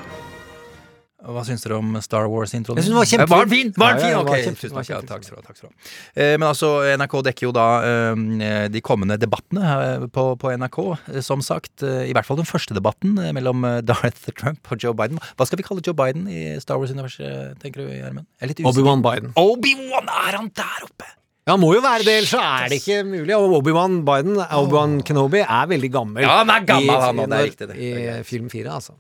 [1.23, 2.75] Hva syns dere om Star Wars-introen?
[2.81, 3.31] Jeg synes den var kjempefin.
[3.31, 3.69] Var den fin?
[3.79, 4.15] Var den fin?
[4.19, 4.89] Ok, tusen takk.
[4.91, 5.45] Ja, takk skal du ha.
[5.47, 5.91] Takk skal du ha.
[6.19, 10.79] Eh, Men altså, NRK dekker jo da eh, de kommende debattene eh, på, på NRK.
[11.23, 14.91] Som sagt, eh, i hvert fall den første debatten eh, mellom Darth Trump og Joe
[14.99, 15.21] Biden.
[15.39, 18.27] Hva skal vi kalle Joe Biden i Star Wars-universet, tenker du, Gjermund?
[18.43, 18.51] Er.
[18.67, 19.31] Obi-Wan Biden.
[19.39, 21.07] Obi-Wan, er han der oppe?
[21.43, 23.33] Ja, han må jo være det, ellers så er det ikke mulig.
[23.35, 26.23] Og Obi-Wan Biden, Obi-Wan Kenobi, er veldig gammel.
[26.23, 27.79] Ja, han er gammel, i, han det er riktig, det.
[27.79, 28.95] I film fire, altså.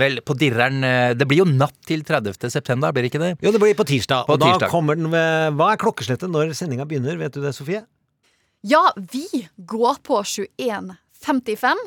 [0.00, 2.48] Vel, på dirreren eh, Det blir jo natt til 30.
[2.52, 3.32] september, blir det ikke det?
[3.44, 4.26] Jo, det blir på tirsdag.
[4.28, 7.18] På og da kommer den ved Hva er klokkeslettet når sendinga begynner?
[7.20, 7.84] Vet du det, Sofie?
[8.66, 9.24] Ja, vi
[9.56, 11.86] går på 21.55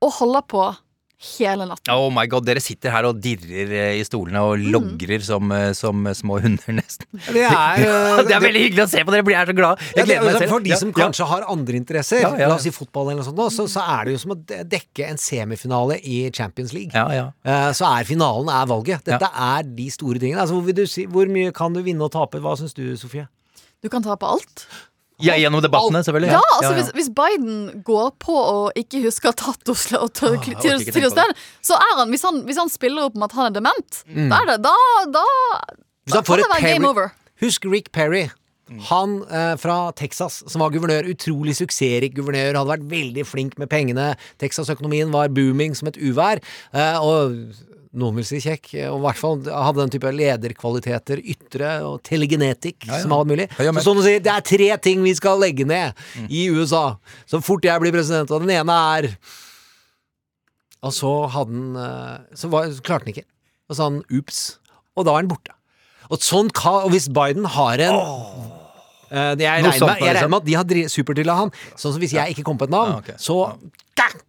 [0.00, 0.62] og holder på
[1.20, 1.90] hele natten.
[1.92, 5.70] Oh my god, dere sitter her og dirrer eh, i stolene og logrer som, eh,
[5.76, 7.06] som små hunder, nesten.
[7.26, 9.82] Det er, eh, det er veldig hyggelig å se på dere, blir jeg så glad.
[9.92, 10.54] Ja, det, meg altså, selv.
[10.54, 10.96] for de som ja.
[11.02, 12.48] kanskje har andre interesser, Ja, ja.
[12.48, 14.38] la oss si fotball eller noe sånt, nå, så, så er det jo som å
[14.46, 16.94] dekke en semifinale i Champions League.
[16.96, 17.26] Ja, ja.
[17.44, 19.04] Eh, Så er finalen er valget.
[19.06, 20.40] Dette er de store tingene.
[20.42, 22.40] Altså, hvor, vil du si, hvor mye kan du vinne og tape?
[22.40, 23.28] Hva syns du, Sofie?
[23.80, 24.66] Du kan tape alt.
[25.22, 26.32] Ja, gjennom debattene, selvfølgelig.
[26.34, 30.10] Ja, altså Hvis, hvis Biden går på og ikke husker Tattos og
[31.12, 34.02] sted, så er han hvis, han hvis han spiller opp med at han er dement,
[34.10, 34.28] Mm.
[34.32, 34.74] da er det Da,
[35.12, 35.24] da,
[36.10, 37.10] da kan det være være game over.
[37.40, 38.28] Husk Rick Perry.
[38.90, 43.66] Han eh, fra Texas, som var guvernør, utrolig suksessrik guvernør, hadde vært veldig flink med
[43.72, 44.12] pengene.
[44.38, 46.38] Texas-økonomien var booming som et uvær.
[46.72, 47.34] Eh, og
[47.92, 52.84] noen vil si kjekk, og i hvert fall hadde den type lederkvaliteter, ytre og telegenetikk,
[52.86, 53.02] Ja, ja.
[53.02, 53.48] som alt mulig.
[53.58, 55.98] Ja, Så sånn å si, det er tre ting vi skal legge ned
[56.30, 56.96] i USA
[57.26, 59.10] så fort jeg blir president, og den ene er
[60.82, 63.26] Og så hadde han eh, Så var, så klarte han ikke.
[63.68, 64.38] Og så sa han ups,
[64.96, 65.52] og da er han borte.
[66.10, 67.98] Og sånn og hvis Biden har en
[69.10, 70.06] Eh, det jeg, regner med, jeg liksom.
[70.06, 71.50] regner med at de har supertrilla han.
[71.74, 73.14] Sånn som hvis jeg ikke kommer på et navn, Ja, okay.
[73.18, 73.40] så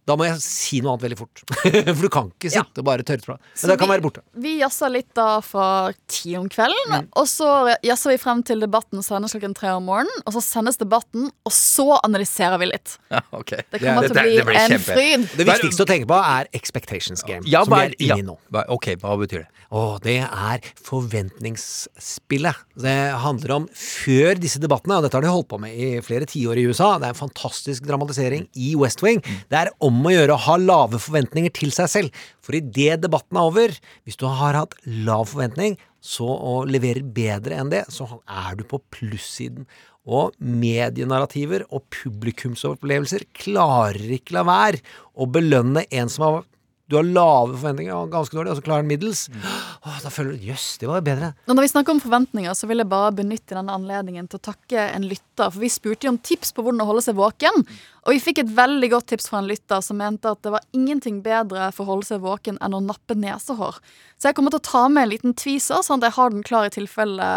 [0.06, 1.40] Da må jeg si noe annet veldig fort.
[1.96, 2.60] For du kan ikke Ja.
[2.60, 3.36] sitte og bare tørre fra.
[3.40, 4.20] Men det kan vi- være borte.
[4.36, 7.06] Vi jazza litt da fra ti om kvelden, Mm.
[7.16, 10.12] og så jazzer vi frem til debatten sendes klokken tre om morgenen.
[10.26, 12.98] Og så sendes debatten, og så analyserer vi litt.
[13.10, 13.62] Ja, okay.
[13.72, 14.92] Det kommer til å bli det det en kjempe.
[14.92, 15.36] fryd.
[15.40, 18.14] Det viktigste å tenke på er expectations game, Ja, som vi er ja.
[18.16, 18.36] inne i nå.
[18.68, 19.48] Ok, hva betyr det?
[19.72, 22.54] Å, det er forventningsspillet.
[22.76, 26.26] Det handler om før disse debattene, og dette har de holdt på med i flere
[26.28, 26.94] tiår i USA.
[26.98, 29.22] Det er en fantastisk dramatisering i West Wing.
[29.50, 32.20] Det er om å gjøre å ha lave forventninger til seg selv.
[32.42, 33.74] For idet debatten er over,
[34.06, 38.64] hvis du har hatt lav forventning, så og leverer bedre enn det, så er du
[38.66, 39.68] på plussiden.
[40.02, 44.82] Og medienarrativer og publikumsopplevelser klarer ikke la være
[45.14, 46.40] å belønne en som har
[46.92, 49.24] du har lave forventninger og ganske dårlig, og så klarer han middels.
[49.32, 51.32] Åh, da føler du jøss, det var jo bedre.
[51.48, 54.86] Når vi snakker om forventninger, så vil jeg bare benytte denne anledningen til å takke
[54.92, 55.48] en lytter.
[55.48, 57.64] For vi spurte jo om tips på hvordan å holde seg våken.
[58.02, 60.64] Og vi fikk et veldig godt tips fra en lytter som mente at det var
[60.74, 63.76] ingenting bedre for å holde seg våken enn å nappe nesehår.
[64.18, 66.42] Så jeg kommer til å ta med en liten tweezer, sånn at jeg har den
[66.46, 67.28] klar i tilfelle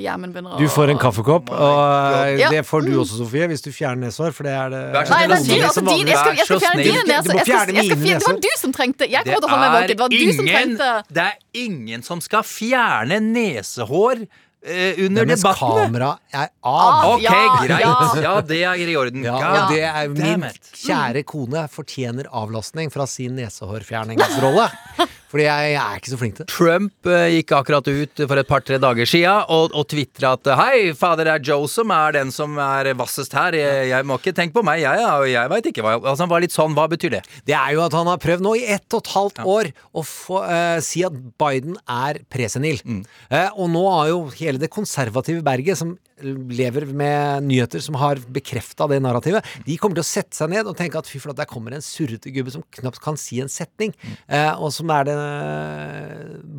[0.00, 1.82] hjernen begynner å Du får en kaffekopp, og
[2.24, 2.48] eh, Ja.
[2.52, 5.12] det får du også, Sofie, hvis du fjerner nesehår, for det er det Nei, det
[5.60, 7.14] er altså din, jeg, skal, jeg skal fjerne dine Du må neser.
[7.14, 9.48] Jeg skal, fjerne jeg skal, mine fjerne- det var du som trengte Jeg kommer til
[9.48, 9.92] å holde meg våken.
[9.92, 10.90] Det var du som trengte
[11.20, 11.36] det er
[11.66, 15.84] ingen som skal fjerne nesehår eh, under Nei, debattene.
[15.84, 17.14] kamera er Ah, av.
[17.14, 17.80] Ok, Ja, greit.
[17.80, 18.22] ja.
[18.22, 19.22] Ja, det er i orden.
[19.24, 24.70] Ja, og det er min kjære kone fortjener avlastning fra sin nesehårfjerningsrolle.
[25.34, 26.52] Fordi jeg, jeg er ikke så flink til det.
[26.54, 30.76] Trump uh, gikk akkurat ut for et par-tre dager sia og, og tvitra at hei,
[30.94, 33.56] fader, det er Joe som er den som er vassest her.
[33.58, 36.30] Jeg, jeg må ikke tenke på meg, jeg, ja, jeg veit ikke hva Altså Han
[36.30, 37.24] var litt sånn, hva betyr det?
[37.48, 40.06] Det er jo at han har prøvd nå i ett og et halvt år å
[40.06, 42.78] få, uh, si at Biden er presenil.
[43.34, 48.20] Eh, og nå har jo hele det konservative berget, som lever med nyheter som har
[48.32, 51.40] bekrefta det narrativet, de kommer til å sette seg ned og tenke at fy flate,
[51.42, 53.94] der kommer en surrete gubbe som knapt kan si en setning.
[54.28, 55.16] Eh, og som er det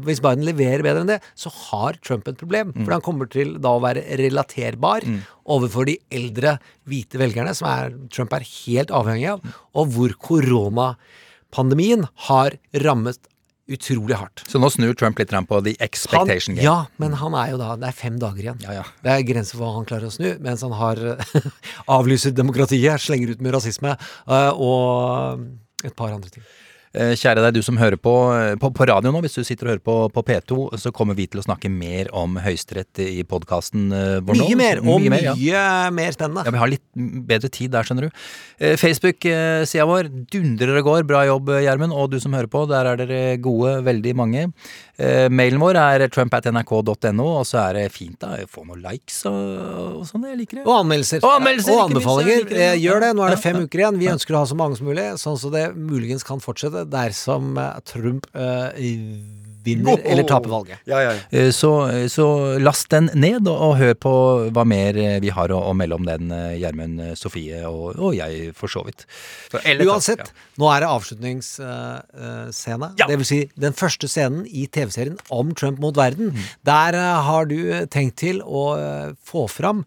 [0.06, 2.74] Hvis Biden leverer bedre enn det, så har Trump et problem.
[2.84, 5.06] For han kommer til da å være relaterbar
[5.46, 6.58] overfor de eldre
[6.90, 13.30] hvite velgerne, som er, Trump er helt avhengig av, og hvor koronapandemien har rammet
[13.72, 14.44] utrolig hardt.
[14.50, 16.66] Så nå snur Trump litt på the Han, game.
[16.66, 18.60] ja, men han er jo da Det er fem dager igjen.
[18.62, 18.84] Ja, ja.
[19.04, 21.02] Det er grenser for hva han klarer å snu, mens han har
[21.98, 25.42] avlyser demokratiet, slenger ut med rasisme eh, og
[25.86, 26.46] et par andre ting.
[26.96, 29.68] Eh, Kjære deg, du som hører på, eh, på på radio nå, hvis du sitter
[29.68, 33.24] og hører på, på P2, så kommer vi til å snakke mer om Høyesterett i
[33.28, 33.90] podkasten
[34.24, 34.48] vår nå.
[34.48, 35.66] Mye mer, og mye mer, ja.
[35.92, 36.46] mer spennende.
[36.48, 38.24] Ja, vi har litt bedre tid der, skjønner du.
[38.60, 41.08] Eh, Facebook-sida vår dundrer og går.
[41.10, 41.96] Bra jobb, Gjermund.
[41.96, 44.46] Og du som hører på, der er dere gode, veldig mange.
[44.96, 50.00] Eh, mailen vår er trump.nrk.no, og så er det fint da, få noen likes og,
[50.00, 50.30] og sånn.
[50.32, 50.64] Jeg liker det.
[50.64, 51.20] Og anmeldelser.
[51.26, 52.48] Og anmeldelser, og anbefalinger.
[52.56, 53.12] Eh, Gjør det.
[53.18, 54.00] Nå er det fem uker igjen.
[54.00, 57.58] Vi ønsker å ha så mange som mulig, sånn så det muligens kan fortsette dersom
[57.58, 58.70] eh, Trump eh,
[59.66, 60.78] vinner eller taper valget.
[60.86, 61.22] Ja, ja, ja.
[61.40, 61.72] Eh, Så,
[62.14, 62.26] så
[62.62, 64.12] last den ned, og, og hør på
[64.54, 64.94] hva mer
[65.24, 66.30] vi har å, å melde om den,
[66.62, 69.08] Gjermund, Sofie og, og jeg, for så vidt.
[69.50, 70.30] Så, eller- Uansett,
[70.62, 72.92] nå er det avslutningsscene.
[73.02, 76.30] Det vil si den første scenen i TV-serien om Trump mot verden.
[76.36, 76.48] Mm.
[76.70, 77.58] Der uh, har du
[77.94, 79.82] tenkt til å uh, få fram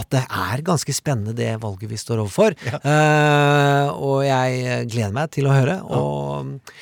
[0.00, 2.56] at det er ganske spennende det valget vi står overfor.
[2.80, 5.80] Eh, og jeg gleder meg til å høre.
[5.86, 6.76] Og ja.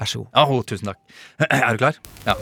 [0.00, 0.30] vær så god.
[0.34, 1.00] Ja, ho, tusen takk.
[1.50, 2.00] Er du klar?
[2.28, 2.38] Ja.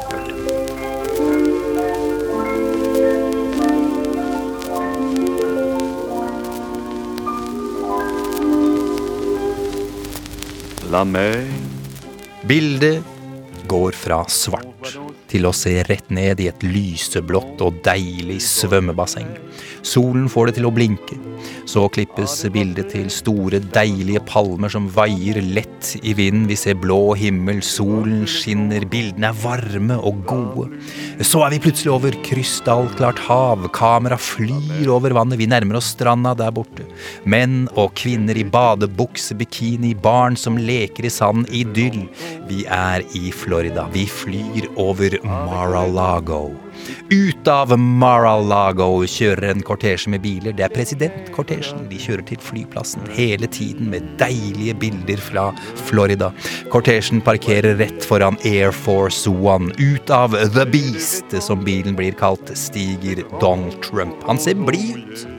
[10.92, 11.48] La meg
[12.44, 13.00] Bildet
[13.70, 14.90] går fra svart
[15.32, 19.30] til å se rett ned i et lyseblått og deilig svømmebasseng.
[19.82, 21.16] Solen får det til å blinke.
[21.66, 26.46] Så klippes bildet til store, deilige palmer som vaier lett i vinden.
[26.50, 30.68] Vi ser blå himmel, solen skinner, bildene er varme og gode.
[31.24, 33.66] Så er vi plutselig over krystallklart hav.
[33.74, 35.40] Kamera flyr over vannet.
[35.40, 36.86] Vi nærmer oss stranda der borte.
[37.24, 41.48] Menn og kvinner i badebukse, bikini, barn som leker i sanden.
[41.52, 42.04] Idyll.
[42.50, 43.88] Vi er i Florida.
[43.94, 46.50] Vi flyr over Mar-a-Lago.
[47.10, 50.54] Ut av Mar-a-Lago kjører en kortesje med biler.
[50.56, 51.84] Det er presidentkortesjen.
[51.90, 55.48] De kjører til flyplassen hele tiden med deilige bilder fra
[55.86, 56.32] Florida.
[56.72, 59.72] Kortesjen parkerer rett foran Air Force One.
[59.78, 64.18] Ut av The Beast, som bilen blir kalt, stiger Donald Trump.
[64.26, 65.31] Han ser blid ut.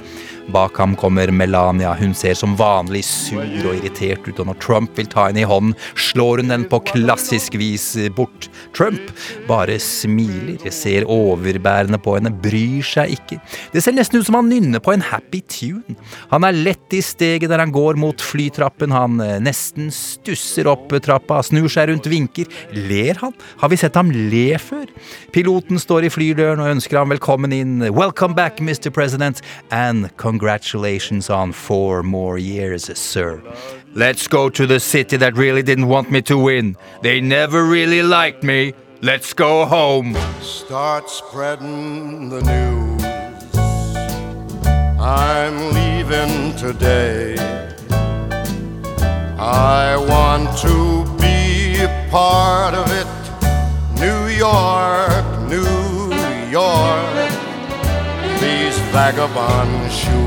[0.52, 1.94] Bak ham kommer Melania.
[1.94, 5.48] Hun ser som vanlig sur og irritert ut, og når Trump vil ta henne i
[5.48, 8.50] hånden, slår hun den på klassisk vis bort.
[8.76, 9.14] Trump
[9.48, 13.40] bare smiler, ser overbærende på henne, bryr seg ikke.
[13.74, 15.98] Det ser nesten ut som han nynner på en happy tune.
[16.34, 20.92] Han er lett i steget der han går mot flytrappen, han eh, nesten stusser opp
[21.04, 22.50] trappa, snur seg rundt, vinker.
[22.76, 23.34] Ler han?
[23.62, 24.86] Har vi sett ham le før?
[25.34, 27.80] Piloten står i flydøren og ønsker ham velkommen inn.
[27.94, 28.92] Welcome back, Mr.
[28.94, 29.42] President,
[29.72, 33.40] and congratulations on four more years, sir.
[33.94, 36.76] Let's go to the city that really didn't want me to win.
[37.04, 38.74] They never really liked me.
[39.02, 40.18] Let's go home.
[40.42, 43.04] Start spreading the news.
[45.00, 47.36] I'm leaving today.
[49.38, 53.10] I want to be a part of it.
[54.04, 55.78] New York, New
[56.50, 57.14] York.
[58.42, 60.23] These vagabond shoes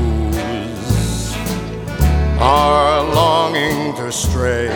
[2.39, 4.69] are longing to stray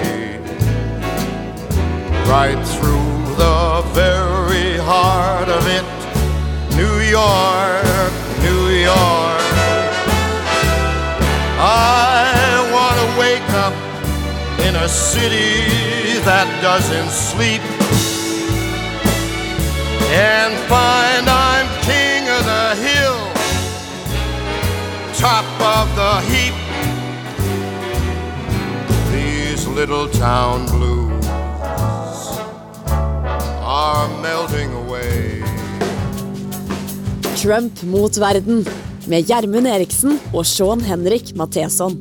[2.26, 5.86] right through the very heart of it.
[6.76, 8.12] New York,
[8.42, 9.42] New York.
[11.60, 13.74] I want to wake up
[14.66, 17.62] in a city that doesn't sleep
[20.10, 23.20] and find I'm king of the hill,
[25.20, 26.61] top of the heap.
[29.76, 31.28] Little town blues
[33.64, 35.44] are melting away.
[37.42, 38.66] Trump mot verden
[39.08, 41.96] med Gjermund Eriksen og Sean Henrik Matheson.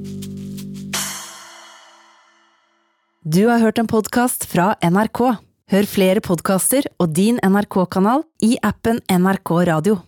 [3.22, 5.22] Du har hørt en podkast fra NRK.
[5.70, 10.00] Hør flere podkaster og din NRK-kanal i appen NRK Radio.